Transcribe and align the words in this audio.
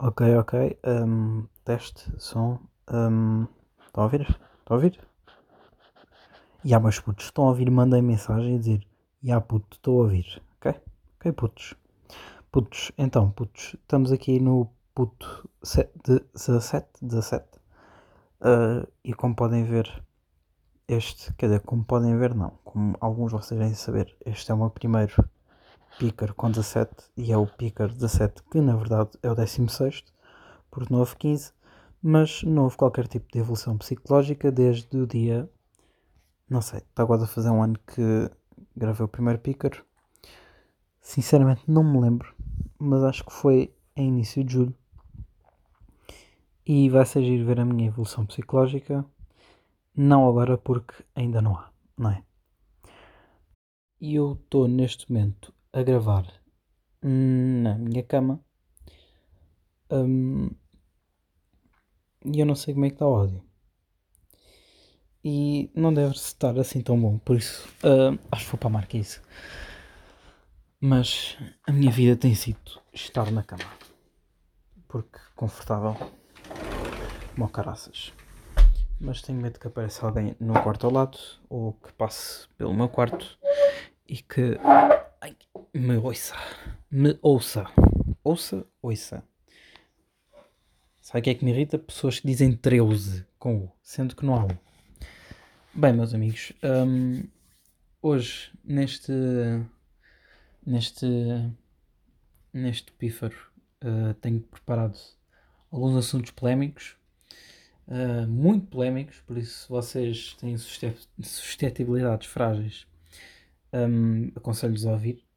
Ok, 0.00 0.22
ok. 0.36 0.78
Um, 0.86 1.48
teste, 1.64 2.12
som. 2.18 2.60
Um, 2.88 3.48
estão 3.84 4.04
a 4.04 4.06
ouvir? 4.06 4.20
Estão 4.20 4.68
a 4.68 4.74
ouvir? 4.74 5.00
E 6.64 6.72
há 6.72 6.78
meus 6.78 7.00
putos, 7.00 7.24
estão 7.24 7.46
a 7.46 7.48
ouvir? 7.48 7.68
Mandem 7.68 8.00
mensagem 8.00 8.54
a 8.54 8.58
dizer: 8.58 8.86
Ya 9.20 9.40
puto, 9.40 9.76
estou 9.76 9.98
a 9.98 10.02
ouvir. 10.04 10.40
Ok? 10.56 10.80
Ok, 11.16 11.32
putos. 11.32 11.74
Putos, 12.52 12.92
então, 12.96 13.32
putos, 13.32 13.74
estamos 13.74 14.12
aqui 14.12 14.38
no 14.38 14.70
puto 14.94 15.50
17, 15.64 16.86
17. 17.02 17.44
Uh, 18.40 18.86
e 19.02 19.12
como 19.12 19.34
podem 19.34 19.64
ver, 19.64 20.04
este, 20.86 21.34
quer 21.34 21.46
dizer, 21.46 21.60
como 21.62 21.84
podem 21.84 22.16
ver, 22.16 22.36
não, 22.36 22.52
como 22.64 22.96
alguns 23.00 23.32
de 23.32 23.38
vocês 23.38 23.58
devem 23.58 23.74
saber, 23.74 24.16
este 24.24 24.50
é 24.52 24.54
o 24.54 24.58
meu 24.58 24.70
primeiro 24.70 25.28
Picker 25.98 26.32
com 26.32 26.48
17 26.48 26.90
e 27.16 27.32
é 27.32 27.36
o 27.36 27.44
Picker 27.44 27.92
17 27.92 28.44
que 28.44 28.60
na 28.60 28.76
verdade 28.76 29.10
é 29.20 29.28
o 29.28 29.34
16, 29.34 30.04
porque 30.70 30.92
não 30.92 31.00
houve 31.00 31.16
15, 31.16 31.52
mas 32.00 32.44
não 32.44 32.62
houve 32.64 32.76
qualquer 32.76 33.08
tipo 33.08 33.26
de 33.32 33.40
evolução 33.40 33.76
psicológica 33.76 34.52
desde 34.52 34.96
o 34.96 35.08
dia. 35.08 35.50
Não 36.48 36.60
sei, 36.60 36.78
está 36.78 37.02
agora 37.02 37.24
a 37.24 37.26
fazer 37.26 37.50
um 37.50 37.60
ano 37.60 37.76
que 37.84 38.30
gravei 38.76 39.04
o 39.04 39.08
primeiro 39.08 39.40
Picker. 39.40 39.84
Sinceramente 41.00 41.62
não 41.66 41.82
me 41.82 42.00
lembro, 42.00 42.32
mas 42.78 43.02
acho 43.02 43.24
que 43.24 43.32
foi 43.32 43.74
em 43.96 44.06
início 44.06 44.44
de 44.44 44.52
julho. 44.52 44.74
E 46.64 46.88
vai 46.90 47.04
ser 47.06 47.24
giro 47.24 47.44
ver 47.44 47.58
a 47.58 47.64
minha 47.64 47.88
evolução 47.88 48.24
psicológica. 48.24 49.04
Não 49.96 50.28
agora 50.28 50.56
porque 50.56 50.94
ainda 51.16 51.42
não 51.42 51.56
há, 51.56 51.72
não 51.96 52.10
é? 52.10 52.22
E 54.00 54.14
eu 54.14 54.34
estou 54.34 54.68
neste 54.68 55.10
momento 55.10 55.52
a 55.72 55.82
gravar 55.82 56.26
na 57.02 57.76
minha 57.78 58.02
cama 58.02 58.40
um, 59.90 60.50
e 62.24 62.40
eu 62.40 62.46
não 62.46 62.54
sei 62.54 62.74
como 62.74 62.86
é 62.86 62.88
que 62.88 62.96
está 62.96 63.06
o 63.06 63.14
áudio. 63.14 63.42
E 65.24 65.70
não 65.74 65.92
deve 65.92 66.14
estar 66.14 66.58
assim 66.58 66.80
tão 66.80 67.00
bom, 67.00 67.18
por 67.18 67.36
isso 67.36 67.68
uh, 67.84 68.18
acho 68.30 68.44
que 68.44 68.50
vou 68.50 68.58
para 68.58 68.68
a 68.68 68.72
marquise. 68.72 69.20
Mas 70.80 71.36
a 71.66 71.72
minha 71.72 71.90
vida 71.90 72.16
tem 72.16 72.34
sido 72.34 72.80
estar 72.92 73.30
na 73.30 73.42
cama. 73.42 73.64
Porque 74.86 75.18
confortável, 75.34 75.96
como 77.34 77.48
caraças. 77.48 78.12
Mas 79.00 79.22
tenho 79.22 79.40
medo 79.40 79.58
que 79.58 79.66
apareça 79.66 80.06
alguém 80.06 80.36
no 80.40 80.54
quarto 80.62 80.86
ao 80.86 80.92
lado 80.92 81.18
ou 81.48 81.72
que 81.72 81.92
passe 81.92 82.48
pelo 82.56 82.74
meu 82.74 82.88
quarto 82.88 83.38
e 84.08 84.16
que 84.16 84.58
me 85.78 85.96
ouça. 85.96 86.34
Me 86.90 87.18
ouça. 87.22 87.64
Ouça, 88.24 88.66
ouça. 88.82 89.22
Sabe 91.00 91.20
o 91.20 91.22
que 91.22 91.30
é 91.30 91.34
que 91.34 91.44
me 91.44 91.52
irrita? 91.52 91.78
Pessoas 91.78 92.20
que 92.20 92.26
dizem 92.26 92.54
13 92.54 93.24
com 93.38 93.64
U, 93.64 93.72
sendo 93.82 94.14
que 94.14 94.26
não 94.26 94.34
há 94.34 94.44
U. 94.44 94.58
Bem, 95.72 95.92
meus 95.92 96.12
amigos, 96.12 96.52
um, 96.62 97.22
hoje 98.02 98.50
neste 98.64 99.12
neste 100.66 101.06
neste 102.52 102.92
pífaro 102.92 103.36
uh, 103.84 104.12
tenho 104.14 104.40
preparado 104.40 104.98
alguns 105.70 105.96
assuntos 105.96 106.32
polémicos, 106.32 106.96
uh, 107.86 108.26
muito 108.26 108.66
polémicos, 108.66 109.20
por 109.20 109.38
isso 109.38 109.62
se 109.62 109.68
vocês 109.68 110.34
têm 110.34 110.56
suscetibilidades 110.58 112.26
frágeis 112.26 112.86
um, 113.72 114.32
aconselho-vos 114.34 114.86
a 114.86 114.92
ouvir. 114.92 115.27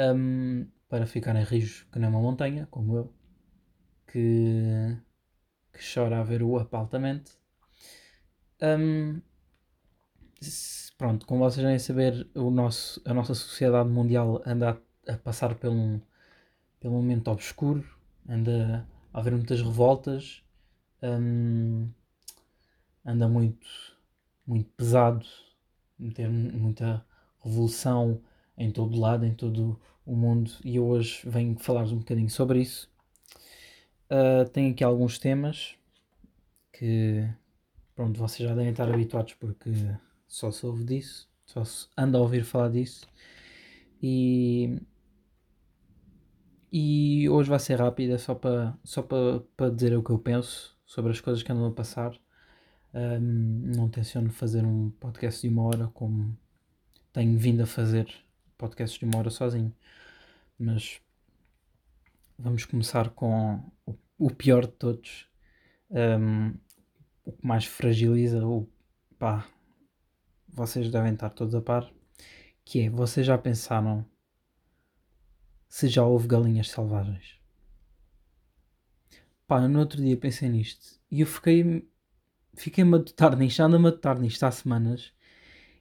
Um, 0.00 0.66
para 0.88 1.06
ficarem 1.06 1.44
rijos 1.44 1.86
que 1.92 1.98
nem 1.98 2.08
uma 2.08 2.20
montanha, 2.20 2.66
como 2.70 2.96
eu, 2.96 3.14
que, 4.06 4.96
que 5.72 5.94
chora 5.94 6.20
a 6.20 6.24
ver 6.24 6.42
o 6.42 6.56
up 6.60 6.74
altamente. 6.74 7.32
Um, 8.62 9.20
pronto, 10.98 11.26
como 11.26 11.40
vocês 11.40 11.62
devem 11.62 11.78
saber, 11.78 12.28
o 12.34 12.50
nosso, 12.50 13.00
a 13.04 13.14
nossa 13.14 13.34
sociedade 13.34 13.88
mundial 13.88 14.42
anda 14.46 14.80
a, 15.06 15.12
a 15.12 15.16
passar 15.18 15.54
por 15.54 15.70
um, 15.70 16.00
pelo 16.80 16.94
momento 16.94 17.30
obscuro, 17.30 17.84
anda 18.28 18.86
a 19.12 19.18
haver 19.20 19.32
muitas 19.32 19.60
revoltas, 19.60 20.42
um, 21.02 21.88
anda 23.04 23.28
muito, 23.28 23.68
muito 24.46 24.70
pesado, 24.70 25.26
ter 26.14 26.28
muita 26.28 27.04
revolução 27.44 28.22
em 28.56 28.70
todo 28.70 28.98
lado, 28.98 29.24
em 29.24 29.34
todo 29.34 29.80
o 30.10 30.16
mundo, 30.16 30.50
e 30.64 30.74
eu 30.74 30.86
hoje 30.86 31.20
venho 31.24 31.56
falar-vos 31.56 31.92
um 31.92 31.98
bocadinho 31.98 32.28
sobre 32.28 32.60
isso. 32.60 32.90
Uh, 34.10 34.48
tenho 34.50 34.72
aqui 34.72 34.82
alguns 34.82 35.20
temas 35.20 35.76
que 36.72 37.24
pronto, 37.94 38.18
vocês 38.18 38.48
já 38.48 38.52
devem 38.52 38.72
estar 38.72 38.92
habituados 38.92 39.34
porque 39.34 39.70
só 40.26 40.50
se 40.50 40.66
ouve 40.66 40.82
disso, 40.82 41.30
só 41.46 41.64
se 41.64 41.86
anda 41.96 42.18
a 42.18 42.20
ouvir 42.20 42.42
falar 42.42 42.70
disso. 42.70 43.06
E, 44.02 44.80
e 46.72 47.28
hoje 47.28 47.48
vai 47.48 47.60
ser 47.60 47.78
rápida, 47.78 48.18
só 48.18 48.34
para 48.34 48.76
só 48.82 49.02
para, 49.02 49.40
para 49.56 49.70
dizer 49.70 49.96
o 49.96 50.02
que 50.02 50.10
eu 50.10 50.18
penso 50.18 50.76
sobre 50.84 51.12
as 51.12 51.20
coisas 51.20 51.44
que 51.44 51.52
andam 51.52 51.66
a 51.66 51.72
passar. 51.72 52.18
Um, 52.92 53.72
não 53.76 53.88
tenciono 53.88 54.30
fazer 54.30 54.64
um 54.64 54.90
podcast 54.90 55.40
de 55.40 55.54
uma 55.54 55.62
hora 55.62 55.86
como 55.94 56.36
tenho 57.12 57.38
vindo 57.38 57.62
a 57.62 57.66
fazer 57.66 58.12
podcasts 58.60 58.98
de 58.98 59.06
uma 59.06 59.18
hora 59.18 59.30
sozinho. 59.30 59.74
Mas 60.58 61.00
vamos 62.38 62.66
começar 62.66 63.08
com 63.10 63.64
o, 64.18 64.30
pior 64.30 64.66
de 64.66 64.72
todos. 64.72 65.26
Um, 65.90 66.54
o 67.24 67.32
que 67.32 67.46
mais 67.46 67.64
fragiliza 67.64 68.46
o 68.46 68.68
pá, 69.18 69.46
vocês 70.46 70.90
devem 70.90 71.14
estar 71.14 71.30
todos 71.30 71.54
a 71.54 71.62
par, 71.62 71.90
que 72.64 72.82
é, 72.82 72.90
vocês 72.90 73.26
já 73.26 73.38
pensaram 73.38 74.04
se 75.68 75.88
já 75.88 76.04
houve 76.04 76.28
galinhas 76.28 76.70
selvagens? 76.70 77.40
Pá, 79.46 79.66
no 79.66 79.78
outro 79.80 80.02
dia 80.02 80.16
pensei 80.16 80.48
nisto 80.48 81.00
e 81.10 81.22
eu 81.22 81.26
fiquei 81.26 81.88
fiquei 82.54 82.84
a 82.84 82.86
matutar 82.86 83.36
nisto, 83.36 83.60
ando 83.60 83.76
a 83.76 83.78
matutar 83.78 84.18
nisto 84.18 84.44
há 84.44 84.50
semanas 84.50 85.12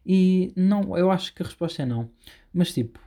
e 0.05 0.53
não, 0.55 0.97
eu 0.97 1.11
acho 1.11 1.33
que 1.33 1.43
a 1.43 1.45
resposta 1.45 1.83
é 1.83 1.85
não. 1.85 2.09
Mas 2.53 2.73
tipo, 2.73 2.99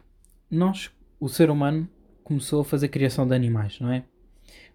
nós, 0.50 0.90
o 1.18 1.28
ser 1.28 1.50
humano, 1.50 1.88
começou 2.22 2.62
a 2.62 2.64
fazer 2.64 2.88
criação 2.88 3.26
de 3.26 3.34
animais, 3.34 3.80
não 3.80 3.90
é? 3.90 4.04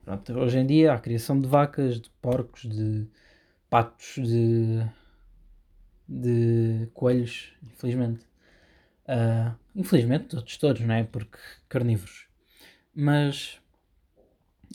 Pronto, 0.03 0.33
hoje 0.39 0.59
em 0.59 0.65
dia 0.65 0.93
há 0.93 0.99
criação 0.99 1.39
de 1.39 1.47
vacas, 1.47 1.99
de 1.99 2.09
porcos, 2.21 2.61
de 2.61 3.07
patos, 3.69 4.15
de, 4.15 4.85
de 6.07 6.87
coelhos, 6.93 7.53
infelizmente. 7.63 8.25
Uh, 9.07 9.55
infelizmente, 9.75 10.25
todos, 10.25 10.57
todos, 10.57 10.81
não 10.81 10.95
é? 10.95 11.03
Porque 11.03 11.37
carnívoros. 11.69 12.27
Mas 12.93 13.61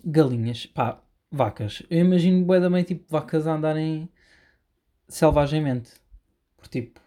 galinhas, 0.04 0.66
pá, 0.66 1.03
vacas. 1.30 1.82
Eu 1.91 2.00
imagino 2.00 2.44
bué 2.44 2.60
também 2.60 2.84
tipo 2.84 3.04
vacas 3.09 3.47
a 3.47 3.54
andarem 3.54 4.09
selvagemente. 5.09 5.92
Por 6.56 6.69
tipo, 6.69 7.00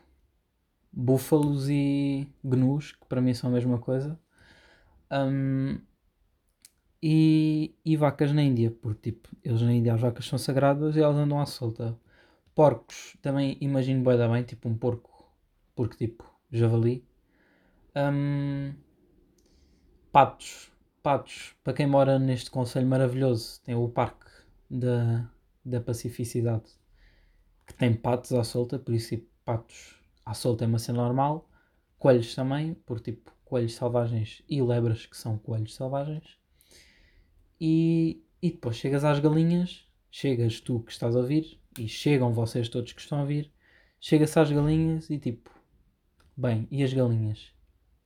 búfalos 0.95 1.69
e 1.69 2.27
gnus, 2.43 2.93
que 2.93 3.05
para 3.05 3.21
mim 3.21 3.33
são 3.33 3.49
a 3.49 3.53
mesma 3.53 3.77
coisa. 3.77 4.17
Um, 5.11 5.79
e, 7.03 7.75
e, 7.83 7.95
vacas 7.97 8.31
na 8.31 8.41
Índia, 8.41 8.71
porque 8.71 9.11
tipo, 9.11 9.29
eles 9.43 9.61
na 9.61 9.73
Índia 9.73 9.93
as 9.93 10.01
vacas 10.01 10.25
são 10.25 10.39
sagradas 10.39 10.95
e 10.95 11.01
elas 11.01 11.17
andam 11.17 11.39
à 11.39 11.45
solta. 11.45 11.99
Porcos, 12.55 13.17
também 13.21 13.57
imagino 13.59 14.03
bem 14.03 14.17
da 14.17 14.29
bem, 14.29 14.43
tipo 14.43 14.69
um 14.69 14.77
porco, 14.77 15.29
porque 15.75 16.07
tipo, 16.07 16.23
javali. 16.51 17.05
Um, 17.95 18.73
patos, 20.11 20.71
patos, 21.03 21.55
para 21.63 21.73
quem 21.73 21.87
mora 21.87 22.17
neste 22.17 22.49
conselho 22.49 22.87
maravilhoso, 22.87 23.61
tem 23.63 23.75
o 23.75 23.89
parque 23.89 24.25
da, 24.69 25.29
da 25.63 25.81
pacificidade, 25.81 26.71
que 27.67 27.73
tem 27.73 27.93
patos 27.93 28.31
à 28.33 28.43
solta, 28.43 28.79
por 28.79 28.93
isso 28.93 29.09
tipo, 29.09 29.29
patos 29.43 30.04
à 30.25 30.33
solta 30.33 30.65
é 30.65 30.67
uma 30.67 30.79
cena 30.79 31.03
normal, 31.03 31.49
coelhos 31.99 32.33
também, 32.33 32.73
por 32.73 32.99
tipo 32.99 33.31
coelhos 33.45 33.75
selvagens 33.75 34.41
e 34.49 34.61
lebras 34.61 35.05
que 35.05 35.15
são 35.15 35.37
coelhos 35.37 35.75
selvagens. 35.75 36.37
E, 37.61 38.23
e 38.41 38.51
depois 38.51 38.75
chegas 38.75 39.03
às 39.03 39.19
galinhas, 39.19 39.87
chegas 40.09 40.59
tu 40.59 40.81
que 40.81 40.91
estás 40.91 41.15
a 41.15 41.19
ouvir, 41.19 41.59
e 41.77 41.87
chegam 41.87 42.33
vocês 42.33 42.69
todos 42.69 42.93
que 42.93 43.01
estão 43.01 43.19
a 43.19 43.21
ouvir, 43.21 43.51
chega-se 43.99 44.39
às 44.39 44.51
galinhas 44.51 45.09
e 45.09 45.19
tipo, 45.19 45.51
bem, 46.35 46.67
e 46.71 46.83
as 46.83 46.93
galinhas? 46.93 47.51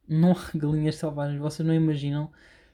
Não 0.08 0.32
há 0.32 0.36
galinhas 0.58 0.96
selvagens, 0.96 1.40
vocês 1.40 1.68
não 1.68 1.74
imaginam, 1.74 2.32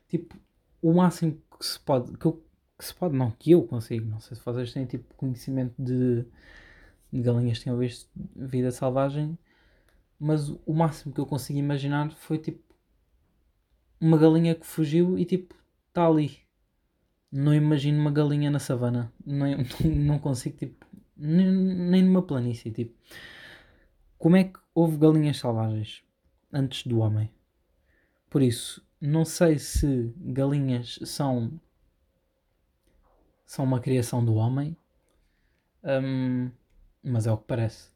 tipo, 0.07 0.35
o 0.81 0.93
máximo 0.93 1.41
que 1.59 1.65
se 1.65 1.79
pode, 1.79 2.17
que, 2.17 2.25
eu, 2.25 2.43
que 2.77 2.85
se 2.85 2.93
pode, 2.93 3.15
não, 3.15 3.31
que 3.31 3.51
eu 3.51 3.63
consigo, 3.63 4.05
não 4.05 4.19
sei 4.19 4.37
se 4.37 4.43
vocês 4.43 4.73
têm 4.73 4.85
tipo 4.85 5.13
conhecimento 5.15 5.73
de 5.77 6.25
galinhas 7.21 7.59
tinham 7.59 7.77
visto 7.77 8.09
vida 8.35 8.71
selvagem, 8.71 9.37
mas 10.19 10.49
o 10.49 10.73
máximo 10.73 11.13
que 11.13 11.19
eu 11.19 11.25
consigo 11.25 11.59
imaginar 11.59 12.11
foi 12.11 12.37
tipo 12.37 12.63
uma 13.99 14.17
galinha 14.17 14.55
que 14.55 14.65
fugiu 14.65 15.17
e 15.17 15.25
tipo 15.25 15.55
está 15.89 16.05
ali 16.05 16.45
não 17.35 17.53
imagino 17.53 17.99
uma 17.99 18.11
galinha 18.11 18.49
na 18.49 18.59
savana. 18.59 19.11
Não, 19.25 19.45
não 19.83 20.17
consigo, 20.17 20.57
tipo, 20.57 20.85
nem, 21.17 21.51
nem 21.51 22.01
numa 22.01 22.21
planície, 22.21 22.71
tipo. 22.71 22.95
Como 24.17 24.37
é 24.37 24.45
que 24.45 24.59
houve 24.73 24.97
galinhas 24.97 25.37
selvagens 25.37 26.01
antes 26.51 26.87
do 26.87 26.99
homem? 26.99 27.29
Por 28.29 28.41
isso, 28.41 28.85
não 29.01 29.25
sei 29.25 29.59
se 29.59 30.13
galinhas 30.17 30.97
são 31.03 31.59
são 33.45 33.63
uma 33.63 33.79
criação 33.79 34.25
do 34.25 34.33
homem, 34.35 34.75
um, 35.83 36.49
mas 37.05 37.27
é 37.27 37.31
o 37.31 37.37
que 37.37 37.45
parece. 37.45 37.89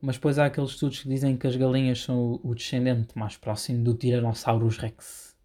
Mas 0.00 0.16
depois 0.16 0.38
há 0.38 0.46
aqueles 0.46 0.70
estudos 0.70 1.00
que 1.00 1.08
dizem 1.08 1.36
que 1.36 1.46
as 1.46 1.56
galinhas 1.56 2.00
são 2.02 2.40
o 2.42 2.54
descendente 2.54 3.18
mais 3.18 3.36
próximo 3.36 3.82
do 3.82 3.94
Tyrannosaurus 3.94 4.78
Rex. 4.78 5.36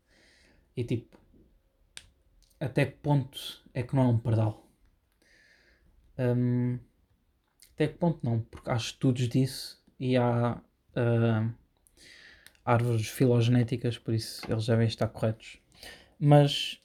E 0.75 0.83
tipo, 0.83 1.17
até 2.59 2.85
que 2.85 2.97
ponto 2.97 3.63
é 3.73 3.83
que 3.83 3.95
não 3.95 4.03
é 4.03 4.07
um 4.07 4.17
pardal? 4.17 4.67
Um, 6.17 6.79
até 7.73 7.87
que 7.87 7.97
ponto 7.97 8.19
não? 8.23 8.41
Porque 8.41 8.69
há 8.69 8.75
estudos 8.75 9.27
disso 9.27 9.83
e 9.99 10.15
há 10.15 10.61
uh, 10.95 11.53
árvores 12.63 13.07
filogenéticas, 13.07 13.97
por 13.97 14.13
isso 14.13 14.41
eles 14.49 14.67
devem 14.67 14.87
estar 14.87 15.07
corretos. 15.07 15.57
Mas 16.19 16.82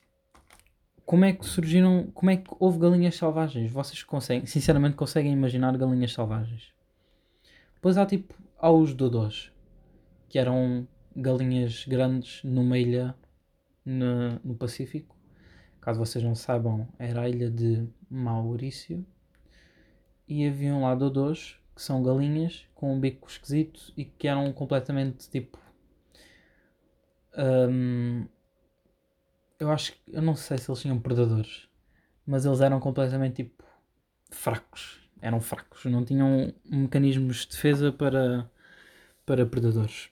como 1.09 1.25
é 1.25 1.33
que 1.33 1.47
surgiram, 1.47 2.11
como 2.13 2.31
é 2.31 2.37
que 2.37 2.51
houve 2.61 2.79
galinhas 2.79 3.17
selvagens? 3.17 3.73
Vocês 3.73 4.03
conseguem, 4.03 4.45
sinceramente 4.45 4.95
conseguem 4.95 5.33
imaginar 5.33 5.75
galinhas 5.79 6.13
selvagens? 6.13 6.71
Depois 7.73 7.97
há 7.97 8.05
tipo, 8.05 8.35
há 8.59 8.71
os 8.71 8.93
dodós, 8.93 9.51
que 10.29 10.39
eram 10.39 10.87
galinhas 11.17 11.87
grandes 11.87 12.45
numa 12.45 12.77
ilha 12.77 13.15
no, 13.87 14.39
no 14.45 14.55
Pacífico. 14.55 15.17
Caso 15.81 15.99
vocês 15.99 16.23
não 16.23 16.35
saibam, 16.35 16.87
era 16.99 17.23
a 17.23 17.29
ilha 17.31 17.51
de 17.51 17.89
Maurício. 18.11 19.03
E 20.29 20.47
haviam 20.47 20.83
lá 20.83 20.95
dodós, 20.95 21.59
que 21.75 21.81
são 21.81 22.03
galinhas 22.03 22.67
com 22.75 22.93
um 22.93 23.01
bico 23.01 23.31
esquisito 23.31 23.95
e 23.97 24.05
que 24.05 24.29
eram 24.29 24.53
completamente 24.53 25.27
tipo. 25.31 25.59
Um, 27.35 28.27
eu 29.59 29.71
acho 29.71 29.93
que. 29.93 29.99
Eu 30.13 30.23
não 30.23 30.35
sei 30.35 30.59
se 30.59 30.71
eles 30.71 30.81
tinham 30.81 30.99
predadores, 30.99 31.69
mas 32.27 32.45
eles 32.45 32.61
eram 32.61 32.81
completamente 32.81 33.45
tipo. 33.45 33.65
fracos. 34.31 35.01
Eram 35.21 35.41
fracos. 35.41 35.85
Não 35.87 36.05
tinham 36.05 36.53
mecanismos 36.65 37.39
de 37.39 37.49
defesa 37.49 37.93
para, 37.93 38.51
para 39.27 39.45
predadores. 39.47 40.11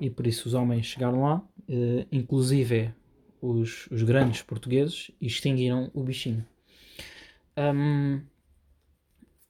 E 0.00 0.10
por 0.10 0.26
isso 0.26 0.48
os 0.48 0.54
homens 0.54 0.86
chegaram 0.86 1.22
lá, 1.22 1.36
uh, 1.38 2.06
inclusive 2.10 2.92
os, 3.40 3.86
os 3.90 4.02
grandes 4.02 4.42
portugueses, 4.42 5.10
e 5.20 5.26
extinguiram 5.26 5.90
o 5.94 6.02
bichinho. 6.02 6.44
Um, 7.56 8.22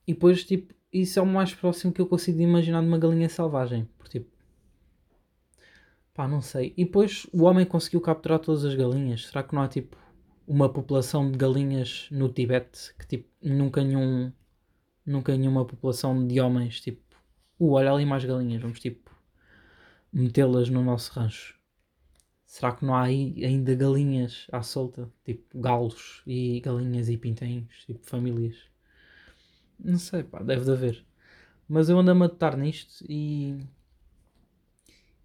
e 0.06 0.12
depois, 0.12 0.44
tipo, 0.44 0.74
isso 0.92 1.18
é 1.18 1.22
o 1.22 1.26
mais 1.26 1.54
próximo 1.54 1.92
que 1.92 2.00
eu 2.00 2.06
consigo 2.06 2.40
imaginar 2.40 2.80
de 2.82 2.88
uma 2.88 2.98
galinha 2.98 3.28
selvagem. 3.28 3.88
Porque, 3.96 4.20
tipo, 4.20 4.30
Pá, 6.14 6.28
não 6.28 6.40
sei. 6.40 6.72
E 6.76 6.84
depois 6.84 7.26
o 7.32 7.42
homem 7.42 7.66
conseguiu 7.66 8.00
capturar 8.00 8.38
todas 8.38 8.64
as 8.64 8.74
galinhas. 8.74 9.26
Será 9.26 9.42
que 9.42 9.54
não 9.54 9.62
há 9.62 9.68
tipo 9.68 9.96
uma 10.46 10.68
população 10.72 11.30
de 11.30 11.36
galinhas 11.36 12.06
no 12.10 12.28
Tibete 12.28 12.94
que 12.98 13.06
tipo 13.06 13.28
nunca 13.42 13.82
nenhum 13.82 14.32
nunca 15.04 15.36
nenhuma 15.36 15.64
população 15.64 16.26
de 16.26 16.40
homens 16.40 16.80
tipo 16.80 17.02
uh, 17.58 17.72
olha 17.72 17.92
ali 17.92 18.06
mais 18.06 18.24
galinhas, 18.24 18.62
vamos 18.62 18.80
tipo 18.80 19.10
metê-las 20.12 20.68
no 20.70 20.82
nosso 20.84 21.12
rancho. 21.12 21.58
Será 22.46 22.72
que 22.72 22.84
não 22.84 22.94
há 22.94 23.04
aí 23.04 23.44
ainda 23.44 23.74
galinhas 23.74 24.46
à 24.52 24.62
solta? 24.62 25.10
Tipo 25.24 25.58
galos 25.58 26.22
e 26.26 26.60
galinhas 26.60 27.08
e 27.08 27.16
pinténs, 27.16 27.66
tipo 27.86 28.06
famílias. 28.06 28.56
Não 29.78 29.98
sei, 29.98 30.22
pá, 30.22 30.42
deve 30.42 30.64
de 30.64 30.70
haver. 30.70 31.04
Mas 31.68 31.88
eu 31.88 31.98
ando 31.98 32.10
a 32.12 32.14
matar 32.14 32.56
nisto 32.56 33.04
e 33.08 33.58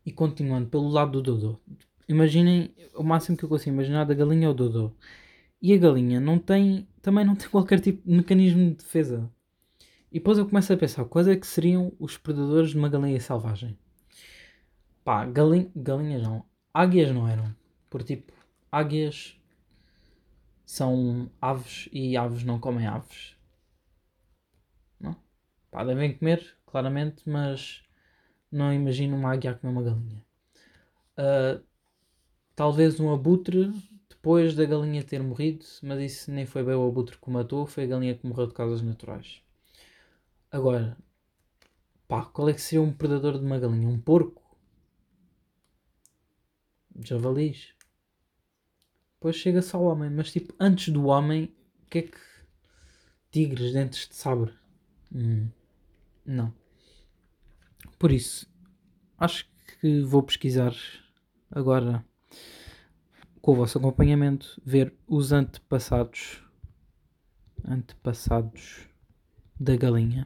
e 0.06 0.12
continuando 0.12 0.70
pelo 0.70 0.88
lado 0.90 1.22
do 1.22 1.22
Dodô. 1.22 1.60
Imaginem, 2.08 2.74
o 2.96 3.04
máximo 3.04 3.38
que 3.38 3.44
eu 3.44 3.50
consigo 3.50 3.76
imaginar 3.76 4.06
da 4.06 4.14
galinha 4.14 4.48
é 4.48 4.50
o 4.50 4.54
Dodô. 4.54 4.92
E 5.62 5.74
a 5.74 5.78
galinha 5.78 6.20
não 6.20 6.40
tem, 6.40 6.88
também 7.02 7.26
não 7.26 7.36
tem 7.36 7.48
qualquer 7.52 7.80
tipo 7.80 8.08
de 8.08 8.16
mecanismo 8.16 8.70
de 8.72 8.76
defesa. 8.76 9.32
E 10.12 10.16
depois 10.16 10.38
eu 10.38 10.48
começo 10.48 10.74
a 10.74 10.78
pensar, 10.78 11.06
quais 11.06 11.28
é 11.28 11.36
que 11.36 11.46
seriam 11.46 11.94
os 12.00 12.18
predadores 12.18 12.72
de 12.72 12.78
uma 12.78 12.90
galinha 12.90 13.20
selvagem? 13.20 13.78
Pá, 15.04 15.26
galin 15.26 15.72
galinhas 15.76 16.24
não. 16.24 16.46
Águias 16.74 17.12
não 17.12 17.28
eram. 17.28 17.56
Por 17.90 18.04
tipo, 18.04 18.34
águias 18.72 19.40
são 20.66 21.32
aves 21.42 21.90
e 21.92 22.16
aves 22.16 22.44
não 22.44 22.60
comem 22.60 22.88
aves. 22.88 23.36
Não? 25.00 25.16
Pá, 25.72 25.84
devem 25.84 26.18
comer, 26.18 26.58
claramente, 26.66 27.28
mas 27.28 27.84
não 28.52 28.74
imagino 28.74 29.16
uma 29.16 29.32
águia 29.34 29.52
a 29.52 29.56
comer 29.56 29.72
uma 29.72 29.84
galinha. 29.84 30.26
Uh, 31.18 31.64
talvez 32.56 33.00
um 33.00 33.14
abutre 33.14 33.72
depois 34.10 34.56
da 34.56 34.66
galinha 34.66 35.04
ter 35.04 35.22
morrido, 35.24 35.66
mas 35.82 36.00
isso 36.02 36.32
nem 36.32 36.46
foi 36.46 36.64
bem 36.64 36.76
o 36.76 36.88
abutre 36.88 37.18
que 37.18 37.28
o 37.28 37.32
matou, 37.32 37.66
foi 37.66 37.86
a 37.86 37.88
galinha 37.88 38.16
que 38.16 38.28
morreu 38.28 38.48
de 38.48 38.54
causas 38.54 38.82
naturais. 38.82 39.42
Agora, 40.52 40.98
pá, 42.08 42.26
qual 42.26 42.50
é 42.50 42.54
que 42.54 42.62
seria 42.62 42.82
um 42.82 42.92
predador 42.92 43.40
de 43.40 43.46
uma 43.46 43.60
galinha? 43.60 43.88
Um 43.88 44.00
porco? 44.00 44.44
Javalis? 47.04 47.74
Depois 49.16 49.36
chega-se 49.36 49.76
ao 49.76 49.84
homem, 49.84 50.10
mas 50.10 50.32
tipo, 50.32 50.54
antes 50.60 50.94
do 50.94 51.06
homem, 51.06 51.54
o 51.84 51.86
que 51.90 52.00
é 52.00 52.02
que. 52.04 52.18
Tigres, 53.32 53.74
dentes 53.74 54.08
de 54.08 54.16
sabre? 54.16 54.54
Hum, 55.14 55.50
não. 56.26 56.54
Por 58.00 58.14
isso, 58.14 58.50
acho 59.18 59.46
que 59.82 60.02
vou 60.04 60.24
pesquisar 60.24 60.74
agora 61.52 62.06
com 63.42 63.52
o 63.52 63.56
vosso 63.56 63.78
acompanhamento, 63.78 64.62
ver 64.66 64.94
os 65.06 65.34
antepassados 65.34 66.42
antepassados 67.68 68.88
da 69.60 69.76
galinha. 69.76 70.26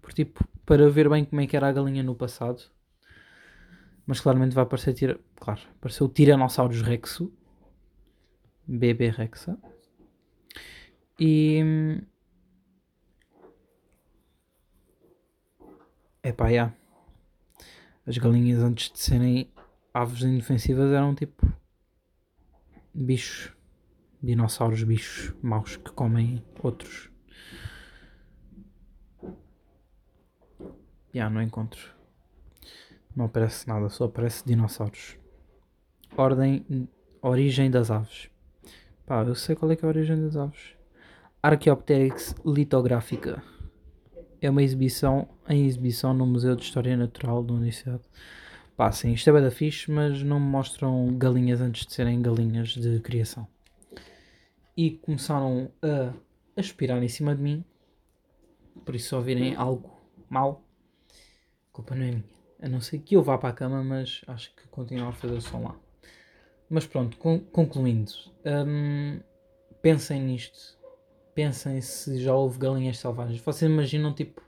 Por 0.00 0.12
tipo, 0.12 0.46
para 0.64 0.88
ver 0.88 1.10
bem 1.10 1.24
como 1.24 1.40
é 1.40 1.46
que 1.48 1.56
era 1.56 1.68
a 1.68 1.72
galinha 1.72 2.04
no 2.04 2.14
passado. 2.14 2.62
Mas 4.06 4.20
claramente 4.20 4.54
vai 4.54 4.62
aparecer 4.62 4.94
tira, 4.94 5.18
claro, 5.34 5.60
apareceu 5.78 6.06
o 6.06 6.08
Tyrannosaurus 6.08 6.82
Rexo. 6.82 7.32
BB 8.64 9.10
Rexa. 9.10 9.58
E 11.18 12.00
Epá, 16.22 16.46
já. 16.46 16.52
Yeah 16.52 16.81
as 18.06 18.18
galinhas 18.18 18.62
antes 18.62 18.90
de 18.90 18.98
serem 18.98 19.52
aves 19.94 20.22
indefensivas 20.22 20.92
eram 20.92 21.14
tipo 21.14 21.46
bichos, 22.92 23.52
dinossauros 24.22 24.82
bichos 24.82 25.34
maus 25.42 25.76
que 25.76 25.90
comem 25.92 26.44
outros. 26.62 27.10
Já, 31.14 31.28
não 31.28 31.42
encontro. 31.42 31.92
Não 33.14 33.26
aparece 33.26 33.68
nada, 33.68 33.88
só 33.88 34.04
aparece 34.04 34.44
dinossauros. 34.46 35.18
Ordem, 36.16 36.88
origem 37.20 37.70
das 37.70 37.90
aves. 37.90 38.30
Pá, 39.06 39.22
eu 39.22 39.34
sei 39.34 39.54
qual 39.54 39.70
é 39.70 39.76
que 39.76 39.84
é 39.84 39.86
a 39.86 39.90
origem 39.90 40.20
das 40.20 40.36
aves. 40.36 40.74
Archaeopteryx 41.42 42.34
litográfica 42.44 43.42
é 44.42 44.50
uma 44.50 44.62
exibição 44.62 45.28
em 45.48 45.66
exibição 45.66 46.12
no 46.12 46.26
Museu 46.26 46.56
de 46.56 46.64
História 46.64 46.96
Natural 46.96 47.42
da 47.44 47.54
Universidade. 47.54 48.02
Pá, 48.76 48.90
sim, 48.90 49.12
isto 49.12 49.30
é 49.30 49.32
bem 49.32 49.42
da 49.42 49.50
fixe, 49.50 49.90
mas 49.90 50.22
não 50.22 50.40
mostram 50.40 51.16
galinhas 51.16 51.60
antes 51.60 51.86
de 51.86 51.92
serem 51.92 52.20
galinhas 52.20 52.70
de 52.70 52.98
criação. 53.00 53.46
E 54.76 54.90
começaram 54.90 55.70
a 55.80 56.12
aspirar 56.58 57.00
em 57.02 57.08
cima 57.08 57.36
de 57.36 57.42
mim, 57.42 57.64
por 58.84 58.96
isso 58.96 59.08
se 59.10 59.14
ouvirem 59.14 59.54
algo 59.54 59.96
mal, 60.28 60.64
culpa 61.72 61.94
não 61.94 62.04
é 62.04 62.10
minha. 62.10 62.24
A 62.60 62.68
não 62.68 62.80
ser 62.80 62.98
que 62.98 63.16
eu 63.16 63.22
vá 63.22 63.38
para 63.38 63.50
a 63.50 63.52
cama, 63.52 63.82
mas 63.84 64.22
acho 64.26 64.54
que 64.56 64.66
continuo 64.68 65.08
a 65.08 65.12
fazer 65.12 65.34
o 65.34 65.40
som 65.40 65.62
lá. 65.62 65.76
Mas 66.68 66.86
pronto, 66.86 67.16
concluindo, 67.16 68.12
hum, 68.66 69.20
pensem 69.80 70.20
nisto 70.20 70.81
pensem 71.34 71.80
se 71.80 72.18
já 72.22 72.34
houve 72.34 72.58
galinhas 72.58 72.98
selvagens. 72.98 73.40
Vocês 73.40 73.70
imaginam 73.70 74.12
tipo 74.12 74.42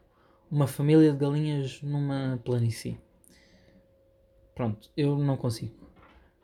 uma 0.50 0.66
família 0.66 1.12
de 1.12 1.18
galinhas 1.18 1.82
numa 1.82 2.40
planície. 2.44 2.98
Pronto, 4.54 4.90
eu 4.96 5.18
não 5.18 5.36
consigo. 5.36 5.74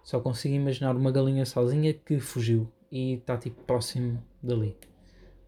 Só 0.02 0.18
consigo 0.20 0.54
imaginar 0.54 0.97
uma 0.97 1.12
galinha 1.12 1.47
sozinha 1.47 1.92
que 1.94 2.18
fugiu 2.18 2.70
e 2.90 3.14
está 3.14 3.37
tipo 3.37 3.62
próximo 3.64 4.23
dali, 4.42 4.76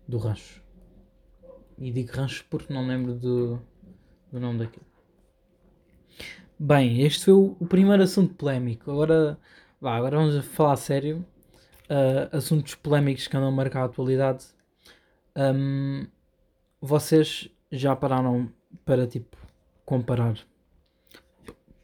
do 0.06 0.18
rancho. 0.18 0.62
E 1.78 1.90
digo 1.90 2.12
rancho 2.12 2.44
porque 2.48 2.72
não 2.72 2.86
lembro 2.86 3.14
do, 3.14 3.60
do 4.30 4.38
nome 4.38 4.60
daquilo. 4.60 4.86
Bem, 6.58 7.02
este 7.02 7.24
foi 7.24 7.34
o, 7.34 7.56
primeiro 7.68 8.04
assunto 8.04 8.34
polémico. 8.34 8.90
Agora, 8.90 9.36
vá, 9.80 9.96
agora 9.96 10.18
vamos 10.18 10.44
falar 10.46 10.76
sério. 10.76 11.26
uh, 11.90 12.36
assuntos 12.36 12.74
polémicos 12.74 13.26
que 13.26 13.36
andam 13.36 13.48
a 13.48 13.52
marcar 13.52 13.82
a 13.82 13.84
atualidade, 13.86 14.46
um, 15.36 16.06
vocês 16.80 17.48
já 17.70 17.94
pararam 17.96 18.52
para 18.84 19.06
tipo 19.06 19.36
comparar? 19.84 20.38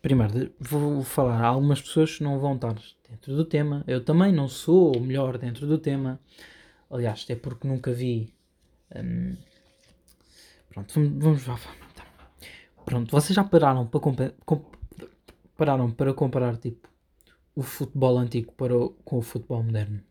Primeiro, 0.02 0.52
vou 0.58 1.02
falar, 1.02 1.42
algumas 1.44 1.80
pessoas 1.80 2.20
não 2.20 2.38
vão 2.38 2.54
estar 2.54 2.74
dentro 3.08 3.34
do 3.34 3.44
tema. 3.44 3.84
Eu 3.86 4.04
também 4.04 4.32
não 4.32 4.48
sou 4.48 4.96
o 4.96 5.00
melhor 5.00 5.38
dentro 5.38 5.66
do 5.66 5.78
tema. 5.78 6.20
Aliás, 6.90 7.22
até 7.24 7.34
porque 7.34 7.66
nunca 7.66 7.92
vi. 7.92 8.32
Um, 8.94 9.36
pronto, 10.70 10.94
vamos, 10.94 11.46
lá. 11.46 11.58
Pronto, 12.84 13.10
vocês 13.10 13.34
já 13.34 13.44
pararam 13.44 13.86
para, 13.86 14.32
pararam 15.56 15.90
para 15.90 16.14
comparar 16.14 16.56
tipo 16.56 16.88
o 17.54 17.62
futebol 17.62 18.18
antigo 18.18 18.52
para 18.52 18.76
o, 18.76 18.90
com 19.04 19.18
o 19.18 19.22
futebol 19.22 19.62
moderno? 19.62 20.02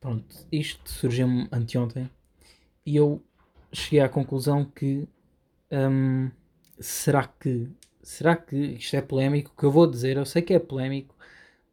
Pronto, 0.00 0.46
isto 0.52 0.90
surgiu-me 0.90 1.48
anteontem 1.50 2.10
e 2.84 2.96
eu 2.96 3.22
cheguei 3.72 4.00
à 4.00 4.08
conclusão 4.08 4.64
que 4.64 5.08
hum, 5.70 6.30
será 6.78 7.26
que 7.26 7.68
será 8.02 8.36
que 8.36 8.56
isto 8.56 8.94
é 8.94 9.02
polémico? 9.02 9.52
O 9.52 9.56
que 9.56 9.64
eu 9.64 9.70
vou 9.70 9.86
dizer, 9.86 10.16
eu 10.16 10.24
sei 10.24 10.42
que 10.42 10.54
é 10.54 10.58
polémico, 10.58 11.14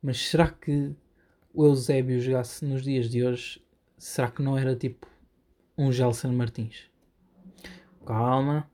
mas 0.01 0.17
será 0.17 0.49
que 0.49 0.95
o 1.53 1.65
Eusébio 1.65 2.19
jogasse 2.19 2.65
nos 2.65 2.83
dias 2.83 3.09
de 3.09 3.23
hoje? 3.23 3.63
Será 3.97 4.31
que 4.31 4.41
não 4.41 4.57
era 4.57 4.75
tipo 4.75 5.07
um 5.77 5.91
Gelson 5.91 6.31
Martins? 6.31 6.89
Calma, 8.05 8.69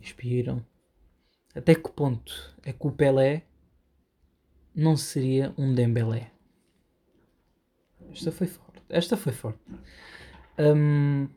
inspiram. 0.00 0.64
Até 1.54 1.74
que 1.74 1.90
ponto 1.90 2.56
é 2.64 2.72
que 2.72 2.86
o 2.86 2.90
Pelé 2.90 3.44
não 4.74 4.96
seria 4.96 5.54
um 5.58 5.74
Dembélé? 5.74 6.32
Esta 8.12 8.30
foi 8.30 8.46
forte. 8.46 8.82
Esta 8.88 9.16
foi 9.16 9.32
forte. 9.32 9.60
Um, 10.58 11.28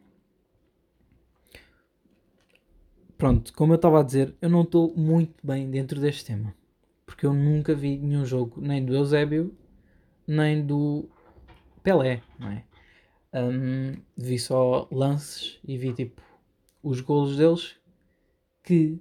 pronto, 3.17 3.53
como 3.53 3.74
eu 3.74 3.77
estava 3.77 4.00
a 4.00 4.03
dizer, 4.03 4.36
eu 4.41 4.50
não 4.50 4.63
estou 4.63 4.96
muito 4.96 5.36
bem 5.46 5.70
dentro 5.70 6.00
deste 6.00 6.25
tema. 6.25 6.53
Porque 7.05 7.25
eu 7.25 7.34
nunca 7.34 7.74
vi 7.74 7.98
nenhum 7.98 8.25
jogo, 8.25 8.60
nem 8.60 8.84
do 8.84 8.94
Eusébio, 8.94 9.55
nem 10.27 10.65
do 10.65 11.08
Pelé, 11.82 12.22
não 12.38 12.50
é? 12.50 12.63
Um, 13.34 14.01
vi 14.17 14.39
só 14.39 14.88
lances 14.91 15.60
e 15.63 15.77
vi 15.77 15.94
tipo 15.94 16.22
os 16.82 17.01
golos 17.01 17.36
deles 17.36 17.75
que 18.63 19.00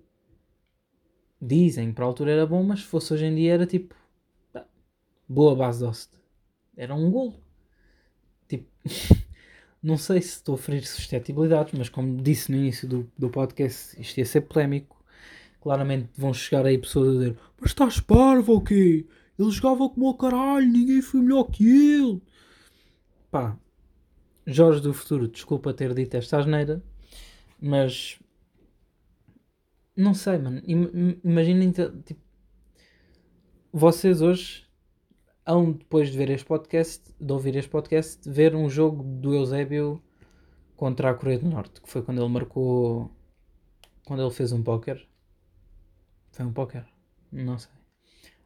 dizem 1.40 1.92
para 1.92 2.04
a 2.04 2.08
altura 2.08 2.32
era 2.32 2.46
bom, 2.46 2.62
mas 2.62 2.80
se 2.80 2.86
fosse 2.86 3.14
hoje 3.14 3.26
em 3.26 3.34
dia 3.34 3.54
era 3.54 3.66
tipo 3.66 3.94
boa 5.28 5.54
base 5.54 5.78
de 5.80 5.84
hoste. 5.84 6.18
Era 6.76 6.94
um 6.94 7.10
golo. 7.10 7.43
Tipo, 8.48 8.66
não 9.82 9.96
sei 9.96 10.20
se 10.20 10.36
estou 10.36 10.54
a 10.54 10.58
ferir 10.58 10.86
suscetibilidades, 10.86 11.72
mas 11.76 11.88
como 11.88 12.22
disse 12.22 12.50
no 12.50 12.58
início 12.58 12.88
do, 12.88 13.10
do 13.18 13.28
podcast, 13.28 14.00
isto 14.00 14.18
ia 14.18 14.26
ser 14.26 14.42
polémico. 14.42 15.02
Claramente 15.60 16.10
vão 16.16 16.34
chegar 16.34 16.66
aí 16.66 16.78
pessoas 16.78 17.08
a 17.08 17.12
dizer: 17.12 17.38
Mas 17.60 17.70
estás 17.70 18.00
parvo 18.00 18.52
ou 18.52 18.60
quê? 18.60 19.06
Ele 19.38 19.50
jogava 19.50 19.88
como 19.88 20.08
o 20.08 20.14
caralho, 20.14 20.66
ninguém 20.66 21.02
foi 21.02 21.20
melhor 21.20 21.44
que 21.44 21.66
ele. 21.66 22.22
Pá, 23.30 23.58
Jorge 24.46 24.80
do 24.80 24.92
Futuro, 24.92 25.26
desculpa 25.26 25.72
ter 25.72 25.94
dito 25.94 26.14
esta 26.16 26.38
asneira, 26.38 26.82
mas 27.60 28.18
não 29.96 30.14
sei, 30.14 30.38
mano. 30.38 30.62
Imaginem, 31.24 31.72
tipo, 31.72 32.20
vocês 33.72 34.20
hoje 34.20 34.63
hão, 35.46 35.72
depois 35.72 36.10
de 36.10 36.16
ver 36.16 36.30
este 36.30 36.46
podcast, 36.46 37.02
de 37.20 37.32
ouvir 37.32 37.56
este 37.56 37.70
podcast, 37.70 38.28
ver 38.28 38.54
um 38.54 38.68
jogo 38.68 39.02
do 39.02 39.34
Eusébio 39.34 40.02
contra 40.76 41.10
a 41.10 41.14
Coreia 41.14 41.38
do 41.38 41.48
Norte, 41.48 41.80
que 41.80 41.88
foi 41.88 42.02
quando 42.02 42.20
ele 42.20 42.28
marcou. 42.28 43.10
Quando 44.06 44.22
ele 44.22 44.30
fez 44.30 44.52
um 44.52 44.62
póquer. 44.62 45.06
Foi 46.30 46.44
um 46.44 46.52
póquer? 46.52 46.86
Não 47.32 47.58
sei. 47.58 47.72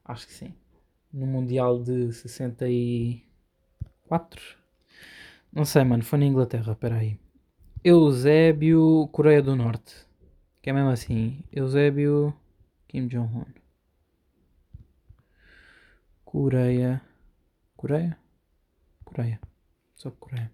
Acho 0.04 0.26
que 0.26 0.32
sim. 0.32 0.54
No 1.12 1.26
Mundial 1.26 1.82
de 1.82 2.12
64? 2.12 4.56
Não 5.52 5.64
sei, 5.64 5.84
mano. 5.84 6.04
Foi 6.04 6.18
na 6.18 6.26
Inglaterra, 6.26 6.76
peraí. 6.76 7.18
Eusébio, 7.82 9.08
Coreia 9.10 9.42
do 9.42 9.56
Norte. 9.56 9.94
Que 10.62 10.70
é 10.70 10.72
mesmo 10.72 10.90
assim. 10.90 11.42
Eusébio, 11.50 12.32
Kim 12.86 13.08
Jong-un. 13.08 13.46
Coreia. 16.30 17.00
Coreia? 17.74 18.18
Coreia. 19.02 19.40
Só 19.94 20.10
Coreia. 20.10 20.52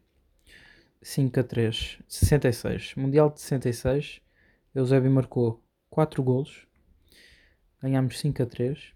5 1.02 1.40
a 1.40 1.42
3. 1.42 1.98
66. 2.06 2.94
Mundial 2.94 3.28
de 3.28 3.40
66. 3.40 4.20
Eusébio 4.72 5.10
marcou 5.10 5.60
4 5.90 6.22
golos. 6.22 6.64
Ganhámos 7.82 8.20
5 8.20 8.44
a 8.44 8.46
3. 8.46 8.92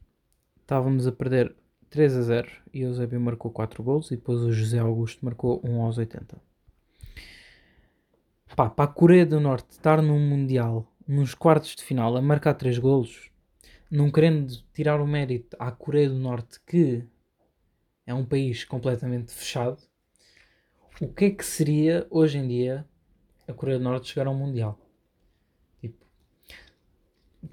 Estávamos 0.60 1.08
a 1.08 1.10
perder 1.10 1.56
3 1.90 2.14
a 2.14 2.22
0 2.22 2.48
e 2.72 2.82
Eusébio 2.82 3.20
marcou 3.20 3.50
4 3.50 3.82
golos 3.82 4.12
e 4.12 4.16
depois 4.16 4.40
o 4.42 4.52
José 4.52 4.78
Augusto 4.78 5.24
marcou 5.24 5.60
1 5.64 5.82
aos 5.82 5.98
80. 5.98 6.40
Pá, 8.54 8.70
para 8.70 8.84
a 8.88 8.94
Coreia 8.94 9.26
do 9.26 9.40
Norte 9.40 9.72
estar 9.72 10.00
num 10.00 10.20
Mundial, 10.20 10.86
nos 11.08 11.34
quartos 11.34 11.74
de 11.74 11.82
final, 11.82 12.16
a 12.16 12.22
marcar 12.22 12.54
3 12.54 12.78
golos, 12.78 13.27
não 13.90 14.10
querendo 14.10 14.54
tirar 14.72 15.00
o 15.00 15.06
mérito 15.06 15.56
à 15.58 15.70
Coreia 15.70 16.08
do 16.08 16.16
Norte, 16.16 16.60
que 16.66 17.04
é 18.06 18.14
um 18.14 18.24
país 18.24 18.64
completamente 18.64 19.32
fechado, 19.32 19.78
o 21.00 21.08
que 21.08 21.26
é 21.26 21.30
que 21.30 21.44
seria 21.44 22.06
hoje 22.10 22.38
em 22.38 22.48
dia 22.48 22.86
a 23.46 23.52
Coreia 23.52 23.78
do 23.78 23.84
Norte 23.84 24.08
chegar 24.08 24.26
ao 24.26 24.34
Mundial? 24.34 24.78
Tipo, 25.80 26.04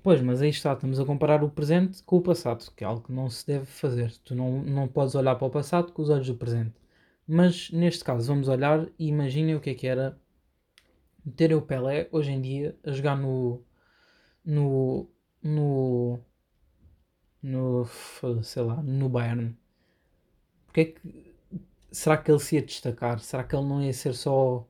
pois, 0.01 0.21
mas 0.21 0.41
aí 0.41 0.49
está, 0.49 0.73
estamos 0.73 0.99
a 0.99 1.05
comparar 1.05 1.43
o 1.43 1.49
presente 1.49 2.01
com 2.03 2.17
o 2.17 2.21
passado, 2.21 2.71
que 2.75 2.83
é 2.83 2.87
algo 2.87 3.03
que 3.03 3.11
não 3.11 3.29
se 3.29 3.45
deve 3.45 3.65
fazer. 3.65 4.11
Tu 4.23 4.33
não, 4.33 4.61
não 4.63 4.87
podes 4.87 5.13
olhar 5.15 5.35
para 5.35 5.47
o 5.47 5.51
passado 5.51 5.91
com 5.91 6.01
os 6.01 6.09
olhos 6.09 6.27
do 6.27 6.35
presente. 6.35 6.73
Mas 7.27 7.71
neste 7.71 8.03
caso, 8.03 8.27
vamos 8.27 8.47
olhar 8.47 8.87
e 8.99 9.07
imaginem 9.07 9.55
o 9.55 9.59
que 9.59 9.69
é 9.71 9.75
que 9.75 9.87
era 9.87 10.19
ter 11.35 11.53
o 11.53 11.61
Pelé 11.61 12.07
hoje 12.11 12.31
em 12.31 12.41
dia 12.41 12.77
a 12.83 12.91
jogar 12.91 13.15
no. 13.15 13.63
no. 14.43 15.09
No. 15.45 16.19
no 17.41 17.85
sei 18.43 18.63
lá, 18.63 18.81
no 18.83 19.07
Bayern 19.07 19.55
porque 20.75 20.81
é 20.81 20.85
que. 20.85 21.33
Será 21.89 22.17
que 22.17 22.29
ele 22.29 22.39
se 22.39 22.55
ia 22.55 22.61
destacar? 22.61 23.19
Será 23.21 23.45
que 23.45 23.55
ele 23.55 23.65
não 23.65 23.81
ia 23.81 23.93
ser 23.93 24.13
só. 24.13 24.67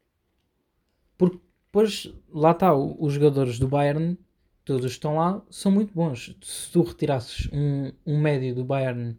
Porque 1.17 1.39
depois, 1.65 2.13
lá 2.29 2.51
está, 2.51 2.75
os 2.75 3.13
jogadores 3.13 3.57
do 3.57 3.67
Bayern, 3.67 4.15
todos 4.63 4.91
estão 4.91 5.15
lá, 5.15 5.41
são 5.49 5.71
muito 5.71 5.91
bons. 5.91 6.35
Se 6.43 6.71
tu 6.71 6.83
retirasses 6.83 7.49
um, 7.51 7.91
um 8.05 8.21
médio 8.21 8.53
do 8.53 8.63
Bayern 8.63 9.17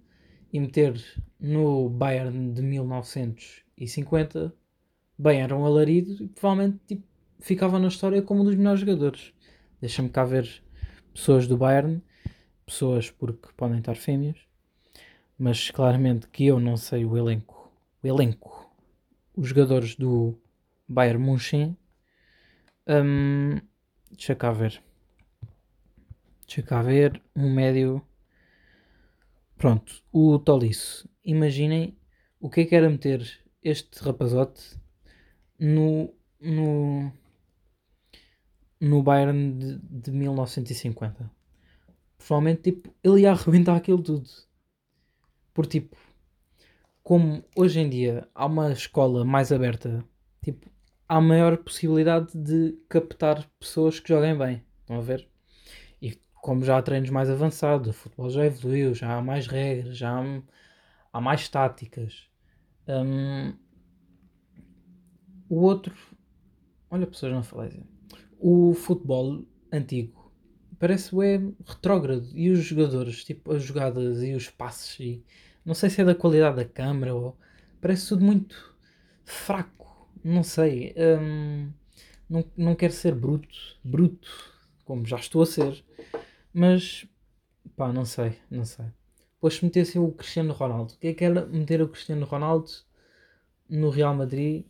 e 0.53 0.61
meter 0.61 0.95
no 1.41 1.89
Bayern 1.91 2.53
de 2.53 2.63
1950, 2.63 4.55
bem, 5.19 5.41
era 5.41 5.57
um 5.57 5.67
alarido 5.67 6.23
e 6.23 6.29
provavelmente 6.29 6.79
tipo, 6.87 7.03
ficava 7.41 7.81
na 7.81 7.89
história 7.89 8.23
como 8.23 8.43
um 8.43 8.45
dos 8.45 8.55
melhores 8.55 8.81
jogadores. 8.81 9.33
Deixa-me 9.81 10.09
cá 10.09 10.25
ver 10.25 10.63
pessoas 11.17 11.47
do 11.47 11.57
Bayern, 11.57 12.03
pessoas 12.67 13.11
porque 13.11 13.49
podem 13.57 13.79
estar 13.79 13.97
fêmeas, 13.97 14.37
mas 15.39 15.71
claramente 15.71 16.29
que 16.29 16.45
eu 16.45 16.61
não 16.61 16.77
sei 16.77 17.07
o 17.07 17.17
elenco. 17.17 17.73
O 18.03 18.07
elenco. 18.07 18.71
Os 19.35 19.49
jogadores 19.49 19.97
do 19.97 20.39
Bayern 20.87 21.23
München. 21.23 21.75
Um, 22.87 23.59
deixa 24.11 24.35
cá 24.35 24.53
ver. 24.53 24.83
Deixa 26.47 26.63
cá 26.63 26.83
ver. 26.83 27.23
Um 27.35 27.51
médio. 27.51 28.07
Pronto. 29.57 30.03
O 30.13 30.39
Tolisso. 30.39 31.09
Imaginem 31.25 31.97
o 32.39 32.51
que 32.51 32.61
é 32.61 32.65
que 32.67 32.75
era 32.75 32.91
meter 32.91 33.27
este 33.63 34.03
rapazote 34.03 34.79
no. 35.59 36.15
no 36.39 37.11
no 38.81 39.03
Bayern 39.03 39.59
de, 39.59 39.79
de 39.79 40.11
1950. 40.11 41.31
Provavelmente 42.19 42.63
tipo, 42.63 42.95
ele 43.03 43.23
ia 43.23 43.33
arrebentar 43.33 43.77
aquilo 43.77 44.03
tudo. 44.03 44.29
Por 45.55 45.67
tipo, 45.67 45.97
como 47.03 47.45
hoje 47.55 47.81
em 47.81 47.89
dia 47.89 48.29
há 48.35 48.47
uma 48.47 48.73
escola 48.73 49.25
mais 49.25 49.53
aberta, 49.53 50.05
tipo, 50.43 50.69
há 51.09 51.21
maior 51.21 51.57
possibilidade 51.59 52.37
de 52.37 52.77
captar 52.89 53.49
pessoas 53.59 54.01
que 54.01 54.09
joguem 54.09 54.37
bem. 54.37 54.63
Estão 54.81 54.99
a 54.99 55.01
ver? 55.01 55.29
E 56.01 56.19
como 56.35 56.65
já 56.65 56.77
há 56.77 56.83
treinos 56.83 57.11
mais 57.11 57.31
avançados, 57.31 57.89
o 57.89 57.93
futebol 57.93 58.31
já 58.31 58.45
evoluiu, 58.45 58.95
já 58.95 59.17
há 59.17 59.23
mais 59.23 59.47
regras, 59.47 59.97
já 59.97 60.19
há, 60.19 60.43
há 61.13 61.21
mais 61.21 61.49
táticas. 61.49 62.29
Um, 62.89 63.55
o 65.49 65.61
outro. 65.63 65.95
Olha, 66.91 67.07
pessoas 67.07 67.33
na 67.33 67.43
falésia. 67.43 67.85
O 68.39 68.75
futebol 68.75 69.45
antigo 69.73 70.17
parece 70.79 71.15
é 71.25 71.41
retrógrado. 71.67 72.29
E 72.35 72.51
os 72.51 72.61
jogadores, 72.61 73.25
tipo, 73.25 73.53
as 73.53 73.63
jogadas 73.63 74.23
e 74.23 74.35
os 74.35 74.49
passes 74.49 74.99
e 75.01 75.25
Não 75.65 75.75
sei 75.75 75.91
se 75.91 76.01
é 76.01 76.05
da 76.05 76.15
qualidade 76.15 76.57
da 76.57 76.65
câmera 76.65 77.15
ou. 77.15 77.37
Parece 77.81 78.09
tudo 78.09 78.25
muito 78.25 78.75
fraco. 79.25 80.09
Não 80.25 80.43
sei. 80.43 80.95
Hum, 80.97 81.71
não, 82.29 82.45
não 82.57 82.75
quero 82.75 82.93
ser 82.93 83.15
bruto. 83.15 83.79
Bruto. 83.85 84.29
Como 84.85 85.05
já 85.07 85.17
estou 85.17 85.43
a 85.43 85.47
ser. 85.47 85.85
Mas. 86.53 87.07
Pá, 87.77 87.93
não 87.93 88.05
sei. 88.05 88.39
Não 88.51 88.65
sei. 88.65 88.87
Depois 89.35 89.55
se 89.55 89.65
metesse 89.65 89.99
o 89.99 90.11
Cristiano 90.13 90.53
Ronaldo. 90.53 90.95
O 90.95 90.99
que 90.99 91.09
é 91.09 91.15
que 91.15 91.25
era 91.25 91.47
meter 91.47 91.83
o 91.83 91.89
Cristiano 91.89 92.25
Ronaldo 92.27 92.71
no 93.69 93.91
Real 93.91 94.15
Madrid? 94.15 94.65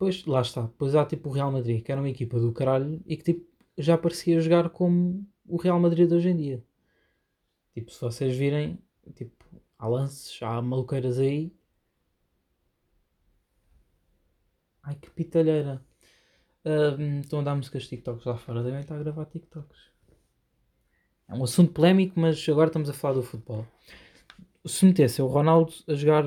Pois, 0.00 0.24
lá 0.24 0.40
está. 0.40 0.66
Pois 0.78 0.94
há 0.94 1.04
tipo 1.04 1.28
o 1.28 1.32
Real 1.32 1.52
Madrid, 1.52 1.84
que 1.84 1.92
era 1.92 2.00
uma 2.00 2.08
equipa 2.08 2.40
do 2.40 2.52
caralho 2.54 3.02
e 3.04 3.18
que 3.18 3.22
tipo 3.22 3.46
já 3.76 3.98
parecia 3.98 4.40
jogar 4.40 4.70
como 4.70 5.26
o 5.46 5.58
Real 5.58 5.78
Madrid 5.78 6.08
de 6.08 6.14
hoje 6.14 6.30
em 6.30 6.36
dia. 6.36 6.64
Tipo, 7.74 7.90
se 7.90 8.00
vocês 8.00 8.34
virem, 8.34 8.78
tipo, 9.14 9.44
há 9.78 9.86
lances, 9.86 10.42
há 10.42 10.62
maluqueiras 10.62 11.18
aí. 11.18 11.52
Ai 14.82 14.94
que 14.94 15.10
pitalheira. 15.10 15.84
Um, 16.64 17.20
estão 17.20 17.40
a 17.40 17.42
dar 17.42 17.54
músicas 17.54 17.86
TikToks 17.86 18.24
lá 18.24 18.38
fora, 18.38 18.62
devem 18.62 18.80
estar 18.80 18.96
a 18.96 19.02
gravar 19.02 19.26
TikToks. 19.26 19.90
É 21.28 21.34
um 21.34 21.44
assunto 21.44 21.74
polémico, 21.74 22.18
mas 22.18 22.48
agora 22.48 22.68
estamos 22.68 22.88
a 22.88 22.94
falar 22.94 23.14
do 23.16 23.22
futebol. 23.22 23.66
Se 24.64 24.86
metesse 24.86 25.20
o 25.20 25.26
Ronaldo 25.26 25.74
a 25.86 25.94
jogar 25.94 26.24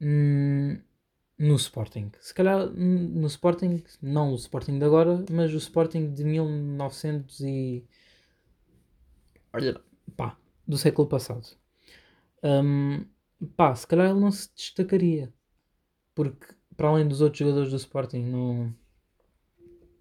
hum, 0.00 0.80
no 1.42 1.56
Sporting, 1.56 2.12
se 2.20 2.32
calhar 2.32 2.70
no 2.70 3.26
Sporting, 3.26 3.82
não 4.00 4.32
o 4.32 4.36
Sporting 4.36 4.78
de 4.78 4.84
agora, 4.84 5.24
mas 5.28 5.52
o 5.52 5.56
Sporting 5.56 6.14
de 6.14 6.22
1900 6.22 7.40
e. 7.40 7.84
Olha, 9.52 9.80
pá, 10.16 10.38
do 10.66 10.78
século 10.78 11.08
passado. 11.08 11.44
Um, 12.44 13.04
pá, 13.56 13.74
se 13.74 13.84
calhar 13.88 14.10
ele 14.10 14.20
não 14.20 14.30
se 14.30 14.54
destacaria. 14.54 15.34
Porque, 16.14 16.46
para 16.76 16.88
além 16.88 17.08
dos 17.08 17.20
outros 17.20 17.40
jogadores 17.40 17.70
do 17.70 17.76
Sporting, 17.76 18.22
não. 18.22 18.72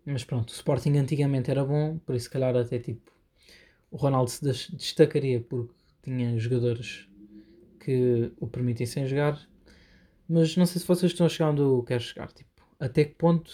Mas 0.05 0.23
pronto, 0.23 0.49
o 0.49 0.53
Sporting 0.53 0.97
antigamente 0.97 1.49
era 1.49 1.65
bom, 1.65 1.97
por 1.97 2.13
isso, 2.13 2.25
se 2.25 2.29
calhar, 2.29 2.55
até 2.55 2.77
tipo. 2.77 3.11
O 3.89 3.97
Ronaldo 3.97 4.29
se 4.29 4.43
destacaria 4.75 5.41
porque 5.41 5.73
tinha 6.03 6.37
jogadores 6.37 7.09
que 7.79 8.31
o 8.39 8.47
permitissem 8.47 9.07
jogar. 9.07 9.50
Mas 10.31 10.55
não 10.55 10.65
sei 10.65 10.79
se 10.79 10.87
vocês 10.87 11.11
estão 11.11 11.25
a 11.25 11.29
chegar 11.29 11.49
onde 11.49 11.59
eu 11.59 11.83
quero 11.83 12.01
chegar. 12.01 12.31
Tipo, 12.31 12.49
até 12.79 13.03
que 13.03 13.15
ponto. 13.15 13.51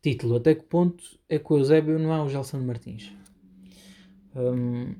Título, 0.00 0.36
até 0.36 0.54
que 0.54 0.64
ponto 0.64 1.04
é 1.28 1.38
que 1.38 1.52
o 1.52 1.58
Eusébio 1.58 1.98
não 1.98 2.12
é 2.12 2.22
o 2.22 2.28
Gelson 2.28 2.60
Martins? 2.60 3.12
Um, 4.34 4.94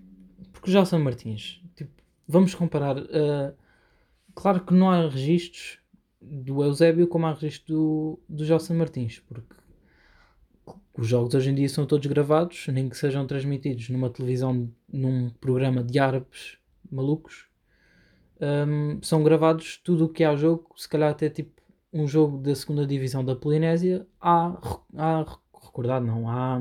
porque 0.52 0.68
o 0.68 0.72
Gelson 0.72 0.98
Martins, 0.98 1.62
tipo, 1.74 1.90
vamos 2.28 2.54
comparar. 2.54 2.98
Uh, 2.98 3.54
claro 4.34 4.60
que 4.64 4.74
não 4.74 4.90
há 4.90 5.08
registros 5.08 5.78
do 6.20 6.62
Eusébio 6.62 7.08
como 7.08 7.26
há 7.26 7.32
registros 7.32 7.66
do, 7.66 8.20
do 8.28 8.44
Gelson 8.44 8.74
Martins, 8.74 9.20
porque 9.20 9.54
os 10.96 11.06
jogos 11.06 11.34
hoje 11.34 11.50
em 11.50 11.54
dia 11.54 11.68
são 11.68 11.86
todos 11.86 12.06
gravados, 12.06 12.66
nem 12.68 12.90
que 12.90 12.96
sejam 12.96 13.26
transmitidos 13.26 13.88
numa 13.88 14.10
televisão, 14.10 14.70
num 14.90 15.30
programa 15.30 15.82
de 15.82 15.98
árabes 15.98 16.58
malucos. 16.90 17.46
Um, 18.44 19.00
são 19.02 19.22
gravados 19.22 19.78
tudo 19.78 20.06
o 20.06 20.08
que 20.08 20.24
há 20.24 20.36
jogo, 20.36 20.68
se 20.76 20.88
calhar 20.88 21.10
até 21.10 21.30
tipo 21.30 21.62
um 21.92 22.06
jogo 22.06 22.38
da 22.38 22.54
segunda 22.54 22.86
divisão 22.86 23.24
da 23.24 23.36
Polinésia, 23.36 24.06
há, 24.20 24.58
há 24.96 25.24
recordado, 25.62 26.04
não, 26.04 26.28
há 26.28 26.60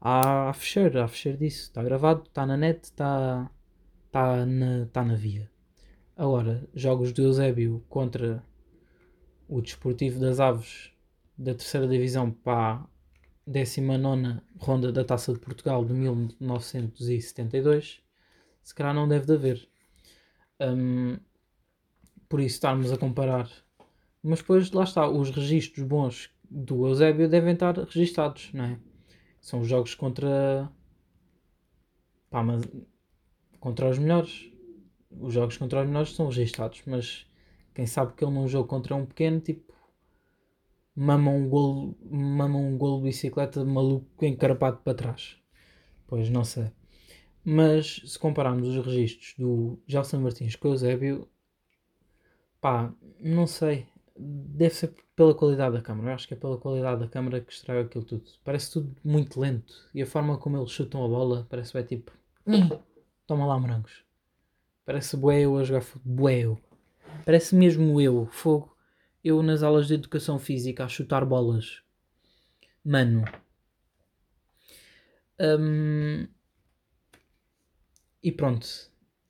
há 0.00 0.50
a 0.50 0.52
fechar, 0.52 0.96
há 0.96 1.04
a 1.04 1.08
fechar 1.08 1.36
disso. 1.36 1.62
Está 1.62 1.82
gravado, 1.82 2.22
está 2.26 2.46
na 2.46 2.56
net, 2.56 2.84
está 2.84 3.50
tá 4.10 4.46
na, 4.46 4.86
tá 4.86 5.04
na 5.04 5.14
via. 5.14 5.50
Agora, 6.16 6.66
jogos 6.74 7.12
do 7.12 7.22
Eusébio 7.22 7.84
contra 7.88 8.42
o 9.48 9.60
Desportivo 9.60 10.20
das 10.20 10.40
Aves 10.40 10.90
da 11.36 11.54
terceira 11.54 11.86
divisão 11.86 12.30
para 12.30 12.74
a 12.74 12.86
19 13.46 14.40
ronda 14.58 14.90
da 14.92 15.04
Taça 15.04 15.32
de 15.32 15.38
Portugal 15.38 15.84
de 15.84 15.94
1972, 15.94 18.02
se 18.62 18.74
calhar 18.74 18.94
não 18.94 19.08
deve 19.08 19.26
de 19.26 19.34
haver. 19.34 19.68
Um, 20.60 21.18
por 22.28 22.40
isso 22.40 22.56
estarmos 22.56 22.92
a 22.92 22.98
comparar. 22.98 23.48
Mas 24.22 24.40
depois 24.40 24.70
lá 24.72 24.84
está, 24.84 25.08
os 25.08 25.30
registros 25.30 25.86
bons 25.86 26.30
do 26.50 26.86
Eusébio 26.86 27.28
devem 27.28 27.54
estar 27.54 27.76
registados, 27.78 28.50
não 28.52 28.64
é? 28.64 28.78
São 29.40 29.60
os 29.60 29.68
jogos 29.68 29.94
contra. 29.94 30.70
Pá, 32.30 32.42
mas. 32.42 32.62
Contra 33.60 33.88
os 33.88 33.98
melhores. 33.98 34.50
Os 35.10 35.32
jogos 35.32 35.56
contra 35.56 35.80
os 35.80 35.86
melhores 35.86 36.14
são 36.14 36.26
registados, 36.26 36.82
mas 36.86 37.26
quem 37.74 37.86
sabe 37.86 38.12
que 38.12 38.24
ele 38.24 38.34
num 38.34 38.46
jogo 38.48 38.68
contra 38.68 38.94
um 38.94 39.06
pequeno, 39.06 39.40
tipo. 39.40 39.72
Mama 40.94 41.30
um 41.30 41.48
golo, 41.48 41.96
mama 42.10 42.58
um 42.58 42.76
golo 42.76 42.98
de 42.98 43.04
bicicleta 43.04 43.64
maluco 43.64 44.24
encarapado 44.24 44.78
para 44.78 44.94
trás. 44.94 45.36
Pois 46.08 46.28
não 46.28 46.44
sei. 46.44 46.72
Mas 47.50 48.02
se 48.04 48.18
compararmos 48.18 48.68
os 48.68 48.84
registros 48.84 49.32
do 49.38 49.78
Gelson 49.86 50.20
Martins 50.20 50.54
com 50.54 50.68
o 50.68 50.72
Eusébio, 50.72 51.26
pá, 52.60 52.92
não 53.18 53.46
sei. 53.46 53.86
Deve 54.14 54.74
ser 54.74 54.94
pela 55.16 55.34
qualidade 55.34 55.74
da 55.74 55.80
câmera. 55.80 56.10
Eu 56.10 56.14
acho 56.14 56.28
que 56.28 56.34
é 56.34 56.36
pela 56.36 56.58
qualidade 56.58 57.00
da 57.00 57.08
câmera 57.08 57.40
que 57.40 57.50
estraga 57.50 57.80
aquilo 57.80 58.04
tudo. 58.04 58.24
Parece 58.44 58.70
tudo 58.70 58.94
muito 59.02 59.40
lento. 59.40 59.72
E 59.94 60.02
a 60.02 60.06
forma 60.06 60.36
como 60.36 60.58
eles 60.58 60.70
chutam 60.70 61.02
a 61.02 61.08
bola 61.08 61.46
parece 61.48 61.78
é 61.78 61.82
tipo. 61.82 62.12
Hum, 62.46 62.68
toma 63.26 63.46
lá 63.46 63.58
morangos. 63.58 64.04
Parece 64.84 65.16
bué 65.16 65.40
eu 65.40 65.56
a 65.56 65.64
jogar 65.64 65.80
futebol. 65.80 66.60
Parece 67.24 67.54
mesmo 67.54 67.98
eu, 67.98 68.26
fogo. 68.30 68.76
Eu 69.24 69.42
nas 69.42 69.62
aulas 69.62 69.86
de 69.86 69.94
educação 69.94 70.38
física 70.38 70.84
a 70.84 70.88
chutar 70.88 71.24
bolas. 71.24 71.80
Mano. 72.84 73.24
Um, 75.40 76.28
e 78.22 78.32
pronto. 78.32 78.66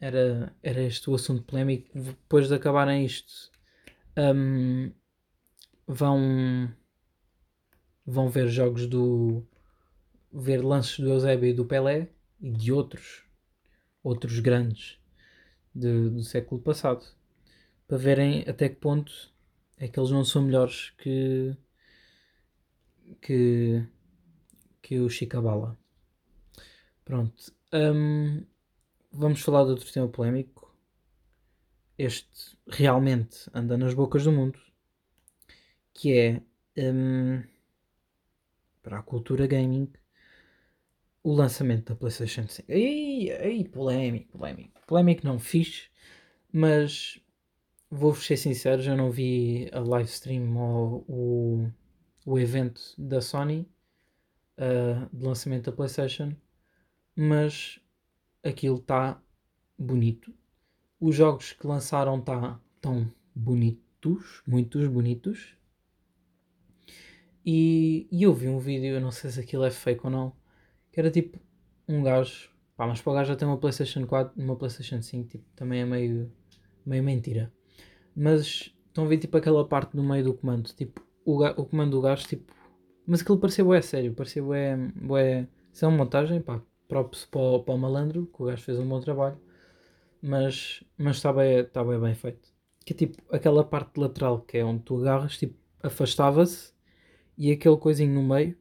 Era, 0.00 0.54
era 0.62 0.80
este 0.82 1.10
o 1.10 1.14
assunto 1.14 1.42
polémico. 1.42 1.88
Depois 1.94 2.48
de 2.48 2.54
acabarem 2.54 3.04
isto. 3.04 3.50
Um, 4.16 4.92
vão 5.88 6.70
vão 8.04 8.28
ver 8.28 8.48
jogos 8.48 8.86
do 8.86 9.42
ver 10.32 10.62
lances 10.62 10.98
do 10.98 11.08
Eusébio 11.08 11.48
e 11.48 11.54
do 11.54 11.64
Pelé 11.64 12.08
e 12.40 12.50
de 12.50 12.72
outros 12.72 13.24
outros 14.02 14.38
grandes 14.40 14.98
de, 15.74 16.10
do 16.10 16.22
século 16.22 16.60
passado 16.60 17.04
para 17.86 17.96
verem 17.96 18.44
até 18.46 18.68
que 18.68 18.76
ponto 18.76 19.32
é 19.78 19.88
que 19.88 19.98
eles 19.98 20.10
não 20.10 20.24
são 20.24 20.42
melhores 20.42 20.90
que 20.98 21.56
que 23.20 23.86
que 24.82 25.00
o 25.00 25.08
Chicabala 25.08 25.78
pronto 27.04 27.52
um, 27.72 28.44
vamos 29.18 29.40
falar 29.40 29.64
de 29.64 29.70
outro 29.70 29.92
tema 29.92 30.08
polémico 30.08 30.72
este 31.98 32.56
realmente 32.68 33.50
anda 33.52 33.76
nas 33.76 33.92
bocas 33.92 34.22
do 34.22 34.30
mundo 34.30 34.58
que 35.92 36.16
é 36.16 36.42
um, 36.92 37.42
para 38.80 39.00
a 39.00 39.02
cultura 39.02 39.46
gaming 39.48 39.90
o 41.24 41.32
lançamento 41.32 41.92
da 41.92 41.96
PlayStation 41.96 42.46
5. 42.46 42.70
Ei, 42.70 43.30
ei, 43.32 43.64
polémico, 43.64 44.38
polémico. 44.38 44.80
Polémico 44.86 45.26
não 45.26 45.38
fiz, 45.38 45.90
mas 46.52 47.20
vou-vos 47.90 48.24
ser 48.24 48.36
sincero, 48.36 48.80
já 48.80 48.94
não 48.96 49.10
vi 49.10 49.68
a 49.72 49.80
live 49.80 50.08
stream 50.08 50.56
ou 50.56 51.04
o, 51.08 51.70
o 52.24 52.38
evento 52.38 52.80
da 52.96 53.20
Sony 53.20 53.68
uh, 54.56 55.08
de 55.12 55.26
lançamento 55.26 55.64
da 55.64 55.76
PlayStation, 55.76 56.32
mas 57.16 57.80
aquilo 58.42 58.76
está 58.76 59.20
bonito. 59.78 60.32
Os 61.00 61.14
jogos 61.14 61.52
que 61.52 61.66
lançaram 61.66 62.20
tá, 62.20 62.60
tão 62.80 63.10
bonitos, 63.34 64.42
muitos 64.46 64.88
bonitos. 64.88 65.54
E, 67.44 68.06
e 68.10 68.22
eu 68.24 68.34
vi 68.34 68.48
um 68.48 68.58
vídeo, 68.58 68.94
eu 68.94 69.00
não 69.00 69.10
sei 69.10 69.30
se 69.30 69.40
aquilo 69.40 69.64
é 69.64 69.70
fake 69.70 70.02
ou 70.04 70.10
não, 70.10 70.32
que 70.92 71.00
era 71.00 71.10
tipo 71.10 71.38
um 71.88 72.02
gajo, 72.02 72.50
pá, 72.76 72.86
mas 72.86 73.00
para 73.00 73.10
o 73.10 73.14
gajo 73.14 73.28
já 73.28 73.36
tem 73.36 73.48
uma 73.48 73.56
PlayStation 73.56 74.06
4, 74.06 74.42
uma 74.42 74.56
PlayStation 74.56 75.00
5, 75.00 75.28
tipo, 75.28 75.44
também 75.56 75.80
é 75.80 75.86
meio, 75.86 76.30
meio 76.84 77.02
mentira. 77.02 77.52
Mas 78.14 78.74
estão 78.86 79.04
a 79.04 79.08
ver 79.08 79.18
tipo 79.18 79.36
aquela 79.36 79.66
parte 79.66 79.96
no 79.96 80.02
meio 80.02 80.24
do 80.24 80.34
comando, 80.34 80.68
tipo, 80.74 81.00
o, 81.24 81.42
o 81.42 81.64
comando 81.64 81.92
do 81.92 82.02
gajo, 82.02 82.26
tipo, 82.26 82.52
mas 83.06 83.22
aquilo 83.22 83.38
pareceu 83.38 83.72
é 83.72 83.80
sério, 83.80 84.12
pareceu 84.12 84.52
é, 84.52 84.74
é, 85.18 85.46
isso 85.72 85.84
é 85.84 85.88
uma 85.88 85.96
montagem, 85.96 86.42
pá, 86.42 86.60
props 86.88 87.26
para 87.26 87.40
o, 87.40 87.62
para 87.62 87.74
o 87.74 87.78
malandro, 87.78 88.26
que 88.26 88.42
o 88.42 88.46
gajo 88.46 88.62
fez 88.62 88.78
um 88.78 88.88
bom 88.88 89.00
trabalho, 89.00 89.38
mas, 90.22 90.82
mas 90.96 91.22
bem, 91.22 91.68
bem, 91.86 92.00
bem 92.00 92.14
feito. 92.14 92.48
Que 92.84 92.92
é 92.94 92.96
tipo 92.96 93.22
aquela 93.30 93.64
parte 93.64 93.98
lateral 93.98 94.40
que 94.40 94.58
é 94.58 94.64
onde 94.64 94.82
tu 94.82 95.00
agarras, 95.00 95.38
tipo, 95.38 95.56
afastava-se 95.82 96.72
e 97.36 97.52
aquele 97.52 97.76
coisinho 97.76 98.14
no 98.14 98.22
meio, 98.22 98.56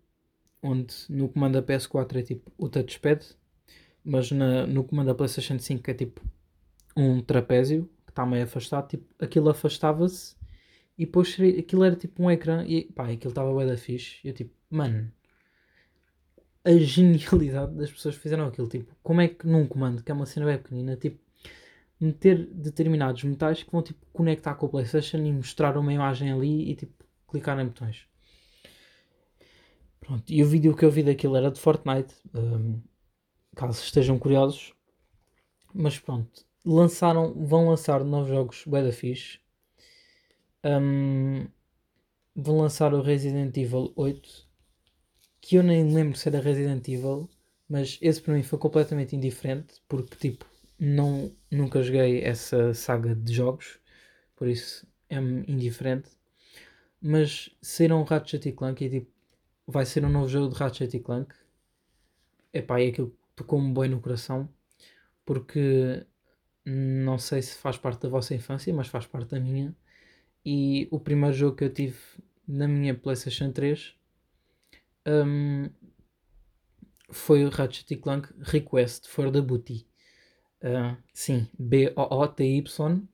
onde 0.61 0.93
no 1.09 1.29
comando 1.29 1.53
da 1.61 1.63
PS4 1.63 2.17
é 2.17 2.21
tipo 2.23 2.51
o 2.57 2.69
touchpad, 2.69 3.25
mas 4.03 4.31
na, 4.31 4.67
no 4.67 4.83
comando 4.83 5.07
da 5.07 5.15
PlayStation 5.15 5.59
5 5.59 5.89
é 5.91 5.93
tipo 5.93 6.21
um 6.95 7.21
trapézio 7.21 7.89
que 8.05 8.11
está 8.11 8.25
meio 8.25 8.43
afastado, 8.43 8.87
tipo, 8.89 9.05
aquilo 9.19 9.49
afastava-se 9.49 10.35
e 10.97 11.05
depois 11.05 11.37
aquilo 11.59 11.83
era 11.83 11.95
tipo 11.95 12.23
um 12.23 12.31
ecrã 12.31 12.65
e 12.65 12.85
pá, 12.85 13.09
aquilo 13.11 13.31
estava 13.31 13.51
bué 13.53 13.65
da 13.65 13.77
fixe. 13.77 14.19
Eu 14.23 14.33
tipo, 14.33 14.53
mano, 14.69 15.11
a 16.67 16.77
genialidade 16.77 17.73
das 17.75 17.89
pessoas 17.89 18.15
que 18.15 18.21
fizeram 18.21 18.45
aquilo, 18.45 18.67
tipo, 18.67 18.93
como 19.01 19.21
é 19.21 19.27
que 19.29 19.47
num 19.47 19.65
comando, 19.65 20.03
que 20.03 20.11
é 20.11 20.13
uma 20.13 20.25
cena 20.25 20.45
bem 20.45 20.57
pequenina, 20.57 20.97
tipo, 20.97 21.17
meter 21.99 22.45
determinados 22.53 23.23
metais 23.23 23.63
que 23.63 23.71
vão 23.71 23.81
tipo 23.81 24.05
conectar 24.13 24.53
com 24.55 24.65
o 24.65 24.69
Playstation 24.69 25.17
e 25.17 25.31
mostrar 25.31 25.77
uma 25.77 25.93
imagem 25.93 26.31
ali 26.31 26.69
e 26.71 26.75
tipo 26.75 26.93
clicar 27.27 27.59
em 27.59 27.65
botões. 27.65 28.05
Pronto, 29.99 30.23
e 30.31 30.43
o 30.43 30.47
vídeo 30.47 30.75
que 30.75 30.85
eu 30.85 30.91
vi 30.91 31.03
daquilo 31.03 31.35
era 31.35 31.51
de 31.51 31.59
Fortnite, 31.59 32.13
hum, 32.33 32.79
caso 33.55 33.81
estejam 33.81 34.19
curiosos. 34.19 34.73
Mas 35.73 35.99
pronto, 35.99 36.45
lançaram, 36.65 37.33
vão 37.33 37.69
lançar 37.69 38.03
novos 38.03 38.29
jogos 38.29 38.63
bué 38.65 38.83
da 38.83 38.91
fixe. 38.91 39.39
Hum, 40.63 41.47
vão 42.35 42.59
lançar 42.59 42.93
o 42.93 43.01
Resident 43.01 43.55
Evil 43.57 43.91
8, 43.95 44.46
que 45.47 45.55
eu 45.55 45.63
nem 45.63 45.93
lembro 45.93 46.17
se 46.17 46.27
era 46.27 46.41
Resident 46.41 46.85
Evil, 46.89 47.29
mas 47.69 47.97
esse 48.01 48.21
para 48.21 48.33
mim 48.33 48.43
foi 48.43 48.59
completamente 48.59 49.15
indiferente, 49.15 49.81
porque 49.87 50.17
tipo, 50.17 50.45
não, 50.77 51.31
nunca 51.49 51.81
joguei 51.81 52.21
essa 52.21 52.73
saga 52.73 53.15
de 53.15 53.33
jogos, 53.33 53.79
por 54.35 54.49
isso 54.49 54.85
é-me 55.09 55.45
indiferente. 55.47 56.09
Mas 57.01 57.49
saíram 57.61 58.03
Ratchet 58.03 58.45
e 58.49 58.51
Clank 58.51 58.83
e 58.83 58.89
tipo, 58.89 59.09
vai 59.65 59.85
ser 59.85 60.03
um 60.03 60.09
novo 60.09 60.27
jogo 60.27 60.53
de 60.53 60.59
Ratchet 60.59 60.93
e 60.97 60.99
Clank. 60.99 61.33
Epá, 62.53 62.81
é 62.81 62.87
aquilo 62.87 63.11
que 63.11 63.17
tocou-me 63.37 63.73
bem 63.73 63.89
no 63.89 64.01
coração, 64.01 64.49
porque 65.25 66.05
não 66.65 67.17
sei 67.17 67.41
se 67.41 67.55
faz 67.55 67.77
parte 67.77 68.01
da 68.01 68.09
vossa 68.09 68.35
infância, 68.35 68.73
mas 68.73 68.89
faz 68.89 69.05
parte 69.05 69.29
da 69.29 69.39
minha. 69.39 69.73
E 70.45 70.89
o 70.91 70.99
primeiro 70.99 71.33
jogo 71.33 71.55
que 71.55 71.63
eu 71.63 71.73
tive 71.73 71.97
na 72.45 72.67
minha 72.67 72.93
PlayStation 72.93 73.49
3 73.53 73.96
hum, 75.07 75.69
foi 77.09 77.45
o 77.45 77.49
Ratchet 77.49 77.95
Clank 77.97 78.29
Request 78.39 79.07
for 79.07 79.31
the 79.31 79.41
Booty. 79.41 79.87
Uh, 80.61 80.97
sim, 81.13 81.47
B-O-O-T-Y. 81.57 83.07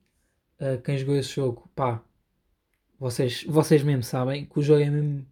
Uh, 0.60 0.82
quem 0.82 0.98
jogou 0.98 1.16
esse 1.16 1.34
jogo, 1.34 1.70
pá, 1.74 2.02
vocês, 2.98 3.44
vocês 3.44 3.82
mesmo 3.82 4.02
sabem 4.02 4.46
que 4.46 4.58
o 4.58 4.62
jogo 4.62 4.82
é 4.82 4.90
mesmo, 4.90 5.26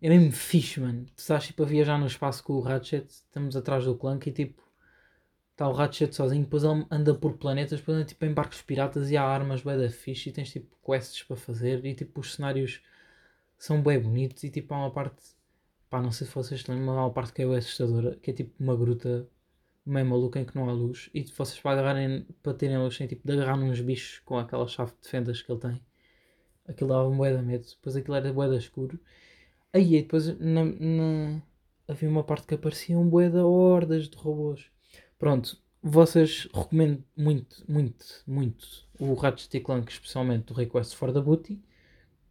é 0.00 0.08
mesmo 0.08 0.32
fixe, 0.32 0.80
mano. 0.80 1.06
Tu 1.16 1.18
estás 1.18 1.46
tipo 1.46 1.62
a 1.62 1.66
viajar 1.66 1.98
no 1.98 2.06
espaço 2.06 2.42
com 2.42 2.54
o 2.54 2.60
Ratchet, 2.60 3.06
estamos 3.08 3.56
atrás 3.56 3.84
do 3.84 3.94
Clank 3.94 4.28
e 4.28 4.32
tipo, 4.32 4.62
está 5.52 5.68
o 5.68 5.72
Ratchet 5.72 6.14
sozinho, 6.14 6.44
depois 6.44 6.64
ele 6.64 6.86
anda 6.90 7.14
por 7.14 7.36
planetas, 7.36 7.80
depois 7.80 7.96
anda 7.98 8.06
tipo 8.06 8.24
em 8.24 8.32
barcos 8.32 8.62
piratas 8.62 9.10
e 9.10 9.16
há 9.16 9.24
armas 9.24 9.62
bem 9.62 9.76
da 9.76 9.90
fixe 9.90 10.30
e 10.30 10.32
tens 10.32 10.50
tipo 10.50 10.74
quests 10.84 11.22
para 11.22 11.36
fazer 11.36 11.84
e 11.84 11.94
tipo 11.94 12.20
os 12.20 12.34
cenários 12.34 12.80
são 13.58 13.82
bem 13.82 14.00
bonitos 14.00 14.42
e 14.42 14.50
tipo 14.50 14.72
há 14.72 14.78
uma 14.78 14.90
parte, 14.90 15.22
pá, 15.90 16.00
não 16.02 16.12
sei 16.12 16.26
se 16.26 16.34
vocês 16.34 16.64
há 16.68 16.72
uma 16.72 17.10
parte 17.12 17.32
que 17.34 17.42
é 17.42 17.46
assustadora, 17.46 18.16
que 18.16 18.30
é 18.30 18.34
tipo 18.34 18.52
uma 18.62 18.76
gruta 18.76 19.28
meio 19.86 20.06
maluca 20.06 20.40
em 20.40 20.44
que 20.44 20.56
não 20.56 20.68
há 20.68 20.72
luz 20.72 21.10
e 21.14 21.22
vocês 21.24 21.60
para 21.60 21.72
agarrarem, 21.72 22.26
para 22.42 22.54
terem 22.54 22.78
luz, 22.78 22.96
têm 22.98 23.06
tipo 23.08 23.26
de 23.26 23.32
agarrar 23.34 23.56
nos 23.56 23.80
bichos 23.80 24.20
com 24.20 24.38
aquela 24.38 24.66
chave 24.68 24.92
de 25.02 25.08
fendas 25.08 25.42
que 25.42 25.50
ele 25.52 25.60
tem. 25.60 25.80
Aquilo 26.66 26.90
dava 26.90 27.10
bué 27.10 27.36
de 27.36 27.42
medo, 27.42 27.66
depois 27.68 27.96
aquilo 27.96 28.16
era 28.16 28.32
bué 28.32 28.48
da 28.48 28.56
escuro. 28.56 29.00
Aí 29.72 30.02
depois 30.02 30.26
na, 30.38 30.64
na- 30.64 31.42
havia 31.88 32.08
uma 32.08 32.24
parte 32.24 32.46
que 32.46 32.54
apareciam 32.54 33.08
bué 33.08 33.28
de 33.30 33.38
hordas 33.38 34.08
de 34.08 34.16
robôs. 34.16 34.70
Pronto, 35.18 35.60
vocês 35.82 36.48
recomendo 36.54 37.04
muito, 37.16 37.64
muito, 37.68 38.22
muito 38.26 38.86
o 38.98 39.14
Ratchet 39.14 39.56
e 39.56 39.60
Clank, 39.60 39.90
especialmente 39.92 40.52
o 40.52 40.54
Request 40.56 40.96
for 40.96 41.12
the 41.12 41.20
Booty, 41.20 41.60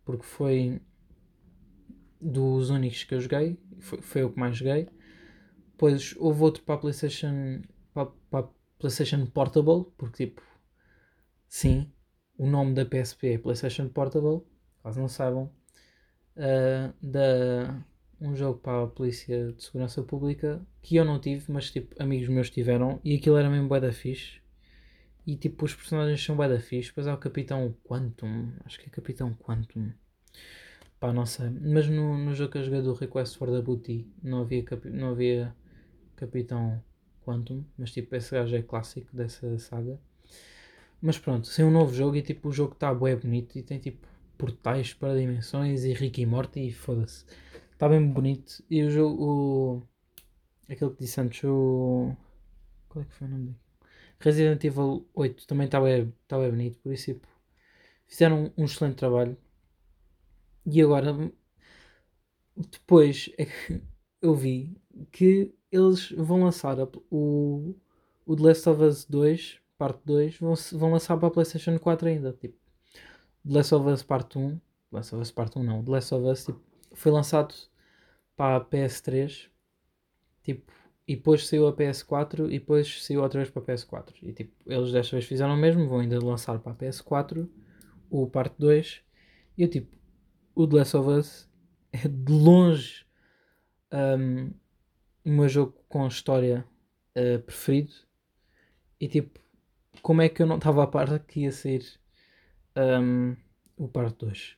porque 0.06 0.24
foi 0.26 0.82
dos 2.19 2.69
únicos 2.69 3.03
que 3.03 3.15
eu 3.15 3.21
joguei, 3.21 3.58
foi, 3.79 4.01
foi 4.01 4.23
o 4.23 4.32
que 4.32 4.39
mais 4.39 4.58
joguei. 4.58 4.88
Depois 5.71 6.15
houve 6.17 6.41
outro 6.43 6.63
para 6.63 6.75
a 6.75 6.77
PlayStation, 6.77 7.62
para, 7.93 8.08
para 8.29 8.45
a 8.45 8.49
PlayStation 8.77 9.25
Portable, 9.27 9.86
porque 9.97 10.27
tipo, 10.27 10.41
sim, 11.47 11.91
o 12.38 12.47
nome 12.47 12.73
da 12.73 12.86
PSP 12.86 13.34
é 13.34 13.38
PlayStation 13.38 13.88
Portable, 13.89 14.41
caso 14.84 14.99
não 14.99 15.08
saibam, 15.08 15.51
ah, 16.38 16.93
da, 17.01 17.84
um 18.21 18.36
jogo 18.36 18.60
para 18.60 18.84
a 18.84 18.88
Polícia 18.88 19.51
de 19.53 19.63
Segurança 19.63 20.01
Pública 20.03 20.65
que 20.82 20.95
eu 20.95 21.05
não 21.05 21.19
tive, 21.19 21.51
mas 21.51 21.71
tipo, 21.71 22.01
amigos 22.01 22.29
meus 22.29 22.49
tiveram 22.49 22.99
e 23.03 23.15
aquilo 23.15 23.38
era 23.38 23.49
mesmo 23.49 23.67
bué 23.67 23.79
da 23.79 23.91
fixe. 23.91 24.39
E 25.27 25.36
tipo, 25.36 25.65
os 25.65 25.75
personagens 25.75 26.23
são 26.23 26.36
bué 26.36 26.49
da 26.49 26.60
fixe. 26.60 26.89
Depois 26.89 27.08
há 27.08 27.13
o 27.13 27.17
Capitão 27.17 27.75
Quantum, 27.84 28.51
acho 28.65 28.79
que 28.79 28.88
é 28.88 28.89
Capitão 28.89 29.34
Quantum. 29.36 29.91
Pá, 30.99 31.12
não 31.13 31.25
sei. 31.25 31.49
Mas 31.49 31.88
no, 31.89 32.17
no 32.17 32.33
jogo 32.33 32.51
que 32.51 32.57
eu 32.59 32.63
joguei 32.63 32.81
do 32.81 32.93
Request 32.93 33.38
for 33.38 33.49
the 33.49 33.62
Booty 33.62 34.05
não 34.21 34.41
havia, 34.41 34.63
capi- 34.63 34.89
não 34.89 35.09
havia 35.12 35.55
Capitão 36.15 36.83
Quantum, 37.25 37.63
mas 37.77 37.91
tipo, 37.91 38.15
esse 38.15 38.33
gajo 38.35 38.55
é 38.55 38.62
clássico 38.63 39.15
dessa 39.15 39.57
saga. 39.59 39.99
Mas 41.01 41.17
pronto, 41.17 41.47
sem 41.47 41.63
um 41.65 41.71
novo 41.71 41.93
jogo 41.93 42.15
e 42.15 42.21
tipo, 42.21 42.49
o 42.49 42.51
jogo 42.51 42.73
está 42.73 42.93
bué 42.93 43.15
bonito 43.15 43.57
e 43.57 43.63
tem 43.63 43.79
tipo 43.79 44.07
portais 44.38 44.93
para 44.93 45.17
dimensões 45.17 45.83
e 45.83 45.93
Rick 45.93 46.21
e 46.21 46.25
Morty 46.25 46.67
e 46.67 46.71
foda-se. 46.73 47.25
Está 47.73 47.88
bem 47.89 48.05
bonito. 48.12 48.63
E 48.69 48.83
o 48.83 48.89
jogo, 48.89 49.23
o... 49.23 49.83
aquele 50.73 50.91
que 50.91 50.99
disse 51.01 51.21
antes, 51.21 51.43
o... 51.45 52.15
Qual 52.89 53.03
é 53.03 53.07
que 53.07 53.13
foi 53.15 53.27
o 53.27 53.31
nome 53.31 53.45
dele? 53.47 53.57
Resident 54.19 54.63
Evil 54.65 55.07
8 55.15 55.47
também 55.47 55.65
está 55.65 55.81
bem, 55.81 56.13
tá 56.27 56.39
bem 56.39 56.49
bonito, 56.51 56.79
por 56.79 56.93
isso 56.93 57.05
tipo, 57.13 57.27
fizeram 58.07 58.45
um, 58.57 58.63
um 58.63 58.65
excelente 58.65 58.97
trabalho. 58.97 59.38
E 60.71 60.82
agora, 60.82 61.32
depois 62.55 63.32
é 63.38 63.45
que 63.45 63.82
eu 64.21 64.36
vi 64.36 64.77
que 65.12 65.53
eles 65.71 66.12
vão 66.12 66.43
lançar 66.43 66.77
o, 67.10 67.75
o 68.25 68.36
The 68.36 68.43
Last 68.43 68.69
of 68.69 68.84
Us 68.84 69.05
2, 69.05 69.60
parte 69.77 70.01
2, 70.05 70.38
vão, 70.38 70.53
vão 70.73 70.91
lançar 70.91 71.17
para 71.17 71.27
a 71.27 71.32
PlayStation 71.32 71.79
4 71.79 72.08
ainda. 72.08 72.34
Tipo, 72.34 72.58
The 73.47 73.53
Last 73.53 73.73
of 73.73 73.89
Us 73.89 74.03
Parte 74.03 74.38
1, 74.38 74.58
The 74.58 74.62
Last 74.91 75.15
of 75.15 75.21
Us 75.21 75.32
Parte 75.32 75.58
1 75.58 75.63
não, 75.63 75.84
The 75.84 75.91
Last 75.91 76.13
of 76.13 76.25
Us 76.25 76.45
tipo, 76.45 76.62
foi 76.93 77.12
lançado 77.12 77.55
para 78.36 78.58
a 78.58 78.65
PS3, 78.65 79.49
tipo, 80.43 80.71
e 81.08 81.15
depois 81.15 81.47
saiu 81.47 81.67
a 81.67 81.73
PS4 81.73 82.47
e 82.47 82.60
depois 82.60 83.03
saiu 83.03 83.23
outra 83.23 83.39
vez 83.39 83.49
para 83.49 83.63
a 83.63 83.65
PS4. 83.65 84.13
E 84.21 84.32
tipo, 84.32 84.53
eles 84.67 84.91
desta 84.91 85.15
vez 85.15 85.25
fizeram 85.25 85.55
o 85.55 85.58
mesmo, 85.58 85.88
vão 85.88 85.99
ainda 85.99 86.23
lançar 86.23 86.60
para 86.60 86.71
a 86.71 86.75
PS4 86.75 87.49
o 88.10 88.27
parte 88.27 88.55
2. 88.60 89.01
E 89.58 89.63
eu 89.63 89.69
tipo, 89.69 89.98
o 90.60 90.67
The 90.67 90.76
Last 90.76 90.98
of 90.98 91.10
Us 91.10 91.50
é 91.93 92.06
de 92.06 92.34
longe 92.34 93.06
um, 93.93 94.52
o 95.24 95.30
meu 95.30 95.48
jogo 95.48 95.74
com 95.88 96.06
história 96.06 96.65
uh, 97.15 97.39
preferido. 97.43 97.93
E 99.00 99.08
tipo, 99.08 99.39
como 100.02 100.22
é 100.22 100.28
que 100.28 100.41
eu 100.41 100.45
não 100.45 100.58
estava 100.58 100.84
a 100.84 100.88
par 100.88 101.17
que 101.19 101.41
ia 101.41 101.52
sair 101.54 101.86
um, 102.76 103.38
o 103.78 103.88
parte 103.88 104.26
2? 104.26 104.58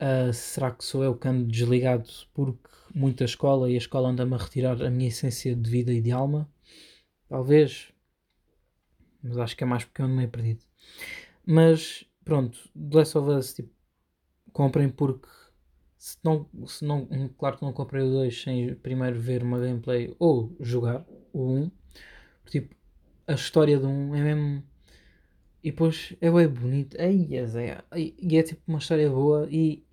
Uh, 0.00 0.32
será 0.32 0.70
que 0.70 0.84
sou 0.84 1.02
eu 1.02 1.16
que 1.16 1.26
ando 1.26 1.48
desligado 1.48 2.08
porque 2.32 2.68
muita 2.94 3.24
escola 3.24 3.68
e 3.68 3.74
a 3.74 3.78
escola 3.78 4.08
anda-me 4.08 4.34
a 4.34 4.38
retirar 4.38 4.80
a 4.80 4.90
minha 4.90 5.08
essência 5.08 5.56
de 5.56 5.68
vida 5.68 5.92
e 5.92 6.00
de 6.00 6.12
alma? 6.12 6.48
Talvez. 7.28 7.92
Mas 9.20 9.36
acho 9.36 9.56
que 9.56 9.64
é 9.64 9.66
mais 9.66 9.84
porque 9.84 10.00
eu 10.00 10.06
ando 10.06 10.14
meio 10.14 10.28
perdido. 10.28 10.62
Mas 11.44 12.04
pronto, 12.24 12.56
The 12.72 12.98
Last 12.98 13.18
of 13.18 13.30
Us, 13.30 13.54
tipo, 13.54 13.81
comprem 14.52 14.88
porque 14.88 15.28
se 16.02 16.18
não, 16.24 16.48
se 16.66 16.84
não, 16.84 17.06
claro 17.38 17.58
que 17.58 17.62
não 17.62 17.72
comprei 17.72 18.02
o 18.02 18.10
2 18.10 18.42
sem 18.42 18.74
primeiro 18.74 19.20
ver 19.20 19.42
uma 19.42 19.60
gameplay 19.60 20.14
ou 20.18 20.54
jogar 20.58 21.04
o 21.32 21.44
1. 21.44 21.62
Um, 21.62 21.70
tipo, 22.46 22.74
a 23.26 23.34
história 23.34 23.78
do 23.78 23.88
1 23.88 23.90
um 23.90 24.14
é 24.16 24.20
mesmo. 24.20 24.64
E 25.62 25.70
depois 25.70 26.14
é 26.20 26.30
bem 26.30 26.48
bonito. 26.48 26.96
Ai, 27.00 27.28
é, 27.32 27.82
e 28.18 28.36
é 28.36 28.42
tipo 28.42 28.60
uma 28.66 28.78
história 28.78 29.08
boa 29.08 29.48
e, 29.48 29.84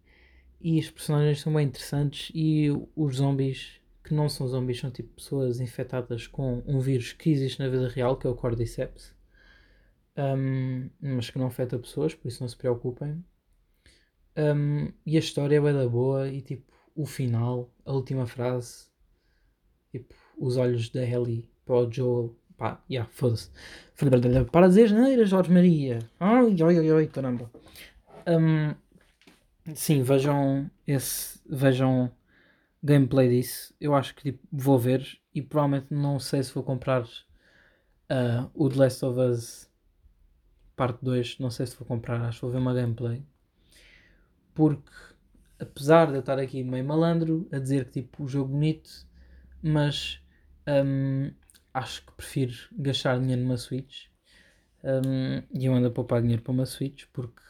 e 0.60 0.80
os 0.80 0.90
personagens 0.90 1.42
são 1.42 1.54
bem 1.54 1.68
interessantes 1.68 2.32
e 2.34 2.70
os 2.96 3.18
zombies 3.18 3.80
que 4.04 4.14
não 4.16 4.28
são 4.28 4.48
zombies 4.48 4.80
são 4.80 4.90
tipo 4.90 5.10
pessoas 5.14 5.60
infectadas 5.60 6.26
com 6.26 6.64
um 6.66 6.80
vírus 6.80 7.14
que 7.14 7.30
existe 7.30 7.60
na 7.60 7.70
vida 7.70 7.88
real, 7.88 8.18
que 8.18 8.26
é 8.26 8.30
o 8.32 8.36
Cordyceps. 8.36 9.14
Um, 10.18 10.90
mas 11.00 11.30
que 11.30 11.38
não 11.38 11.46
afeta 11.46 11.78
pessoas, 11.78 12.16
por 12.16 12.28
isso 12.28 12.42
não 12.42 12.48
se 12.48 12.58
preocupem. 12.58 13.24
Um, 14.40 14.94
e 15.06 15.18
a 15.18 15.20
história 15.20 15.58
é 15.58 15.74
da 15.74 15.90
boa 15.90 16.30
e 16.30 16.42
tipo, 16.42 16.72
o 16.96 17.06
final, 17.06 17.70
a 17.86 17.92
última 17.92 18.26
frase, 18.26 18.86
tipo, 19.92 20.16
os 20.38 20.56
olhos 20.56 20.90
da 20.90 21.04
Ellie 21.04 21.50
para 21.66 21.76
o 21.76 21.92
Joel, 21.92 22.34
pá, 22.58 22.82
yeah, 22.90 23.10
foda-se. 23.12 23.52
Para 24.50 24.70
dizer 24.70 24.92
neiras, 24.92 25.30
Jorge 25.30 25.52
Maria. 25.52 26.00
Ai, 26.18 26.56
ai, 26.66 26.78
ai, 26.78 26.90
ai, 26.90 27.08
caramba. 27.08 27.52
Um, 28.26 28.74
sim, 29.76 30.04
vejam 30.04 30.72
esse, 30.88 31.42
vejam 31.46 32.10
gameplay 32.82 33.28
disso. 33.28 33.74
Eu 33.80 33.94
acho 33.94 34.16
que 34.16 34.32
tipo, 34.32 34.48
vou 34.50 34.80
ver 34.80 35.06
e 35.36 35.42
provavelmente 35.42 35.94
não 35.94 36.18
sei 36.18 36.44
se 36.44 36.54
vou 36.54 36.64
comprar 36.64 37.04
uh, 37.04 38.50
o 38.54 38.70
The 38.70 38.76
Last 38.78 39.04
of 39.04 39.20
Us 39.20 39.70
parte 40.78 41.04
2. 41.04 41.40
Não 41.40 41.52
sei 41.52 41.66
se 41.66 41.76
vou 41.76 41.86
comprar, 41.86 42.22
acho 42.22 42.40
que 42.40 42.46
vou 42.46 42.52
ver 42.52 42.60
uma 42.60 42.74
gameplay. 42.74 43.22
Porque, 44.60 44.92
apesar 45.58 46.08
de 46.08 46.16
eu 46.16 46.20
estar 46.20 46.38
aqui 46.38 46.66
meio 46.66 46.84
malandro, 46.84 47.48
a 47.50 47.60
dizer 47.60 47.86
que 47.86 48.02
tipo, 48.02 48.26
o 48.26 48.28
jogo 48.28 48.52
bonito, 48.52 48.90
mas 49.64 50.22
um, 50.68 51.32
acho 51.74 52.06
que 52.06 52.12
prefiro 52.12 52.54
gastar 52.74 53.18
dinheiro 53.22 53.42
numa 53.42 53.56
Switch. 53.56 54.08
Um, 54.84 55.42
e 55.58 55.66
eu 55.66 55.74
ando 55.74 55.88
a 55.88 55.92
poupar 55.92 56.22
dinheiro 56.22 56.42
para 56.42 56.52
uma 56.52 56.66
Switch 56.66 57.06
porque 57.14 57.42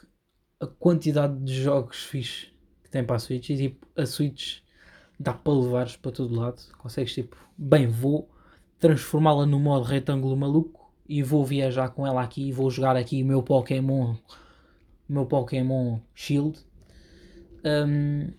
a 0.60 0.68
quantidade 0.68 1.36
de 1.42 1.52
jogos 1.52 2.04
fixe 2.04 2.52
que 2.84 2.90
tem 2.90 3.02
para 3.02 3.16
a 3.16 3.18
Switch 3.18 3.50
e 3.50 3.56
tipo, 3.56 3.88
a 3.96 4.06
Switch 4.06 4.60
dá 5.18 5.34
para 5.34 5.52
levares 5.52 5.96
para 5.96 6.12
todo 6.12 6.32
lado. 6.32 6.62
Consegues 6.78 7.12
tipo, 7.12 7.36
bem, 7.58 7.88
vou 7.88 8.30
transformá-la 8.78 9.46
no 9.46 9.58
modo 9.58 9.84
retângulo 9.84 10.36
maluco 10.36 10.94
e 11.08 11.24
vou 11.24 11.44
viajar 11.44 11.88
com 11.90 12.06
ela 12.06 12.22
aqui 12.22 12.46
e 12.46 12.52
vou 12.52 12.70
jogar 12.70 12.94
aqui 12.94 13.20
o 13.20 13.26
meu 13.26 13.42
Pokémon, 13.42 14.14
o 15.08 15.12
meu 15.12 15.26
Pokémon 15.26 15.98
Shield. 16.14 16.69
Um, 17.64 18.32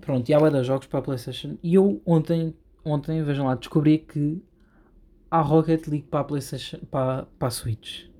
pronto, 0.00 0.28
e 0.28 0.34
há 0.34 0.38
vários 0.38 0.66
jogos 0.66 0.86
para 0.86 1.00
a 1.00 1.02
Playstation. 1.02 1.56
E 1.62 1.74
eu 1.74 2.00
ontem, 2.06 2.54
ontem, 2.84 3.22
vejam 3.22 3.46
lá, 3.46 3.54
descobri 3.54 3.98
que 3.98 4.42
há 5.30 5.40
Rocket 5.40 5.86
League 5.86 6.06
para 6.08 6.20
a 6.20 6.24
Playstation, 6.24 6.78
para, 6.90 7.26
para 7.38 7.48
a 7.48 7.50
Switch. 7.50 8.10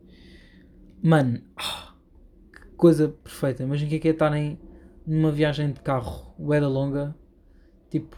Mano, 1.02 1.40
oh, 1.58 1.92
que 2.52 2.68
coisa 2.76 3.08
perfeita. 3.08 3.62
Imagina 3.62 3.90
que 3.90 3.96
é 3.96 3.98
que 3.98 4.08
é 4.08 4.12
estarem 4.12 4.58
numa 5.06 5.32
viagem 5.32 5.72
de 5.72 5.80
carro, 5.80 6.34
bué 6.38 6.60
da 6.60 6.68
longa, 6.68 7.14
tipo, 7.90 8.16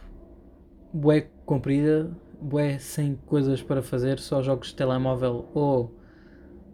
bué 0.93 1.29
comprida, 1.45 2.15
bué 2.39 2.77
sem 2.77 3.15
coisas 3.25 3.61
para 3.61 3.81
fazer, 3.81 4.19
só 4.19 4.41
jogos 4.41 4.67
de 4.67 4.75
telemóvel 4.75 5.49
ou 5.53 5.95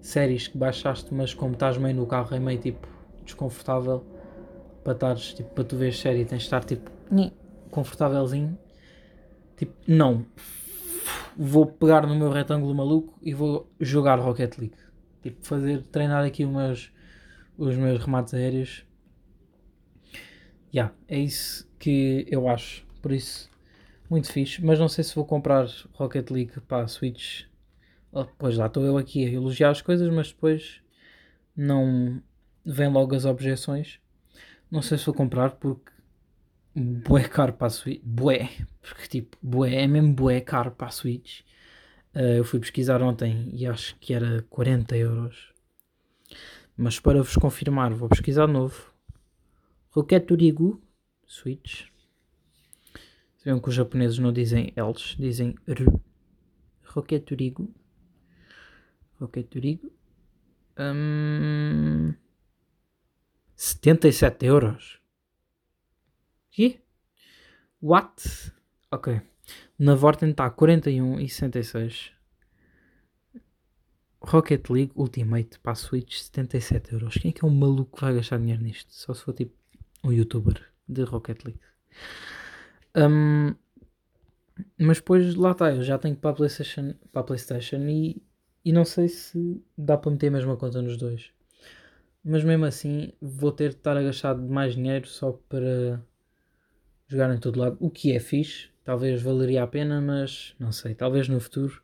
séries 0.02 0.48
que 0.48 0.58
baixaste, 0.58 1.14
mas 1.14 1.34
como 1.34 1.54
estás 1.54 1.78
meio 1.78 1.96
no 1.96 2.06
carro 2.06 2.36
é 2.36 2.40
meio 2.40 2.60
tipo 2.60 2.88
desconfortável 3.24 4.04
para 4.84 4.94
estares, 4.94 5.34
tipo, 5.34 5.50
para 5.54 5.64
tu 5.64 5.76
ver 5.78 5.94
série 5.94 6.26
tens 6.26 6.40
de 6.40 6.44
estar 6.46 6.64
tipo 6.64 6.90
confortávelzinho. 7.70 8.58
Tipo, 9.58 9.74
não. 9.88 10.26
Vou 11.38 11.66
pegar 11.66 12.06
no 12.06 12.16
meu 12.16 12.30
retângulo 12.30 12.74
maluco 12.74 13.18
e 13.22 13.34
vou 13.34 13.72
jogar 13.80 14.20
Rocket 14.20 14.58
League. 14.58 14.78
Tipo, 15.22 15.46
fazer, 15.46 15.84
treinar 15.84 16.26
aqui 16.26 16.44
umas, 16.44 16.92
os 17.58 17.76
meus 17.76 18.04
remates 18.04 18.34
aéreos. 18.34 18.86
Yeah, 20.74 20.94
é 21.08 21.20
isso 21.20 21.70
que 21.78 22.26
eu 22.30 22.48
acho. 22.48 22.86
Por 23.02 23.12
isso, 23.12 23.50
muito 24.10 24.32
fixe. 24.32 24.64
Mas 24.64 24.80
não 24.80 24.88
sei 24.88 25.04
se 25.04 25.16
vou 25.16 25.26
comprar 25.26 25.68
Rocket 25.94 26.30
League 26.32 26.60
para 26.62 26.84
a 26.84 26.88
Switch. 26.88 27.44
Oh, 28.12 28.26
pois 28.38 28.58
lá 28.58 28.66
estou 28.66 28.84
eu 28.84 28.98
aqui 28.98 29.26
a 29.26 29.30
elogiar 29.30 29.70
as 29.70 29.82
coisas, 29.82 30.10
mas 30.14 30.32
depois 30.32 30.82
não 31.56 32.22
vem 32.66 32.90
logo 32.90 33.16
as 33.16 33.26
objeções. 33.26 34.00
Não 34.72 34.82
sei 34.82 34.98
se 34.98 35.06
vou 35.06 35.14
comprar 35.14 35.52
porque 35.52 35.92
bué 36.74 37.28
caro 37.28 37.52
para 37.54 37.68
a 37.68 37.70
Switch. 37.70 38.02
Bué, 38.02 38.50
porque 38.82 39.08
tipo, 39.08 39.38
bué, 39.42 39.76
é 39.76 39.88
mesmo 39.88 40.14
bué 40.14 40.40
caro 40.40 40.72
para 40.72 40.88
a 40.88 40.92
Switch. 40.92 41.42
Uh, 42.16 42.38
eu 42.38 42.46
fui 42.46 42.60
pesquisar 42.60 43.02
ontem 43.02 43.50
e 43.54 43.68
acho 43.68 43.98
que 44.00 44.14
era 44.14 44.42
40 44.50 44.96
euros. 44.96 45.54
Mas 46.78 47.00
para 47.00 47.22
vos 47.22 47.36
confirmar, 47.36 47.94
vou 47.94 48.08
pesquisar 48.08 48.48
de 48.48 48.54
novo. 48.54 48.94
Rocket 49.90 50.26
Turigu 50.26 50.82
Switch. 51.28 51.88
Sabem 53.38 53.60
que 53.60 53.70
os 53.70 53.76
japoneses 53.76 54.20
não 54.20 54.32
dizem 54.32 54.72
eles, 54.76 55.16
dizem 55.20 55.56
R. 55.68 55.86
Rocket 56.84 57.26
Turigu. 57.26 57.74
Rocket 59.20 59.48
Turigu. 59.48 59.92
Um, 60.80 62.14
77 63.62 64.44
euros. 64.48 65.00
Que? 66.50 66.82
What? 67.80 68.52
Ok. 68.90 69.22
Na 69.78 69.94
Vorten 69.94 70.32
está 70.32 70.50
41 70.50 71.20
e 71.20 71.30
66. 71.30 72.12
Rocket 74.20 74.68
League 74.68 74.92
Ultimate 74.96 75.60
para 75.60 75.74
a 75.74 75.76
Switch 75.76 76.18
77 76.18 76.94
euros. 76.94 77.14
Quem 77.14 77.30
é 77.30 77.32
que 77.32 77.46
é 77.46 77.48
um 77.48 77.54
maluco 77.54 77.98
que 77.98 78.02
vai 78.04 78.16
gastar 78.16 78.40
dinheiro 78.40 78.64
nisto? 78.64 78.92
Só 78.96 79.14
se 79.14 79.22
for 79.22 79.34
tipo 79.34 79.56
um 80.04 80.12
youtuber 80.12 80.60
de 80.90 81.04
Rocket 81.04 81.46
League. 81.46 81.62
Um, 82.98 83.54
mas 84.76 84.98
depois 84.98 85.36
lá 85.36 85.52
está, 85.52 85.72
eu 85.72 85.84
já 85.84 86.00
tenho 86.00 86.16
para 86.16 86.32
a 86.32 86.34
PlayStation, 86.34 86.96
para 87.12 87.22
a 87.22 87.26
PlayStation 87.26 87.88
e, 87.88 88.24
e 88.66 88.74
não 88.74 88.86
sei 88.86 89.08
se 89.08 89.64
dá 89.78 90.00
para 90.00 90.10
meter 90.10 90.30
a 90.30 90.32
mesma 90.32 90.58
conta 90.58 90.82
nos 90.82 90.98
dois 90.98 91.32
mas 92.24 92.44
mesmo 92.44 92.66
assim 92.66 93.14
vou 93.22 93.52
ter 93.52 93.70
de 93.70 93.76
estar 93.76 93.98
a 93.98 94.04
gastar 94.04 94.36
mais 94.36 94.76
dinheiro 94.76 95.08
só 95.08 95.32
para 95.50 96.02
jogar 97.08 97.34
em 97.34 97.40
todo 97.40 97.60
lado, 97.60 97.78
o 97.80 97.90
que 97.90 98.14
é 98.14 98.20
fixe, 98.20 98.70
talvez 98.84 99.22
valeria 99.22 99.64
a 99.64 99.68
pena, 99.68 100.00
mas 100.00 100.56
não 100.60 100.72
sei, 100.72 100.96
talvez 100.96 101.28
no 101.28 101.40
futuro. 101.40 101.82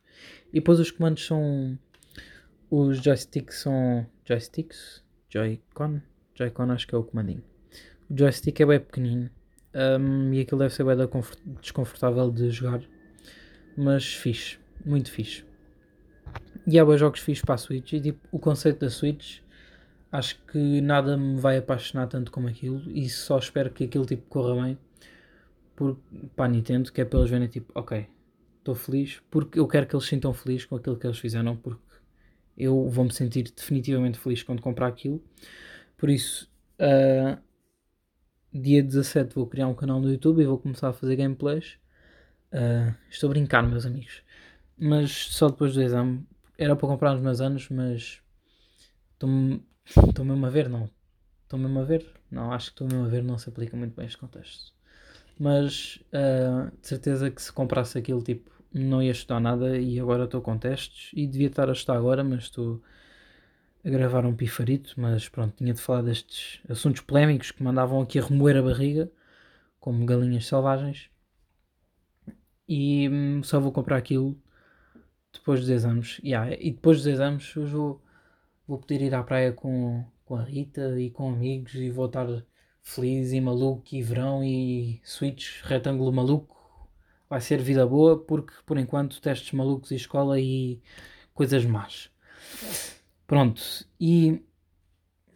E 0.52 0.56
depois 0.56 0.80
os 0.80 0.92
comandos 0.92 1.26
são. 1.26 1.78
Os 2.70 3.02
joysticks 3.02 3.60
são. 3.60 4.06
Joysticks? 4.26 5.04
Joy-Con? 5.30 6.02
Joy-Con 6.36 6.72
acho 6.72 6.88
que 6.88 6.96
é 6.96 6.98
o 6.98 7.04
comandinho. 7.04 7.44
O 8.10 8.18
joystick 8.18 8.60
é 8.62 8.66
bem 8.66 8.80
pequenino 8.80 9.30
um, 9.74 10.34
e 10.34 10.42
aquilo 10.42 10.60
deve 10.60 10.74
ser 10.74 10.84
bem 10.86 10.96
desconfortável 11.62 12.32
de 12.32 12.50
jogar, 12.50 12.82
mas 13.76 14.14
fixe, 14.14 14.58
muito 14.86 15.12
fixe. 15.12 15.46
E 16.66 16.80
há 16.80 16.86
bons 16.86 17.00
jogos 17.00 17.20
fixes 17.20 17.44
para 17.44 17.56
a 17.56 17.58
Switch 17.58 17.94
e 17.94 18.02
tipo, 18.02 18.20
o 18.32 18.40
conceito 18.40 18.80
da 18.80 18.90
Switch 18.90 19.40
acho 20.12 20.40
que 20.46 20.82
nada 20.82 21.18
me 21.18 21.40
vai 21.40 21.58
apaixonar 21.58 22.08
tanto 22.08 22.32
como 22.32 22.48
aquilo 22.48 22.82
e 22.92 23.10
só 23.10 23.38
espero 23.38 23.72
que 23.72 23.84
aquilo 23.84 24.06
tipo 24.06 24.28
corra 24.30 24.62
bem 24.62 24.78
por, 25.76 25.98
para 26.36 26.46
a 26.46 26.48
Nintendo, 26.48 26.92
que 26.92 27.02
é 27.02 27.06
para 27.06 27.20
eles 27.20 27.30
verem 27.30 27.48
tipo, 27.48 27.72
ok, 27.76 28.08
estou 28.58 28.76
feliz, 28.76 29.22
porque 29.30 29.60
eu 29.60 29.68
quero 29.68 29.86
que 29.86 29.96
eles 29.96 30.06
sintam 30.06 30.34
felizes 30.34 30.66
com 30.66 30.76
aquilo 30.76 30.98
que 30.98 31.06
eles 31.06 31.20
fizeram, 31.20 31.56
porque 31.56 31.96
eu 32.58 32.90
vou 32.90 33.06
me 33.06 33.14
sentir 33.14 33.44
definitivamente 33.44 34.18
feliz 34.18 34.42
quando 34.42 34.62
comprar 34.62 34.88
aquilo. 34.88 35.24
Por 35.96 36.10
isso, 36.10 36.50
uh, 36.80 37.40
dia 38.52 38.82
17 38.82 39.36
vou 39.36 39.46
criar 39.46 39.68
um 39.68 39.76
canal 39.76 40.00
no 40.00 40.10
YouTube 40.10 40.42
e 40.42 40.46
vou 40.46 40.58
começar 40.58 40.90
a 40.90 40.94
fazer 40.94 41.16
gameplays. 41.16 41.78
Uh, 42.52 42.96
estou 43.10 43.30
a 43.30 43.34
brincar, 43.34 43.62
meus 43.62 43.86
amigos. 43.86 44.24
Mas 44.78 45.12
só 45.12 45.50
depois 45.50 45.74
do 45.74 45.82
exame. 45.82 46.26
Era 46.58 46.76
para 46.76 46.88
comprar 46.88 47.14
nos 47.14 47.22
meus 47.22 47.40
anos, 47.40 47.70
mas 47.70 48.20
estou-me 49.14 49.64
Estou 49.96 50.26
mesmo 50.26 50.46
a 50.46 50.50
ver, 50.50 50.68
não. 50.68 50.90
Estou 51.44 51.58
mesmo 51.58 51.80
a 51.80 51.84
ver? 51.84 52.06
Não, 52.30 52.52
acho 52.52 52.68
que 52.68 52.74
estou 52.74 52.88
mesmo 52.88 53.06
a 53.06 53.08
ver, 53.08 53.24
não 53.24 53.38
se 53.38 53.50
aplica 53.50 53.78
muito 53.78 53.96
bem 53.96 54.06
este 54.06 54.18
contexto. 54.18 54.74
Mas 55.40 56.00
uh, 56.08 56.70
de 56.82 56.88
certeza 56.88 57.32
que 57.32 57.42
se 57.42 57.54
comprasse 57.54 57.98
aquilo, 57.98 58.22
tipo, 58.22 58.52
não 58.74 59.02
ia 59.02 59.12
estudar 59.12 59.40
nada 59.40 59.78
e 59.78 60.00
agora 60.00 60.26
estou 60.26 60.42
com 60.42 60.58
testes 60.58 61.12
e 61.14 61.26
devia 61.26 61.48
estar 61.48 61.70
a 61.70 61.72
estudar 61.72 61.98
agora, 61.98 62.24
mas 62.24 62.44
estou 62.44 62.82
a 63.86 63.90
gravar 63.90 64.26
um 64.26 64.36
pifarito. 64.36 64.94
Mas 64.98 65.30
pronto, 65.30 65.56
tinha 65.56 65.74
de 65.74 65.80
falar 65.80 66.02
destes 66.02 66.60
assuntos 66.70 67.02
polémicos 67.02 67.52
que 67.52 67.64
mandavam 67.64 68.02
aqui 68.02 68.20
a 68.20 68.24
remoer 68.24 68.58
a 68.58 68.62
barriga, 68.62 69.10
como 69.80 70.06
galinhas 70.06 70.46
selvagens. 70.48 71.10
E 72.68 73.08
hum, 73.10 73.42
só 73.44 73.60
vou 73.60 73.72
comprar 73.72 73.96
aquilo 73.98 74.38
depois 75.32 75.62
dos 75.62 75.70
exames. 75.70 76.20
Yeah, 76.24 76.54
e 76.60 76.72
depois 76.72 76.98
dos 76.98 77.08
exames 77.08 77.56
eu 77.56 77.66
vou 77.66 78.02
vou 78.68 78.78
poder 78.78 79.02
ir 79.02 79.16
à 79.16 79.24
praia 79.24 79.52
com, 79.52 80.04
com 80.26 80.36
a 80.36 80.44
Rita 80.44 81.00
e 81.00 81.10
com 81.10 81.30
amigos 81.30 81.76
e 81.76 81.90
vou 81.90 82.08
estar 82.08 82.28
feliz 82.82 83.32
e 83.32 83.42
maluco 83.42 83.84
e 83.92 84.02
verão 84.02 84.44
e 84.44 85.02
switch 85.04 85.62
retângulo 85.64 86.12
maluco. 86.12 86.56
Vai 87.30 87.42
ser 87.42 87.62
vida 87.62 87.86
boa 87.86 88.18
porque 88.18 88.54
por 88.66 88.78
enquanto 88.78 89.22
testes 89.22 89.52
malucos 89.52 89.92
e 89.92 89.96
escola 89.96 90.40
e 90.40 90.82
coisas 91.34 91.66
más. 91.66 92.10
Pronto, 93.26 93.62
e 94.00 94.42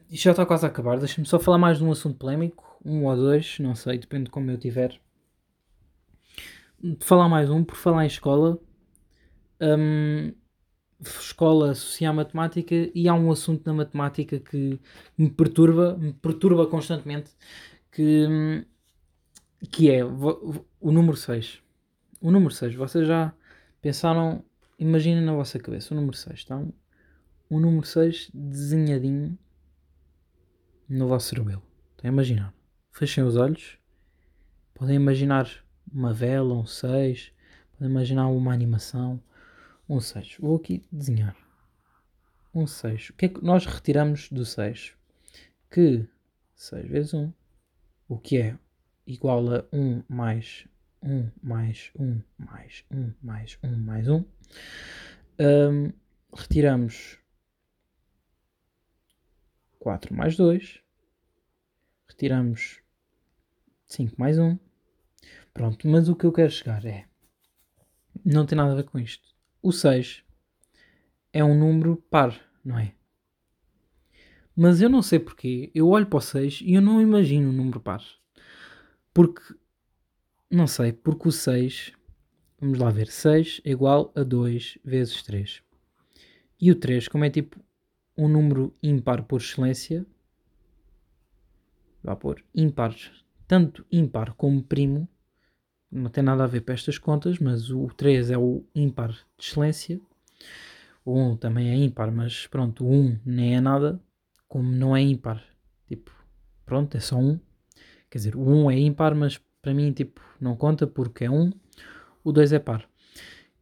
isto 0.10 0.24
já 0.24 0.32
está 0.32 0.46
quase 0.46 0.65
a 0.65 0.70
acabar. 0.70 1.00
Deixa-me 1.00 1.28
só 1.28 1.39
falar 1.39 1.58
mais 1.58 1.78
de 1.78 1.84
um 1.84 1.91
assunto 1.91 2.17
polémico, 2.17 2.78
um 2.84 3.06
ou 3.06 3.15
dois, 3.15 3.60
não 3.60 3.76
sei, 3.76 3.98
depende 3.98 4.26
de 4.26 4.32
como 4.32 4.50
eu 4.52 4.58
tiver. 4.58 5.00
Falar 7.00 7.30
mais 7.30 7.50
um, 7.50 7.63
por 7.63 7.76
falar 7.76 8.04
em 8.04 8.08
escola. 8.08 8.60
Um, 9.60 10.34
escola 11.04 11.72
associar 11.72 12.14
matemática 12.14 12.76
e 12.94 13.08
há 13.08 13.14
um 13.14 13.32
assunto 13.32 13.66
na 13.66 13.74
matemática 13.74 14.40
que 14.40 14.80
me 15.18 15.30
perturba, 15.30 15.98
me 15.98 16.14
perturba 16.14 16.68
constantemente, 16.68 17.32
que, 17.92 18.66
que 19.72 19.90
é 19.90 20.04
o 20.04 20.92
número 20.92 21.18
6. 21.18 21.62
O 22.22 22.30
número 22.30 22.54
6, 22.54 22.76
vocês 22.76 23.08
já 23.08 23.34
pensaram, 23.82 24.44
imaginem 24.78 25.24
na 25.24 25.34
vossa 25.34 25.58
cabeça, 25.60 25.94
o 25.94 25.98
número 25.98 26.16
6, 26.16 26.44
então, 26.46 26.74
o 27.50 27.60
número 27.60 27.86
6 27.86 28.30
desenhadinho 28.34 29.38
no 30.88 31.08
vosso 31.08 31.30
cerebelo. 31.30 31.64
Estão 31.92 32.10
a 32.10 32.14
imaginar? 32.14 32.54
Fechem 32.92 33.24
os 33.24 33.36
olhos, 33.36 33.78
podem 34.74 34.96
imaginar 34.96 35.50
uma 35.92 36.14
vela, 36.14 36.54
um 36.54 36.66
6, 36.66 37.34
podem 37.74 37.90
imaginar 37.90 38.28
uma 38.28 38.54
animação, 38.54 39.22
um 39.92 40.00
6. 40.00 40.38
Vou 40.40 40.56
aqui 40.56 40.82
desenhar. 40.90 41.36
um 42.56 42.66
6. 42.66 43.10
O 43.10 43.14
que 43.14 43.26
é 43.26 43.30
que 43.30 43.44
nós 43.44 43.66
retiramos 43.66 44.30
do 44.30 44.46
6? 44.46 44.96
Que 45.70 46.08
6 46.56 46.88
vezes 46.88 47.14
1, 47.14 47.34
o 48.08 48.18
que 48.18 48.38
é 48.38 48.58
igual 49.06 49.54
a 49.54 49.66
1 49.74 50.04
mais 50.08 50.66
1 51.04 51.30
mais 51.44 51.92
1 52.00 52.22
mais 52.38 52.86
1 52.90 53.14
mais 53.22 53.58
1 53.64 53.78
mais 53.78 54.08
1. 54.08 54.26
Um, 55.40 55.92
retiramos 56.34 57.20
4 59.80 60.16
mais 60.16 60.38
2. 60.38 60.82
Retiramos 62.08 62.82
5 63.88 64.16
mais 64.18 64.40
1. 64.40 64.58
Pronto, 65.54 65.86
mas 65.88 66.08
o 66.08 66.16
que 66.16 66.26
eu 66.26 66.32
quero 66.32 66.52
chegar 66.52 66.86
é. 66.86 67.06
Não 68.24 68.46
tem 68.46 68.56
nada 68.56 68.72
a 68.72 68.76
ver 68.76 68.84
com 68.84 69.00
isto. 69.00 69.31
O 69.62 69.71
6 69.71 70.24
é 71.32 71.43
um 71.43 71.58
número 71.58 71.97
par, 72.10 72.39
não 72.63 72.80
é? 72.80 72.93
Mas 74.56 74.82
eu 74.82 74.89
não 74.89 75.02
sei 75.02 75.19
porquê. 75.19 75.71
Eu 75.74 75.88
olho 75.89 76.06
para 76.06 76.17
o 76.17 76.21
6 76.21 76.62
e 76.63 76.74
eu 76.74 76.82
não 76.82 77.02
imagino 77.02 77.50
um 77.50 77.54
número 77.54 77.80
par. 77.80 78.04
Porque, 79.13 79.41
não 80.50 80.67
sei, 80.67 80.91
porque 80.91 81.28
o 81.28 81.32
6, 81.32 81.93
vamos 82.60 82.80
lá 82.80 82.89
ver, 82.89 83.08
6 83.08 83.62
é 83.63 83.71
igual 83.71 84.12
a 84.15 84.24
2 84.24 84.78
vezes 84.84 85.21
3. 85.24 85.62
E 86.60 86.71
o 86.71 86.76
3, 86.76 87.08
como 87.08 87.26
é 87.26 87.30
tipo 87.30 87.60
um 88.17 88.28
número 88.28 88.76
ímpar 88.82 89.24
por 89.24 89.41
excelência, 89.41 90.06
vá 92.04 92.15
pôr 92.15 92.43
ímpar, 92.54 92.95
tanto 93.47 93.86
ímpar 93.91 94.34
como 94.34 94.63
primo, 94.63 95.08
não 95.92 96.10
tem 96.10 96.24
nada 96.24 96.44
a 96.44 96.48
ver 96.48 96.62
para 96.62 96.74
estas 96.74 96.98
contas, 96.98 97.40
mas 97.40 97.70
o 97.70 97.88
3 97.88 98.32
é 98.32 98.38
o 98.38 98.64
ímpar 98.74 99.12
de 99.12 99.46
excelência. 99.46 100.00
O 101.04 101.20
1 101.20 101.38
também 101.38 101.70
é 101.70 101.76
ímpar, 101.76 102.12
mas 102.12 102.48
pronto, 102.48 102.86
o 102.86 102.92
1 102.92 103.20
nem 103.26 103.56
é 103.56 103.62
nada, 103.62 104.00
como 104.48 104.72
não 104.72 104.96
é 104.96 105.02
ímpar. 105.02 105.44
Tipo, 105.88 106.12
pronto, 106.66 106.96
é 106.96 107.00
só 107.00 107.18
1. 107.18 107.40
Quer 108.10 108.18
dizer, 108.18 108.36
o 108.36 108.42
1 108.42 108.72
é 108.72 108.80
ímpar, 108.80 109.16
mas 109.16 109.40
para 109.62 109.74
mim, 109.74 109.92
tipo, 109.92 110.22
não 110.40 110.56
conta 110.56 110.88
porque 110.88 111.26
é 111.26 111.30
1. 111.30 111.52
O 112.24 112.32
2 112.32 112.54
é 112.54 112.60
par. 112.60 112.88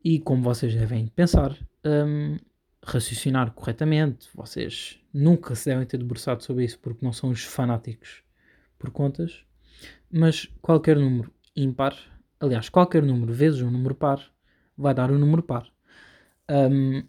E 0.03 0.19
como 0.19 0.43
vocês 0.43 0.73
devem 0.73 1.07
pensar, 1.07 1.57
um, 1.85 2.37
raciocinar 2.85 3.51
corretamente, 3.51 4.29
vocês 4.33 4.99
nunca 5.13 5.55
se 5.55 5.69
devem 5.69 5.85
ter 5.85 5.97
debruçado 5.97 6.43
sobre 6.43 6.65
isso 6.65 6.79
porque 6.79 7.03
não 7.03 7.11
são 7.11 7.29
os 7.29 7.43
fanáticos 7.43 8.23
por 8.77 8.91
contas, 8.91 9.43
mas 10.11 10.45
qualquer 10.61 10.97
número 10.97 11.33
ímpar 11.55 11.97
aliás, 12.39 12.69
qualquer 12.69 13.03
número 13.03 13.33
vezes 13.33 13.61
um 13.61 13.71
número 13.71 13.95
par 13.95 14.21
vai 14.77 14.93
dar 14.93 15.11
um 15.11 15.17
número 15.17 15.43
par. 15.43 15.69
Um, 16.49 17.03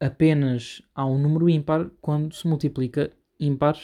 apenas 0.00 0.82
há 0.94 1.04
um 1.04 1.18
número 1.18 1.48
ímpar 1.48 1.90
quando 2.00 2.34
se 2.34 2.46
multiplica 2.46 3.12
ímpar 3.38 3.76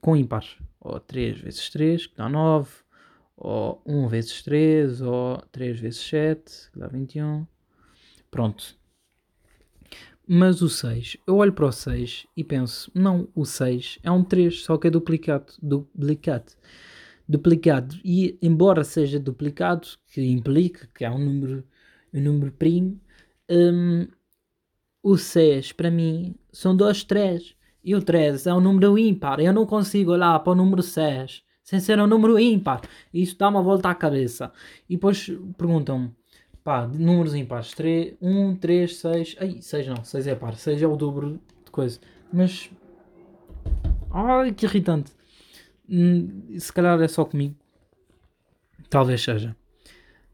com 0.00 0.16
ímpar. 0.16 0.44
Ou 0.80 0.98
3 0.98 1.40
vezes 1.40 1.70
3, 1.70 2.06
que 2.08 2.16
dá 2.16 2.28
9, 2.28 2.68
ou 3.36 3.80
1 3.86 4.08
vezes 4.08 4.42
3, 4.42 5.00
ou 5.00 5.38
3 5.52 5.78
vezes 5.78 6.00
7, 6.00 6.70
que 6.72 6.78
dá 6.78 6.88
21. 6.88 7.46
Pronto. 8.30 8.76
Mas 10.26 10.62
o 10.62 10.68
6, 10.68 11.18
eu 11.26 11.36
olho 11.36 11.52
para 11.52 11.66
o 11.66 11.72
6 11.72 12.26
e 12.36 12.42
penso, 12.42 12.90
não, 12.94 13.28
o 13.34 13.44
6 13.44 13.98
é 14.02 14.10
um 14.10 14.24
3, 14.24 14.62
só 14.64 14.76
que 14.76 14.88
é 14.88 14.90
duplicado. 14.90 15.52
Duplicado 15.62 16.52
duplicado. 17.28 17.96
E 18.04 18.38
embora 18.42 18.84
seja 18.84 19.18
duplicado, 19.18 19.88
que 20.08 20.22
implica 20.22 20.88
que 20.94 21.04
é 21.04 21.10
um 21.10 21.18
número, 21.18 21.64
um 22.12 22.20
número 22.20 22.52
primo, 22.52 23.00
um, 23.50 24.06
o 25.02 25.16
6 25.16 25.72
para 25.72 25.90
mim 25.90 26.34
são 26.52 26.76
dois 26.76 27.04
3. 27.04 27.54
E 27.84 27.94
o 27.96 28.02
13 28.02 28.48
é 28.48 28.54
um 28.54 28.60
número 28.60 28.96
ímpar. 28.96 29.40
Eu 29.40 29.52
não 29.52 29.66
consigo 29.66 30.12
olhar 30.12 30.38
para 30.40 30.52
o 30.52 30.54
número 30.54 30.82
6 30.82 31.42
sem 31.62 31.80
ser 31.80 32.00
um 32.00 32.06
número 32.06 32.38
ímpar. 32.38 32.82
Isso 33.12 33.36
dá 33.38 33.48
uma 33.48 33.62
volta 33.62 33.88
à 33.88 33.94
cabeça. 33.94 34.52
E 34.88 34.94
depois 34.94 35.30
perguntam-me, 35.56 36.12
pá, 36.62 36.86
números 36.86 37.34
ímpares, 37.34 37.72
3, 37.72 38.14
1, 38.20 38.56
3, 38.56 38.96
6. 38.96 39.36
Ai, 39.40 39.56
6 39.60 39.86
não, 39.88 40.04
6 40.04 40.26
é 40.26 40.34
par, 40.34 40.54
6 40.54 40.82
é 40.82 40.86
o 40.86 40.96
dobro 40.96 41.40
de 41.64 41.70
coisa. 41.70 41.98
Mas. 42.32 42.70
Ai, 44.10 44.52
que 44.52 44.66
irritante. 44.66 45.12
Hum, 45.92 46.58
se 46.58 46.72
calhar 46.72 46.98
é 47.02 47.08
só 47.08 47.24
comigo. 47.24 47.54
Talvez 48.88 49.22
seja. 49.22 49.54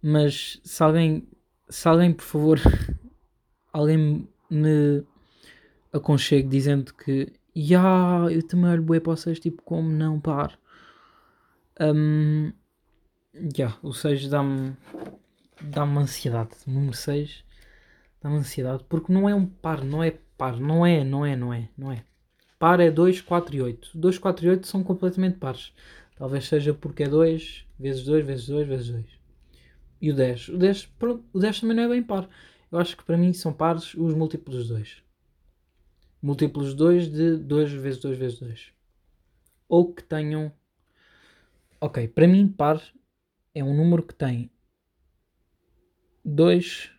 Mas 0.00 0.60
se 0.62 0.82
alguém, 0.82 1.28
se 1.68 1.88
alguém 1.88 2.12
por 2.12 2.24
favor, 2.24 2.60
alguém 3.72 4.28
me 4.48 5.04
aconchegue 5.92 6.48
dizendo 6.48 6.94
que 6.94 7.32
ya, 7.56 8.26
eu 8.30 8.46
também 8.46 8.70
olho 8.70 8.82
bué 8.82 9.00
para 9.00 9.16
vocês, 9.16 9.40
tipo, 9.40 9.62
como 9.62 9.90
não 9.90 10.20
par. 10.20 10.56
Um, 11.80 12.52
yeah, 13.56 13.76
o 13.82 13.92
6 13.92 14.28
dá-me 14.28 14.76
dá-me 15.60 15.98
ansiedade. 15.98 16.50
O 16.66 16.70
número 16.70 16.94
6 16.94 17.44
dá-me 18.22 18.36
ansiedade 18.36 18.84
porque 18.88 19.12
não 19.12 19.28
é 19.28 19.34
um 19.34 19.46
par, 19.46 19.84
não 19.84 20.02
é 20.04 20.12
par, 20.36 20.58
não 20.58 20.86
é, 20.86 21.02
não 21.02 21.26
é, 21.26 21.34
não 21.36 21.52
é, 21.52 21.68
não 21.76 21.92
é. 21.92 22.04
Par 22.58 22.80
é 22.80 22.90
2, 22.90 23.20
4 23.20 23.54
e 23.56 23.62
8. 23.62 23.90
2, 23.94 24.18
4 24.18 24.46
e 24.46 24.50
8 24.50 24.66
são 24.66 24.82
completamente 24.82 25.38
pares. 25.38 25.72
Talvez 26.16 26.48
seja 26.48 26.74
porque 26.74 27.04
é 27.04 27.08
2 27.08 27.64
vezes 27.78 28.04
2 28.04 28.26
vezes 28.26 28.46
2 28.46 28.66
vezes 28.66 28.88
2. 28.88 29.06
E 30.00 30.10
o 30.10 30.16
10. 30.16 30.48
O 30.48 30.58
10, 30.58 30.86
pronto, 30.98 31.24
o 31.32 31.38
10 31.38 31.60
também 31.60 31.76
não 31.76 31.84
é 31.84 31.88
bem 31.88 32.02
par. 32.02 32.28
Eu 32.70 32.78
acho 32.78 32.96
que 32.96 33.04
para 33.04 33.16
mim 33.16 33.32
são 33.32 33.52
pares 33.52 33.94
os 33.94 34.14
múltiplos 34.14 34.64
de 34.64 34.72
2. 34.72 35.02
Múltiplos 36.20 36.70
de 36.70 36.76
2 36.76 37.12
de 37.12 37.36
2 37.36 37.72
vezes 37.72 38.00
2 38.00 38.18
vezes 38.18 38.40
2. 38.40 38.72
Ou 39.68 39.92
que 39.92 40.02
tenham. 40.02 40.52
Ok, 41.80 42.08
para 42.08 42.26
mim, 42.26 42.48
par 42.48 42.82
é 43.54 43.62
um 43.62 43.74
número 43.74 44.02
que 44.02 44.14
tem 44.14 44.50
2 46.24 46.90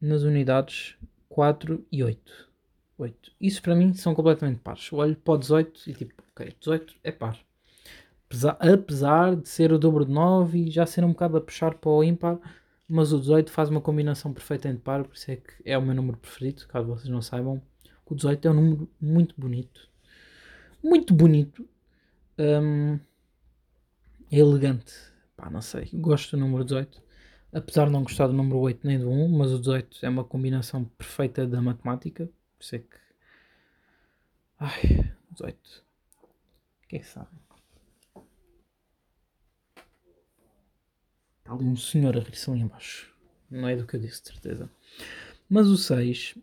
nas 0.00 0.22
unidades 0.22 0.96
4 1.28 1.86
e 1.92 2.02
8. 2.02 2.45
8. 2.98 3.32
Isso 3.40 3.62
para 3.62 3.74
mim 3.74 3.92
são 3.94 4.14
completamente 4.14 4.60
pares. 4.60 4.88
Eu 4.90 4.98
olho 4.98 5.16
para 5.16 5.34
o 5.34 5.38
18 5.38 5.90
e 5.90 5.94
tipo, 5.94 6.22
ok, 6.32 6.54
18 6.60 6.94
é 7.04 7.12
par. 7.12 7.38
Apesar, 8.26 8.56
apesar 8.60 9.36
de 9.36 9.48
ser 9.48 9.72
o 9.72 9.78
dobro 9.78 10.04
de 10.04 10.12
9 10.12 10.58
e 10.58 10.70
já 10.70 10.84
ser 10.86 11.04
um 11.04 11.12
bocado 11.12 11.36
a 11.36 11.40
puxar 11.40 11.74
para 11.74 11.90
o 11.90 12.02
ímpar, 12.02 12.38
mas 12.88 13.12
o 13.12 13.18
18 13.18 13.50
faz 13.50 13.68
uma 13.68 13.80
combinação 13.80 14.32
perfeita 14.32 14.68
entre 14.68 14.82
par, 14.82 15.04
por 15.04 15.14
isso 15.14 15.30
é 15.30 15.36
que 15.36 15.52
é 15.64 15.76
o 15.78 15.82
meu 15.82 15.94
número 15.94 16.16
preferido, 16.18 16.66
caso 16.68 16.86
vocês 16.86 17.08
não 17.08 17.22
saibam. 17.22 17.62
O 18.04 18.14
18 18.14 18.48
é 18.48 18.50
um 18.50 18.54
número 18.54 18.88
muito 19.00 19.34
bonito. 19.38 19.88
Muito 20.82 21.12
bonito. 21.14 21.68
Um, 22.38 22.98
é 24.30 24.38
elegante. 24.38 24.92
Pá, 25.36 25.50
não 25.50 25.60
sei. 25.60 25.88
Gosto 25.94 26.36
do 26.36 26.40
número 26.40 26.64
18. 26.64 27.02
Apesar 27.52 27.86
de 27.86 27.92
não 27.92 28.02
gostar 28.02 28.26
do 28.26 28.32
número 28.32 28.58
8 28.58 28.86
nem 28.86 28.98
do 28.98 29.10
1, 29.10 29.28
mas 29.28 29.52
o 29.52 29.58
18 29.58 29.98
é 30.02 30.08
uma 30.08 30.24
combinação 30.24 30.84
perfeita 30.84 31.46
da 31.46 31.60
matemática. 31.60 32.28
Por 32.56 32.64
isso 32.64 32.76
é 32.76 32.78
que. 32.78 32.96
Ai, 34.58 35.14
18. 35.32 35.84
Quem 36.88 37.02
sabe? 37.02 37.28
Está 41.38 41.54
ali 41.54 41.64
um 41.64 41.76
senhor 41.76 42.16
a 42.16 42.20
rir-se 42.20 42.50
ali 42.50 42.60
embaixo. 42.60 43.14
Não 43.50 43.68
é 43.68 43.76
do 43.76 43.86
que 43.86 43.94
eu 43.94 44.00
disse, 44.00 44.22
de 44.22 44.28
certeza. 44.28 44.70
Mas 45.48 45.68
o 45.68 45.76
6. 45.76 46.36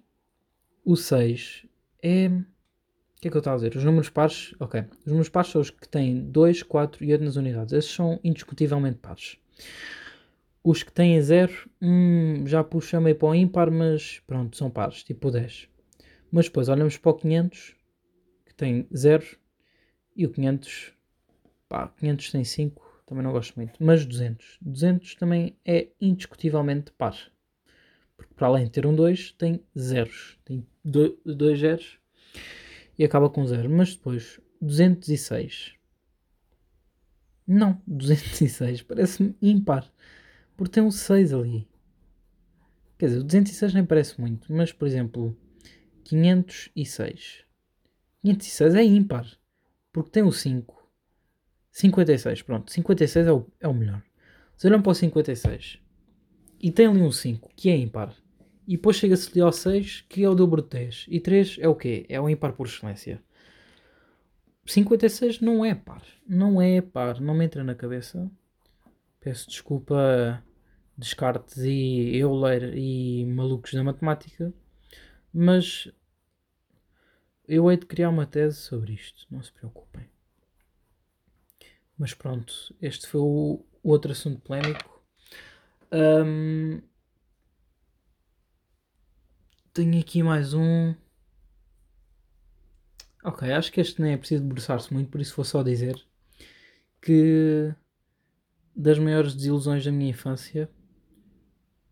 O 0.86 0.95
6 0.95 1.65
é. 2.02 2.28
O 2.28 3.21
que 3.21 3.28
é 3.28 3.32
que 3.32 3.38
eu 3.38 3.39
estava 3.39 3.56
a 3.56 3.60
dizer? 3.60 3.78
Os 3.78 3.84
números 3.84 4.10
pares. 4.10 4.54
Ok. 4.60 4.82
Os 4.99 5.08
números 5.08 5.30
pares 5.30 5.52
são 5.52 5.62
os 5.62 5.69
que 5.69 5.88
têm 5.88 6.23
2, 6.30 6.63
4 6.63 7.04
e 7.04 7.12
8 7.12 7.23
nas 7.23 7.36
unidades. 7.36 7.73
Esses 7.73 7.91
são 7.91 8.19
indiscutivelmente 8.23 8.99
pares. 8.99 9.38
Os 10.63 10.84
que 10.84 10.91
têm 10.93 11.21
0, 11.21 11.70
hum, 11.82 12.45
já 12.47 12.64
puxam 12.64 13.01
meio 13.01 13.18
para 13.18 13.28
o 13.28 13.36
ímpar, 13.36 13.70
mas 13.70 14.22
pronto, 14.26 14.55
são 14.55 14.70
pares. 14.70 15.03
Tipo 15.03 15.28
o 15.28 15.32
10. 15.32 15.68
Mas 16.34 16.46
depois 16.46 16.68
olhamos 16.68 16.98
para 16.98 17.12
o 17.12 17.14
500, 17.14 17.76
que 18.44 18.56
tem 18.56 18.88
0, 18.92 19.24
e 20.16 20.26
o 20.26 20.32
500, 20.32 20.92
pá, 21.70 21.90
500 21.90 22.32
tem 22.32 22.44
5, 22.44 23.04
também 23.06 23.24
não 23.24 23.32
gosto 23.32 23.56
muito. 23.56 23.76
Mas 23.80 24.04
200, 24.04 24.58
200 24.60 25.14
também 25.14 25.56
é 25.64 25.90
indiscutivelmente 26.02 26.92
par. 26.94 27.16
Porque 28.18 28.34
para 28.34 28.48
além 28.48 28.66
de 28.66 28.72
ter 28.72 28.88
um 28.88 28.96
2, 28.96 29.34
tem 29.34 29.64
zeros. 29.78 30.40
Tem 30.44 30.66
2 30.84 31.60
zeros 31.60 32.00
e 32.98 33.06
acaba 33.06 33.30
com 33.30 33.46
0. 33.46 33.70
Mas 33.70 33.94
depois, 33.96 34.42
206. 34.60 35.76
Não, 37.46 37.80
206 37.86 38.82
parece-me 38.82 39.36
ímpar. 39.40 39.88
Porque 40.58 40.72
tem 40.72 40.82
um 40.82 40.90
6 40.90 41.32
ali. 41.32 41.68
Quer 42.98 43.06
dizer, 43.06 43.20
o 43.20 43.24
206 43.24 43.76
nem 43.76 43.86
parece 43.86 44.20
muito, 44.20 44.52
mas 44.52 44.72
por 44.72 44.88
exemplo, 44.88 45.38
506. 46.04 47.45
506 48.24 48.76
é 48.76 48.84
ímpar, 48.84 49.28
porque 49.91 50.12
tem 50.12 50.24
o 50.24 50.32
5. 50.32 50.84
56, 51.72 52.41
pronto. 52.43 52.72
56 52.72 53.28
é 53.28 53.32
o, 53.32 53.47
é 53.60 53.68
o 53.68 53.74
melhor. 53.74 54.01
Se 54.56 54.68
olham 54.68 54.82
para 54.82 54.91
o 54.91 54.95
56 54.95 55.80
e 56.60 56.72
tem 56.72 56.88
ali 56.88 57.01
um 57.01 57.12
5 57.12 57.51
que 57.56 57.70
é 57.70 57.76
ímpar 57.76 58.16
E 58.68 58.78
depois 58.78 58.95
chega-se 58.95 59.30
ali 59.32 59.41
ao 59.41 59.51
6, 59.51 60.06
que 60.08 60.24
é 60.24 60.30
o 60.30 60.36
dobro 60.36 60.62
de 60.62 60.70
10. 60.70 61.06
E 61.10 61.20
3 61.20 61.58
é 61.60 61.68
o 61.68 61.76
quê? 61.76 62.06
É 62.08 62.22
o 62.22 62.30
ímpar 62.30 62.54
por 62.54 62.68
excelência. 62.68 63.22
56 64.66 65.41
não 65.41 65.66
é 65.66 65.76
par. 65.76 66.04
Não 66.26 66.62
é 66.62 66.80
par. 66.82 67.20
Não 67.20 67.34
me 67.34 67.43
entra 67.43 67.64
na 67.64 67.76
cabeça. 67.76 68.32
Peço 69.20 69.49
desculpa, 69.49 70.41
Descartes 70.97 71.58
e 71.58 72.16
Euler 72.16 72.78
e 72.78 73.26
malucos 73.26 73.74
da 73.74 73.84
matemática. 73.84 74.54
Mas 75.34 75.92
eu 77.48 77.70
hei 77.70 77.78
de 77.78 77.86
criar 77.86 78.10
uma 78.10 78.26
tese 78.26 78.58
sobre 78.58 78.94
isto. 78.94 79.26
Não 79.32 79.42
se 79.42 79.52
preocupem. 79.52 80.10
Mas 81.98 82.14
pronto, 82.14 82.54
este 82.82 83.08
foi 83.08 83.22
o 83.22 83.66
outro 83.84 84.12
assunto 84.12 84.42
polémico. 84.42 85.04
Um, 85.92 86.82
tenho 89.74 90.00
aqui 90.00 90.24
mais 90.24 90.54
um. 90.54 90.96
Ok, 93.24 93.52
acho 93.52 93.72
que 93.72 93.80
este 93.82 94.02
nem 94.02 94.14
é 94.14 94.18
preciso 94.18 94.44
debruçar-se 94.44 94.94
muito, 94.94 95.10
por 95.10 95.22
isso 95.22 95.36
vou 95.36 95.46
só 95.46 95.64
dizer 95.64 95.96
que 97.02 97.74
das 98.76 99.00
maiores 99.00 99.34
desilusões 99.34 99.86
da 99.86 99.92
minha 99.92 100.10
infância 100.10 100.70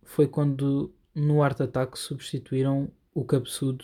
foi 0.04 0.28
quando 0.28 0.94
no 1.16 1.42
Art 1.42 1.62
Attack 1.62 1.98
substituíram 1.98 2.92
o 3.14 3.26
cabeçudo 3.26 3.84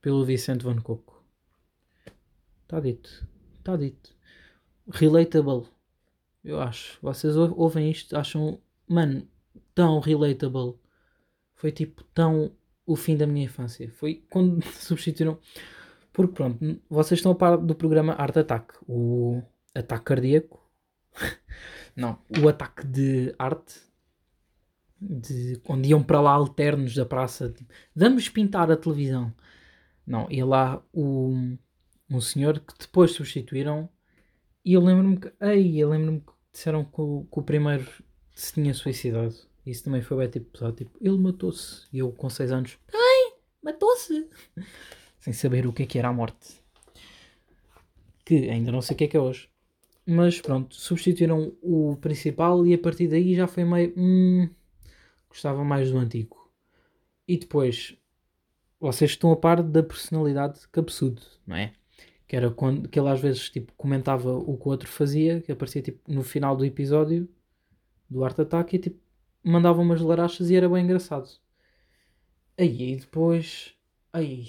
pelo 0.00 0.24
Vicente 0.24 0.64
Van 0.64 0.80
Coco. 0.80 1.24
Está 2.62 2.80
dito. 2.80 3.26
Está 3.58 3.76
dito. 3.76 4.14
Relatable. 4.88 5.68
Eu 6.42 6.60
acho. 6.60 6.98
Vocês 7.02 7.36
ouvem 7.36 7.90
isto, 7.90 8.16
acham, 8.16 8.60
mano, 8.88 9.28
tão 9.74 10.00
relatable. 10.00 10.78
Foi 11.54 11.70
tipo 11.72 12.04
tão 12.14 12.52
o 12.86 12.96
fim 12.96 13.16
da 13.16 13.26
minha 13.26 13.44
infância. 13.44 13.90
Foi 13.90 14.24
quando 14.30 14.62
substituíram 14.74 15.38
porque 16.12 16.34
pronto, 16.34 16.80
vocês 16.88 17.18
estão 17.18 17.32
a 17.32 17.34
par 17.34 17.56
do 17.56 17.74
programa 17.74 18.14
Art 18.14 18.36
Attack, 18.36 18.74
o 18.88 19.42
ataque 19.74 20.04
cardíaco. 20.04 20.60
Não, 21.96 22.18
o 22.42 22.48
ataque 22.48 22.86
de 22.86 23.34
arte. 23.38 23.89
De, 25.00 25.60
onde 25.66 25.88
iam 25.88 26.02
para 26.02 26.20
lá 26.20 26.32
alternos 26.32 26.94
da 26.94 27.06
praça. 27.06 27.50
Tipo, 27.50 27.72
vamos 27.94 28.28
pintar 28.28 28.70
a 28.70 28.76
televisão. 28.76 29.32
Não, 30.06 30.30
ia 30.30 30.44
lá 30.44 30.82
o, 30.92 31.56
um 32.10 32.20
senhor 32.20 32.60
que 32.60 32.74
depois 32.78 33.12
substituíram. 33.12 33.88
E 34.64 34.74
eu 34.74 34.82
lembro-me 34.82 35.18
que. 35.18 35.32
Ei, 35.40 35.78
eu 35.78 35.90
lembro-me 35.90 36.20
que 36.20 36.32
disseram 36.52 36.84
que 36.84 37.00
o, 37.00 37.26
que 37.32 37.38
o 37.38 37.42
primeiro 37.42 37.86
se 38.34 38.54
tinha 38.54 38.74
suicidado. 38.74 39.34
Isso 39.64 39.84
também 39.84 40.02
foi 40.02 40.16
bem 40.18 40.28
tipo 40.28 40.50
pesado. 40.50 40.76
Tipo, 40.76 40.98
ele 41.00 41.18
matou-se. 41.18 41.86
E 41.92 41.98
eu 41.98 42.12
com 42.12 42.28
6 42.28 42.52
anos. 42.52 42.78
Ai, 42.92 43.34
matou-se! 43.62 44.28
sem 45.20 45.32
saber 45.32 45.66
o 45.66 45.72
que 45.72 45.82
é 45.82 45.86
que 45.86 45.98
era 45.98 46.08
a 46.08 46.12
morte. 46.12 46.60
Que 48.24 48.48
ainda 48.50 48.72
não 48.72 48.80
sei 48.80 48.94
o 48.94 48.98
que 48.98 49.04
é 49.04 49.08
que 49.08 49.16
é 49.16 49.20
hoje. 49.20 49.48
Mas 50.06 50.40
pronto, 50.40 50.74
substituíram 50.74 51.52
o 51.62 51.96
principal 52.00 52.66
e 52.66 52.74
a 52.74 52.78
partir 52.78 53.06
daí 53.08 53.34
já 53.34 53.46
foi 53.46 53.64
meio. 53.64 53.92
Hum, 53.96 54.48
gostava 55.30 55.64
mais 55.64 55.90
do 55.90 55.98
antigo. 55.98 56.50
E 57.26 57.38
depois, 57.38 57.96
vocês 58.78 59.12
estão 59.12 59.30
a 59.32 59.36
par 59.36 59.62
da 59.62 59.82
personalidade 59.82 60.66
cabeçudo, 60.68 61.22
não 61.46 61.56
é? 61.56 61.72
Que 62.26 62.36
era 62.36 62.50
quando 62.50 62.88
que 62.88 62.98
ele 62.98 63.08
às 63.08 63.20
vezes 63.20 63.48
tipo, 63.50 63.72
comentava 63.74 64.32
o 64.36 64.56
que 64.58 64.68
o 64.68 64.70
outro 64.70 64.88
fazia, 64.88 65.40
que 65.40 65.52
aparecia 65.52 65.82
tipo, 65.82 66.00
no 66.10 66.22
final 66.22 66.56
do 66.56 66.64
episódio 66.64 67.28
do 68.08 68.24
Art 68.24 68.38
Attack 68.38 68.76
e 68.76 68.78
tipo, 68.78 69.00
mandava 69.42 69.80
umas 69.80 70.00
larachas 70.00 70.50
e 70.50 70.56
era 70.56 70.68
bem 70.68 70.84
engraçado. 70.84 71.30
Aí 72.58 72.96
depois. 72.96 73.74
Aí 74.12 74.48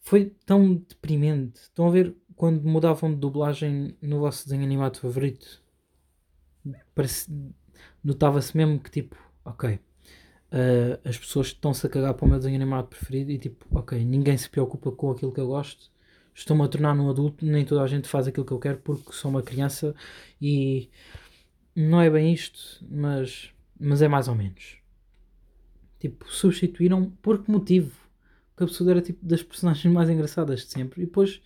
foi 0.00 0.26
tão 0.46 0.74
deprimente. 0.74 1.60
Estão 1.60 1.88
a 1.88 1.90
ver 1.90 2.14
quando 2.36 2.62
mudavam 2.62 3.10
de 3.10 3.16
dublagem 3.16 3.96
no 4.00 4.20
vosso 4.20 4.44
desenho 4.44 4.62
animado 4.62 4.98
favorito? 4.98 5.62
Notava-se 8.02 8.56
mesmo 8.56 8.78
que 8.78 8.90
tipo, 8.90 9.16
ok, 9.48 9.74
uh, 9.74 9.78
as 11.04 11.18
pessoas 11.18 11.48
estão-se 11.48 11.86
a 11.86 11.90
cagar 11.90 12.14
para 12.14 12.24
o 12.24 12.28
meu 12.28 12.38
desenho 12.38 12.56
animado 12.56 12.88
preferido 12.88 13.30
e 13.30 13.38
tipo, 13.38 13.66
ok, 13.70 14.04
ninguém 14.04 14.36
se 14.36 14.48
preocupa 14.48 14.92
com 14.92 15.10
aquilo 15.10 15.32
que 15.32 15.40
eu 15.40 15.46
gosto. 15.46 15.90
Estou-me 16.34 16.62
a 16.62 16.68
tornar 16.68 16.94
num 16.94 17.10
adulto, 17.10 17.44
nem 17.44 17.64
toda 17.64 17.82
a 17.82 17.86
gente 17.86 18.08
faz 18.08 18.28
aquilo 18.28 18.46
que 18.46 18.52
eu 18.52 18.58
quero 18.60 18.78
porque 18.78 19.12
sou 19.12 19.30
uma 19.30 19.42
criança 19.42 19.94
e 20.40 20.88
não 21.74 22.00
é 22.00 22.08
bem 22.08 22.32
isto, 22.32 22.84
mas, 22.88 23.52
mas 23.78 24.02
é 24.02 24.08
mais 24.08 24.28
ou 24.28 24.34
menos. 24.34 24.78
Tipo, 25.98 26.30
substituíram 26.30 27.10
por 27.22 27.42
que 27.42 27.50
motivo? 27.50 28.08
que 28.58 28.64
absurdo 28.64 28.90
era 28.90 29.00
tipo 29.00 29.24
das 29.24 29.42
personagens 29.42 29.94
mais 29.94 30.10
engraçadas 30.10 30.60
de 30.64 30.72
sempre. 30.72 31.02
E 31.02 31.06
depois 31.06 31.40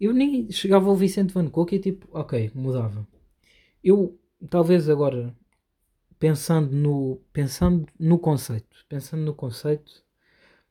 eu 0.00 0.12
nem 0.12 0.50
chegava 0.50 0.88
ao 0.88 0.96
Vicente 0.96 1.32
Van 1.32 1.46
Gogh 1.46 1.68
e 1.72 1.78
tipo, 1.78 2.08
ok, 2.12 2.50
mudava. 2.54 3.06
Eu 3.82 4.18
talvez 4.50 4.88
agora 4.90 5.34
pensando 6.18 6.74
no 6.74 7.20
pensando 7.32 7.86
no 7.98 8.18
conceito, 8.18 8.84
pensando 8.88 9.22
no 9.22 9.34
conceito, 9.34 10.04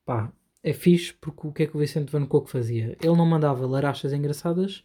pá, 0.05 0.31
é 0.63 0.73
fixe 0.73 1.13
porque 1.13 1.47
o 1.47 1.51
que 1.51 1.63
é 1.63 1.67
que 1.67 1.75
o 1.77 1.79
Vicente 1.79 2.11
Van 2.11 2.25
Gogh 2.25 2.45
fazia? 2.45 2.97
Ele 3.01 3.15
não 3.15 3.25
mandava 3.25 3.65
larachas 3.65 4.13
engraçadas, 4.13 4.83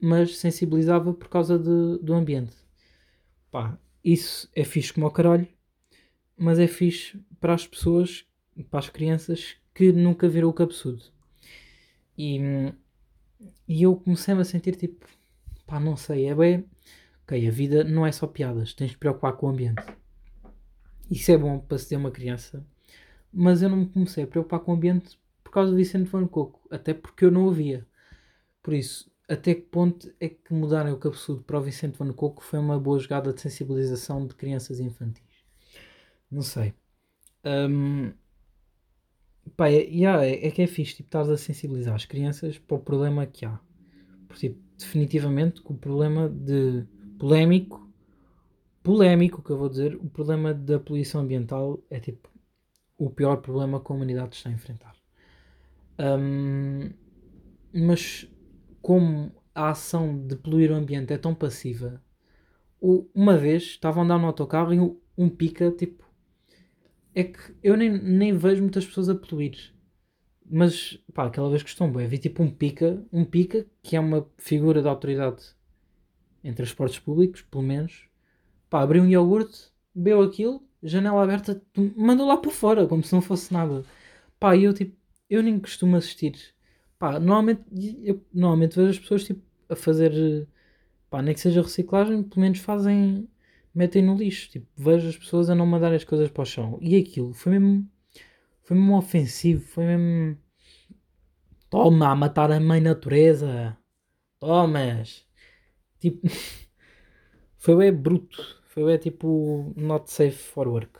mas 0.00 0.36
sensibilizava 0.38 1.12
por 1.12 1.28
causa 1.28 1.58
de, 1.58 1.98
do 2.02 2.14
ambiente. 2.14 2.56
Pá, 3.50 3.78
isso 4.04 4.48
é 4.54 4.64
fixe 4.64 4.92
como 4.92 5.06
ao 5.06 5.12
caralho, 5.12 5.48
mas 6.36 6.58
é 6.58 6.66
fixe 6.66 7.20
para 7.40 7.54
as 7.54 7.66
pessoas, 7.66 8.24
para 8.70 8.78
as 8.78 8.88
crianças 8.88 9.56
que 9.74 9.92
nunca 9.92 10.28
viram 10.28 10.48
o 10.48 10.52
cabeçudo. 10.52 11.02
E, 12.16 12.40
e 13.66 13.82
eu 13.82 13.96
comecei-me 13.96 14.40
a 14.40 14.44
sentir 14.44 14.76
tipo, 14.76 15.06
pá, 15.66 15.78
não 15.80 15.96
sei, 15.96 16.26
é 16.26 16.34
bem. 16.34 16.64
Ok, 17.28 17.46
a 17.46 17.50
vida 17.50 17.84
não 17.84 18.06
é 18.06 18.10
só 18.10 18.26
piadas, 18.26 18.72
tens 18.72 18.92
de 18.92 18.96
preocupar 18.96 19.34
com 19.34 19.48
o 19.48 19.50
ambiente. 19.50 19.84
Isso 21.10 21.30
é 21.30 21.36
bom 21.36 21.58
para 21.58 21.76
se 21.76 21.86
ter 21.86 21.96
uma 21.96 22.10
criança, 22.10 22.66
mas 23.30 23.60
eu 23.60 23.68
não 23.68 23.76
me 23.76 23.86
comecei 23.86 24.24
a 24.24 24.26
preocupar 24.26 24.60
com 24.60 24.72
o 24.72 24.74
ambiente 24.74 25.20
por 25.44 25.50
causa 25.52 25.70
do 25.70 25.76
Vicente 25.76 26.08
Van 26.08 26.26
Coco, 26.26 26.66
até 26.70 26.94
porque 26.94 27.26
eu 27.26 27.30
não 27.30 27.44
o 27.44 27.52
via. 27.52 27.86
Por 28.62 28.72
isso, 28.72 29.12
até 29.28 29.54
que 29.54 29.60
ponto 29.60 30.10
é 30.18 30.30
que 30.30 30.54
mudarem 30.54 30.90
o 30.90 30.96
cabeçudo 30.96 31.42
para 31.42 31.58
o 31.58 31.62
Vicente 31.62 31.98
Van 31.98 32.10
Coco 32.14 32.42
foi 32.42 32.58
uma 32.58 32.80
boa 32.80 32.98
jogada 32.98 33.30
de 33.30 33.42
sensibilização 33.42 34.26
de 34.26 34.34
crianças 34.34 34.80
infantis? 34.80 35.44
Não 36.30 36.40
sei. 36.40 36.72
Um, 37.44 38.10
Pá, 39.54 39.68
é, 39.68 39.82
é, 39.82 40.46
é 40.46 40.50
que 40.50 40.62
é 40.62 40.66
fixe, 40.66 40.96
tipo, 40.96 41.08
estás 41.08 41.28
a 41.28 41.36
sensibilizar 41.36 41.94
as 41.94 42.06
crianças 42.06 42.56
para 42.56 42.76
o 42.76 42.80
problema 42.80 43.26
que 43.26 43.44
há. 43.44 43.60
Porque, 44.26 44.48
tipo, 44.48 44.62
definitivamente, 44.78 45.60
o 45.62 45.74
problema 45.74 46.26
de 46.26 46.86
polémico, 47.18 47.88
polémico, 48.82 49.42
que 49.42 49.50
eu 49.50 49.58
vou 49.58 49.68
dizer, 49.68 49.96
o 49.96 50.08
problema 50.08 50.54
da 50.54 50.78
poluição 50.78 51.20
ambiental 51.20 51.82
é, 51.90 51.98
tipo, 52.00 52.28
o 52.96 53.10
pior 53.10 53.36
problema 53.38 53.80
que 53.80 53.92
a 53.92 53.94
humanidade 53.94 54.36
está 54.36 54.48
a 54.48 54.52
enfrentar. 54.52 54.94
Um, 55.98 56.90
mas, 57.72 58.26
como 58.80 59.32
a 59.54 59.70
ação 59.70 60.26
de 60.26 60.36
poluir 60.36 60.70
o 60.70 60.74
ambiente 60.74 61.12
é 61.12 61.18
tão 61.18 61.34
passiva, 61.34 62.02
uma 62.80 63.36
vez 63.36 63.64
estava 63.64 64.00
a 64.00 64.04
andar 64.04 64.18
no 64.18 64.26
autocarro 64.26 64.72
e 64.72 64.80
um, 65.16 65.28
pica, 65.28 65.70
tipo, 65.72 66.04
é 67.14 67.24
que 67.24 67.54
eu 67.62 67.76
nem, 67.76 67.90
nem 67.90 68.32
vejo 68.32 68.62
muitas 68.62 68.86
pessoas 68.86 69.08
a 69.08 69.14
poluir. 69.14 69.74
Mas, 70.50 70.98
pá, 71.12 71.26
aquela 71.26 71.50
vez 71.50 71.62
que 71.62 71.68
estou 71.68 71.90
bem, 71.90 72.06
vi 72.06 72.16
tipo 72.16 72.42
um 72.42 72.50
pica, 72.50 73.04
um 73.12 73.24
pica, 73.24 73.66
que 73.82 73.96
é 73.96 74.00
uma 74.00 74.26
figura 74.38 74.80
de 74.80 74.88
autoridade 74.88 75.57
em 76.42 76.52
transportes 76.52 76.98
públicos, 76.98 77.42
pelo 77.42 77.62
menos. 77.62 78.08
Pá, 78.70 78.82
abriu 78.82 79.02
um 79.02 79.08
iogurte, 79.08 79.70
bebeu 79.94 80.22
aquilo, 80.22 80.62
janela 80.82 81.22
aberta, 81.22 81.62
mandou 81.96 82.26
lá 82.26 82.36
para 82.36 82.50
fora, 82.50 82.86
como 82.86 83.02
se 83.02 83.12
não 83.14 83.22
fosse 83.22 83.52
nada. 83.52 83.84
Pá, 84.38 84.56
eu 84.56 84.72
tipo, 84.74 84.96
eu 85.28 85.42
nem 85.42 85.58
costumo 85.58 85.96
assistir. 85.96 86.36
Pá, 86.98 87.18
normalmente, 87.20 87.62
eu 88.04 88.22
normalmente 88.32 88.76
vejo 88.76 88.90
as 88.90 88.98
pessoas 88.98 89.24
tipo 89.24 89.42
a 89.68 89.76
fazer, 89.76 90.48
pá, 91.10 91.22
nem 91.22 91.34
que 91.34 91.40
seja 91.40 91.62
reciclagem, 91.62 92.22
pelo 92.22 92.40
menos 92.40 92.58
fazem 92.58 93.28
metem 93.78 94.02
no 94.02 94.16
lixo. 94.16 94.50
Tipo, 94.50 94.66
vejo 94.76 95.08
as 95.08 95.16
pessoas 95.16 95.48
a 95.48 95.54
não 95.54 95.66
mandar 95.66 95.92
as 95.92 96.04
coisas 96.04 96.28
para 96.30 96.42
o 96.42 96.46
chão. 96.46 96.78
E 96.82 96.96
aquilo 96.96 97.32
foi 97.32 97.52
mesmo. 97.58 97.88
Foi 98.62 98.76
mesmo 98.76 98.96
ofensivo. 98.96 99.64
Foi 99.64 99.84
mesmo. 99.84 100.36
Toma, 101.70 102.08
a 102.10 102.16
matar 102.16 102.50
a 102.50 102.58
mãe 102.58 102.80
natureza. 102.80 103.76
Tomas. 104.40 105.24
Tipo. 106.00 106.28
foi 107.58 107.76
bem 107.76 107.92
bruto. 107.92 108.62
Foi 108.66 108.84
bem 108.84 108.98
tipo. 108.98 109.72
Not 109.76 110.10
safe 110.10 110.32
for 110.36 110.68
work. 110.68 110.98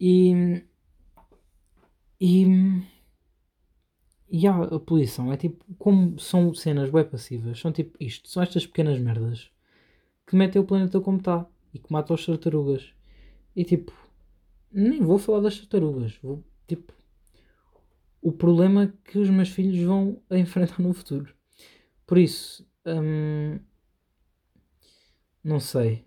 E. 0.00 0.62
E. 2.20 2.46
E 4.28 4.46
a, 4.46 4.78
poluição 4.80 5.32
é 5.32 5.36
tipo. 5.36 5.64
Como 5.78 6.18
são 6.18 6.54
cenas 6.54 6.90
bem 6.90 7.04
passivas. 7.04 7.58
São 7.58 7.72
tipo 7.72 7.96
isto. 8.00 8.28
São 8.28 8.42
estas 8.42 8.66
pequenas 8.66 8.98
merdas 8.98 9.50
que 10.26 10.34
metem 10.36 10.60
o 10.60 10.64
planeta 10.64 11.00
como 11.00 11.18
está 11.18 11.46
e 11.72 11.78
que 11.78 11.92
mata 11.92 12.12
as 12.14 12.26
tartarugas. 12.26 12.92
E 13.54 13.64
tipo, 13.64 13.92
Nem 14.72 15.00
vou 15.00 15.18
falar 15.18 15.40
das 15.40 15.58
tartarugas. 15.58 16.18
Vou, 16.22 16.44
tipo, 16.66 16.92
o 18.20 18.32
problema 18.32 18.92
que 19.04 19.18
os 19.18 19.30
meus 19.30 19.48
filhos 19.50 19.82
vão 19.84 20.20
enfrentar 20.30 20.80
no 20.80 20.92
futuro. 20.92 21.32
Por 22.06 22.18
isso, 22.18 22.66
hum, 22.86 23.58
não 25.46 25.60
sei. 25.60 26.04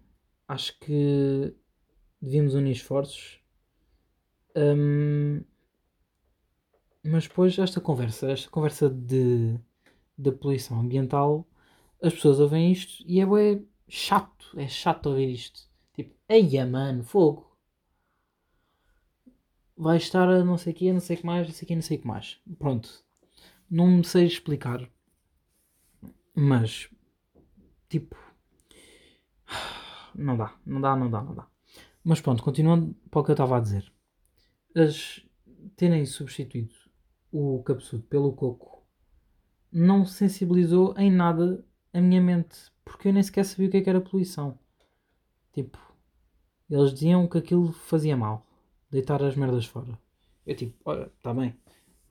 Acho 0.48 0.78
que 0.80 1.56
devíamos 2.22 2.54
unir 2.54 2.72
esforços. 2.74 3.40
Hum, 4.56 5.42
mas 7.04 7.28
depois 7.28 7.58
esta 7.58 7.80
conversa, 7.80 8.30
esta 8.32 8.50
conversa 8.50 8.90
de, 8.90 9.58
de 10.18 10.32
poluição 10.34 10.80
ambiental, 10.80 11.48
as 12.02 12.14
pessoas 12.14 12.40
ouvem 12.40 12.72
isto 12.72 13.04
e 13.08 13.22
é 13.22 13.26
bué 13.26 13.62
chato, 13.88 14.52
é 14.58 14.68
chato 14.68 15.08
ouvir 15.08 15.30
isto. 15.30 15.70
Tipo, 15.94 16.14
eia 16.28 16.66
mano, 16.66 17.04
fogo. 17.04 17.58
Vai 19.78 19.96
estar 19.98 20.28
a 20.28 20.44
não 20.44 20.58
sei 20.58 20.74
o 20.74 20.76
que, 20.76 20.92
não 20.92 21.00
sei 21.00 21.16
o 21.16 21.20
que 21.20 21.26
mais, 21.26 21.48
não 21.48 21.54
sei 21.54 21.68
o 21.70 21.76
não 21.76 21.82
sei 21.82 21.98
o 21.98 22.02
que 22.02 22.08
mais. 22.08 22.42
Pronto. 22.58 23.06
Não 23.70 23.88
me 23.88 24.04
sei 24.04 24.26
explicar. 24.26 24.90
Mas, 26.36 26.90
tipo, 27.88 28.18
não 30.16 30.38
dá, 30.38 30.56
não 30.66 30.82
dá, 30.82 30.96
não 30.96 31.10
dá, 31.10 31.22
não 31.22 31.36
dá. 31.36 31.48
Mas 32.04 32.22
pronto, 32.22 32.44
continuando 32.44 32.96
para 33.12 33.22
o 33.22 33.24
que 33.24 33.32
eu 33.32 33.34
estava 33.34 33.58
a 33.58 33.60
dizer. 33.60 33.92
As 34.76 35.26
terem 35.76 36.06
substituído 36.06 36.74
o 37.32 37.62
cabeçudo 37.64 38.04
pelo 38.04 38.34
coco 38.34 38.88
não 39.72 40.06
sensibilizou 40.06 40.96
em 40.98 41.12
nada 41.12 41.64
a 41.94 42.02
minha 42.02 42.22
mente, 42.22 42.58
porque 42.84 43.08
eu 43.08 43.14
nem 43.14 43.22
sequer 43.22 43.46
sabia 43.46 43.68
o 43.68 43.72
que, 43.72 43.78
é 43.78 43.82
que 43.82 43.90
era 43.90 44.02
poluição. 44.02 44.58
Tipo, 45.54 45.78
eles 46.70 46.94
diziam 46.94 47.28
que 47.28 47.38
aquilo 47.38 47.72
fazia 47.72 48.18
mal, 48.18 48.48
deitar 48.90 49.24
as 49.24 49.36
merdas 49.36 49.66
fora. 49.66 49.98
Eu 50.46 50.56
tipo, 50.56 50.76
olha, 50.86 51.12
está 51.18 51.34
bem, 51.34 51.56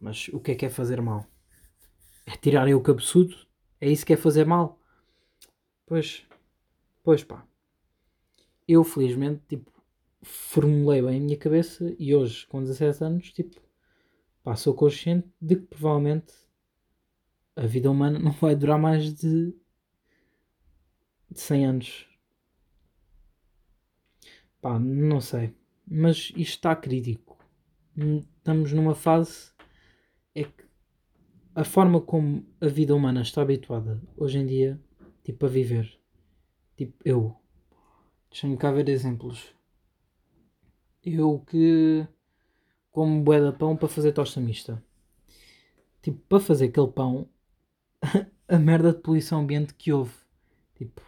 mas 0.01 0.29
o 0.29 0.41
que 0.41 0.53
é 0.53 0.55
que 0.55 0.67
é 0.67 0.71
fazer 0.71 1.01
mal? 1.01 1.27
É 2.27 2.37
tirarem 2.37 2.75
o 2.75 2.81
cabeçudo? 2.81 3.35
É 3.81 3.91
isso 3.91 4.07
que 4.07 4.13
é 4.13 4.17
fazer 4.17 4.47
mal? 4.47 4.81
Pois, 5.87 6.27
pois 7.09 7.25
pá. 7.25 7.43
Eu 8.69 8.85
felizmente, 8.85 9.41
tipo, 9.49 9.73
formulei 10.21 11.01
bem 11.01 11.17
a 11.17 11.21
minha 11.23 11.39
cabeça 11.39 11.97
e 11.99 12.15
hoje, 12.15 12.47
com 12.49 12.63
17 12.63 13.03
anos, 13.03 13.33
tipo, 13.33 13.59
pá, 14.45 14.55
sou 14.55 14.75
consciente 14.75 15.27
de 15.41 15.57
que 15.57 15.63
provavelmente 15.63 16.35
a 17.57 17.65
vida 17.65 17.91
humana 17.91 18.19
não 18.21 18.33
vai 18.33 18.55
durar 18.55 18.79
mais 18.79 19.15
de, 19.15 19.55
de 21.31 21.41
100 21.41 21.65
anos. 21.65 22.07
Pá, 24.61 24.79
não 24.79 25.23
sei. 25.23 25.55
Mas 25.87 26.31
isto 26.37 26.57
está 26.57 26.77
crítico. 26.77 27.39
Estamos 28.37 28.71
numa 28.75 28.95
fase 28.95 29.51
é 30.35 30.45
que 30.45 30.63
a 31.55 31.65
forma 31.65 32.03
como 32.03 32.45
a 32.61 32.67
vida 32.69 32.95
humana 32.95 33.23
está 33.23 33.41
habituada 33.41 33.99
hoje 34.15 34.37
em 34.37 34.45
dia, 34.45 34.79
tipo, 35.25 35.47
a 35.47 35.49
viver. 35.49 35.99
Tipo, 36.79 36.95
eu. 37.05 37.37
Deixa-me 38.31 38.57
cá 38.57 38.71
ver 38.71 38.89
exemplos. 38.89 39.53
Eu 41.05 41.41
que 41.41 42.07
como 42.93 43.21
bué 43.23 43.41
de 43.41 43.57
pão 43.59 43.77
para 43.77 43.89
fazer 43.89 44.13
tosta 44.13 44.41
mista. 44.41 44.81
Tipo, 46.01 46.19
para 46.29 46.39
fazer 46.39 46.67
aquele 46.67 46.87
pão, 46.87 47.29
a 48.47 48.59
merda 48.59 48.93
de 48.93 49.01
poluição 49.01 49.41
ambiente 49.41 49.75
que 49.75 49.93
houve. 49.93 50.15
Tipo, 50.77 51.03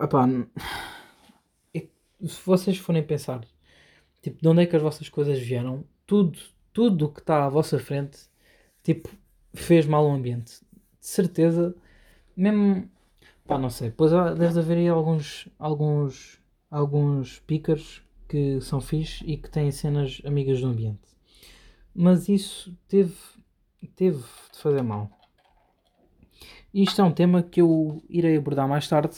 opá, 0.00 0.28
é, 1.74 1.88
se 2.24 2.40
vocês 2.44 2.78
forem 2.78 3.02
pensar, 3.02 3.44
tipo, 4.22 4.40
de 4.40 4.48
onde 4.48 4.62
é 4.62 4.66
que 4.66 4.76
as 4.76 4.82
vossas 4.82 5.08
coisas 5.08 5.36
vieram, 5.40 5.84
tudo, 6.06 6.38
tudo 6.72 7.06
o 7.06 7.12
que 7.12 7.20
está 7.20 7.44
à 7.44 7.48
vossa 7.48 7.76
frente, 7.80 8.20
tipo, 8.84 9.08
fez 9.52 9.84
mal 9.84 10.06
ao 10.06 10.12
ambiente. 10.12 10.60
De 11.00 11.06
certeza, 11.06 11.74
mesmo, 12.36 12.88
pá, 13.46 13.58
não 13.58 13.70
sei, 13.70 13.90
pois 13.90 14.12
deve 14.36 14.58
haver 14.58 14.78
aí 14.78 14.88
alguns, 14.88 15.48
alguns, 15.58 16.40
alguns 16.70 17.38
pícaros 17.40 18.02
que 18.28 18.60
são 18.60 18.80
fixe 18.80 19.24
e 19.24 19.36
que 19.36 19.48
têm 19.50 19.70
cenas 19.70 20.20
amigas 20.24 20.60
do 20.60 20.66
ambiente. 20.66 21.16
Mas 21.94 22.28
isso 22.28 22.76
teve, 22.88 23.14
teve 23.94 24.18
de 24.18 24.58
fazer 24.58 24.82
mal. 24.82 25.10
Isto 26.74 27.00
é 27.00 27.04
um 27.04 27.12
tema 27.12 27.42
que 27.42 27.60
eu 27.60 28.02
irei 28.08 28.36
abordar 28.36 28.68
mais 28.68 28.86
tarde. 28.86 29.16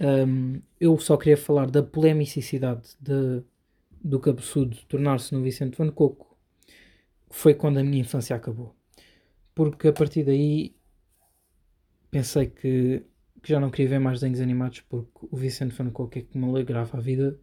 Um, 0.00 0.60
eu 0.80 0.98
só 0.98 1.16
queria 1.16 1.36
falar 1.36 1.70
da 1.70 1.82
polemicidade 1.82 2.96
de, 3.00 3.42
do 4.02 4.18
cabeçudo 4.18 4.76
tornar-se 4.88 5.32
no 5.32 5.42
Vicente 5.42 5.78
Van 5.78 5.90
Coco, 5.90 6.36
que 7.30 7.36
foi 7.36 7.54
quando 7.54 7.78
a 7.78 7.84
minha 7.84 8.00
infância 8.00 8.34
acabou. 8.34 8.74
Porque 9.54 9.88
a 9.88 9.92
partir 9.92 10.24
daí 10.24 10.74
pensei 12.10 12.46
que, 12.46 13.04
que 13.42 13.48
já 13.48 13.58
não 13.60 13.70
queria 13.70 13.90
ver 13.90 13.98
mais 13.98 14.20
desenhos 14.20 14.40
animados 14.40 14.80
porque 14.80 15.26
o 15.30 15.36
Vicente 15.36 15.74
Van 15.74 15.90
Coco 15.90 16.18
é 16.18 16.22
que 16.22 16.38
me 16.38 16.44
alegrava 16.46 16.96
a 16.96 17.00
vida 17.00 17.38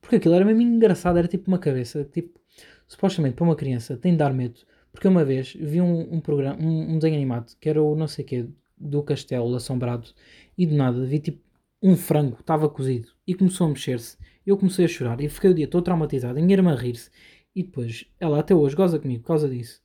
porque 0.00 0.16
aquilo 0.16 0.34
era 0.34 0.44
mesmo 0.44 0.62
engraçado, 0.62 1.18
era 1.18 1.28
tipo 1.28 1.48
uma 1.48 1.58
cabeça, 1.58 2.04
tipo, 2.04 2.40
supostamente 2.86 3.34
para 3.36 3.44
uma 3.44 3.56
criança 3.56 3.96
tem 3.96 4.12
de 4.12 4.18
dar 4.18 4.32
medo. 4.32 4.60
Porque 4.92 5.06
uma 5.06 5.24
vez 5.24 5.54
vi 5.54 5.80
um, 5.80 6.14
um 6.14 6.20
programa, 6.20 6.60
um, 6.60 6.94
um 6.94 6.98
desenho 6.98 7.16
animado, 7.16 7.52
que 7.60 7.68
era 7.68 7.82
o 7.82 7.94
não 7.94 8.08
sei 8.08 8.24
quê, 8.24 8.46
do 8.76 9.02
castelo 9.02 9.54
assombrado, 9.54 10.08
e 10.56 10.66
do 10.66 10.74
nada 10.74 11.04
vi 11.04 11.20
tipo 11.20 11.40
um 11.82 11.96
frango, 11.96 12.38
estava 12.40 12.68
cozido, 12.68 13.08
e 13.26 13.34
começou 13.34 13.66
a 13.66 13.70
mexer-se. 13.70 14.18
Eu 14.46 14.56
comecei 14.56 14.84
a 14.84 14.88
chorar 14.88 15.20
e 15.20 15.28
fiquei 15.28 15.50
o 15.50 15.54
dia 15.54 15.68
todo 15.68 15.84
traumatizado, 15.84 16.38
a 16.38 16.42
minha 16.42 16.54
irmã 16.54 16.72
a 16.72 16.76
rir-se. 16.76 17.10
E 17.54 17.62
depois, 17.62 18.06
ela 18.18 18.40
até 18.40 18.54
hoje 18.54 18.76
goza 18.76 18.98
comigo 18.98 19.22
por 19.22 19.28
causa 19.28 19.48
disso. 19.48 19.82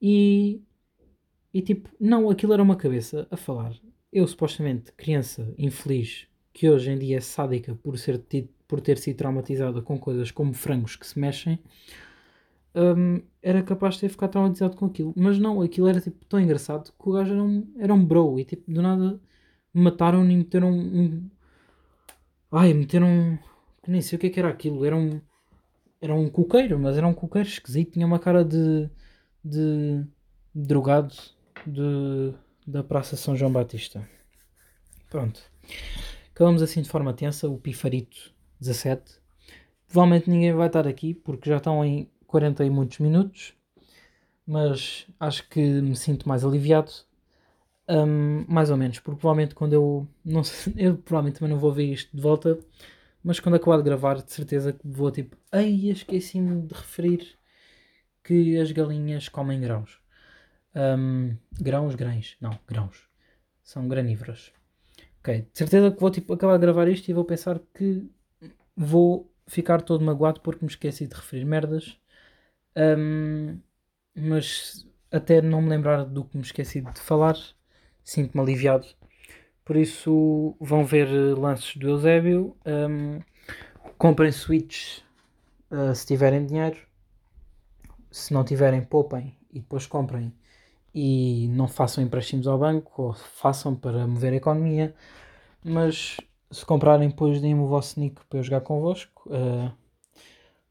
E, 0.00 0.62
e 1.52 1.62
tipo, 1.62 1.88
não, 2.00 2.30
aquilo 2.30 2.52
era 2.52 2.62
uma 2.62 2.76
cabeça 2.76 3.26
a 3.30 3.36
falar. 3.36 3.74
Eu, 4.12 4.26
supostamente, 4.26 4.92
criança 4.92 5.52
infeliz, 5.56 6.26
que 6.52 6.68
hoje 6.68 6.90
em 6.90 6.98
dia 6.98 7.18
é 7.18 7.20
sádica 7.20 7.74
por 7.74 7.98
ser 7.98 8.18
tido 8.18 8.48
por 8.66 8.80
ter 8.80 8.98
sido 8.98 9.16
traumatizada 9.16 9.82
com 9.82 9.98
coisas 9.98 10.30
como 10.30 10.54
frangos 10.54 10.94
que 10.94 11.04
se 11.04 11.18
mexem, 11.18 11.58
um, 12.72 13.20
era 13.42 13.62
capaz 13.64 13.94
de 13.94 14.02
ter 14.02 14.08
ficado 14.10 14.30
traumatizado 14.30 14.76
com 14.76 14.86
aquilo. 14.86 15.12
Mas 15.16 15.40
não, 15.40 15.60
aquilo 15.60 15.88
era 15.88 16.00
tipo 16.00 16.24
tão 16.26 16.40
engraçado 16.40 16.92
que 16.92 17.08
o 17.08 17.12
gajo 17.12 17.32
era 17.32 17.42
um, 17.42 17.66
era 17.76 17.92
um 17.92 18.04
bro 18.04 18.38
e 18.38 18.44
tipo, 18.44 18.70
do 18.70 18.80
nada 18.80 19.20
mataram 19.72 20.28
e 20.30 20.36
meteram 20.36 20.70
um, 20.70 21.00
um. 21.00 21.30
Ai, 22.52 22.72
meteram. 22.74 23.38
Nem 23.86 24.00
sei 24.00 24.16
o 24.16 24.20
que, 24.20 24.28
é 24.28 24.30
que 24.30 24.38
era 24.38 24.48
aquilo. 24.48 24.84
Era 24.84 24.96
um. 24.96 25.20
Era 26.00 26.14
um 26.14 26.30
coqueiro, 26.30 26.78
mas 26.78 26.96
era 26.96 27.06
um 27.06 27.14
coqueiro 27.14 27.48
esquisito. 27.48 27.92
Tinha 27.92 28.06
uma 28.06 28.18
cara 28.18 28.44
de. 28.44 28.88
de. 29.44 30.04
drogado 30.54 31.14
de, 31.66 32.34
da 32.66 32.82
Praça 32.82 33.16
São 33.16 33.36
João 33.36 33.52
Batista. 33.52 34.08
Pronto. 35.08 35.40
Acabamos 36.34 36.62
assim 36.62 36.82
de 36.82 36.88
forma 36.88 37.12
tensa. 37.12 37.48
O 37.48 37.58
Pifarito 37.58 38.32
17. 38.60 39.20
Provavelmente 39.88 40.30
ninguém 40.30 40.52
vai 40.52 40.68
estar 40.68 40.86
aqui 40.86 41.14
porque 41.14 41.50
já 41.50 41.56
estão 41.56 41.84
em 41.84 42.08
40 42.26 42.64
e 42.64 42.70
muitos 42.70 42.98
minutos, 43.00 43.54
mas 44.46 45.06
acho 45.18 45.48
que 45.48 45.60
me 45.60 45.96
sinto 45.96 46.28
mais 46.28 46.44
aliviado. 46.44 46.92
Um, 47.88 48.44
mais 48.46 48.70
ou 48.70 48.76
menos, 48.76 49.00
porque 49.00 49.18
provavelmente 49.18 49.52
quando 49.52 49.72
eu 49.72 50.06
não 50.24 50.44
sei, 50.44 50.72
eu 50.78 50.96
provavelmente 50.96 51.40
também 51.40 51.52
não 51.52 51.60
vou 51.60 51.72
ver 51.72 51.92
isto 51.92 52.16
de 52.16 52.22
volta, 52.22 52.56
mas 53.22 53.40
quando 53.40 53.56
acabar 53.56 53.78
de 53.78 53.82
gravar, 53.82 54.22
de 54.22 54.32
certeza 54.32 54.72
que 54.72 54.86
vou 54.86 55.10
tipo, 55.10 55.36
ei, 55.52 55.90
esqueci-me 55.90 56.62
de 56.68 56.74
referir 56.74 57.36
que 58.22 58.56
as 58.58 58.70
galinhas 58.70 59.28
comem 59.28 59.60
grãos. 59.60 59.99
Um, 60.74 61.36
grãos, 61.60 61.94
grães, 61.94 62.36
não, 62.40 62.58
grãos. 62.66 63.08
São 63.62 63.88
granívoras. 63.88 64.52
Ok, 65.20 65.42
de 65.52 65.58
certeza 65.58 65.90
que 65.90 66.00
vou 66.00 66.10
tipo, 66.10 66.32
acabar 66.32 66.56
de 66.56 66.62
gravar 66.62 66.88
isto 66.88 67.08
e 67.08 67.14
vou 67.14 67.24
pensar 67.24 67.60
que 67.74 68.08
vou 68.74 69.30
ficar 69.46 69.82
todo 69.82 70.04
magoado 70.04 70.40
porque 70.40 70.64
me 70.64 70.70
esqueci 70.70 71.06
de 71.06 71.14
referir 71.14 71.44
merdas. 71.44 71.98
Um, 72.76 73.58
mas 74.14 74.86
até 75.10 75.42
não 75.42 75.60
me 75.60 75.68
lembrar 75.68 76.04
do 76.04 76.24
que 76.24 76.36
me 76.36 76.42
esqueci 76.42 76.80
de 76.80 77.00
falar, 77.00 77.36
sinto-me 78.02 78.42
aliviado. 78.42 78.86
Por 79.64 79.76
isso 79.76 80.56
vão 80.60 80.84
ver 80.84 81.08
lances 81.38 81.76
do 81.76 81.88
Eusébio. 81.88 82.56
Um, 82.66 83.20
comprem 83.98 84.32
Switch 84.32 85.00
uh, 85.70 85.94
se 85.94 86.06
tiverem 86.06 86.46
dinheiro. 86.46 86.78
Se 88.10 88.32
não 88.32 88.44
tiverem, 88.44 88.82
poupem 88.82 89.36
e 89.52 89.60
depois 89.60 89.86
comprem. 89.86 90.32
E 90.94 91.48
não 91.48 91.68
façam 91.68 92.02
empréstimos 92.02 92.46
ao 92.46 92.58
banco 92.58 93.02
ou 93.02 93.12
façam 93.14 93.74
para 93.74 94.06
mover 94.06 94.32
a 94.32 94.36
economia. 94.36 94.94
Mas 95.64 96.16
se 96.50 96.64
comprarem, 96.66 97.08
depois 97.08 97.40
deem-me 97.40 97.60
o 97.62 97.66
vosso 97.66 98.00
nick 98.00 98.24
para 98.26 98.38
eu 98.38 98.42
jogar 98.42 98.60
convosco. 98.62 99.28
Uh, 99.28 99.70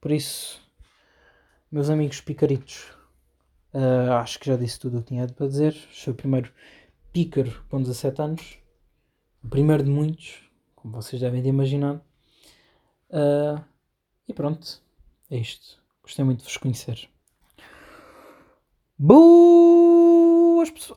por 0.01 0.11
isso, 0.11 0.61
meus 1.71 1.89
amigos 1.89 2.21
picaritos, 2.21 2.91
uh, 3.73 4.13
acho 4.13 4.39
que 4.39 4.47
já 4.47 4.57
disse 4.57 4.79
tudo 4.79 4.99
o 4.99 5.01
que 5.01 5.09
tinha 5.09 5.27
para 5.27 5.47
dizer. 5.47 5.73
Sou 5.91 6.13
o 6.13 6.17
primeiro 6.17 6.51
pícaro 7.13 7.63
com 7.69 7.81
17 7.81 8.21
anos, 8.21 8.57
o 9.43 9.47
primeiro 9.47 9.83
de 9.83 9.89
muitos, 9.89 10.43
como 10.75 10.93
vocês 10.93 11.21
devem 11.21 11.41
de 11.41 11.49
imaginar. 11.49 11.95
Uh, 13.09 13.63
E 14.29 14.33
pronto, 14.33 14.79
é 15.31 15.37
isto. 15.37 15.81
Gostei 16.03 16.23
muito 16.23 16.39
de 16.39 16.43
vos 16.45 16.57
conhecer. 16.57 17.09
Boas 20.59 20.71
pessoas! 20.71 20.87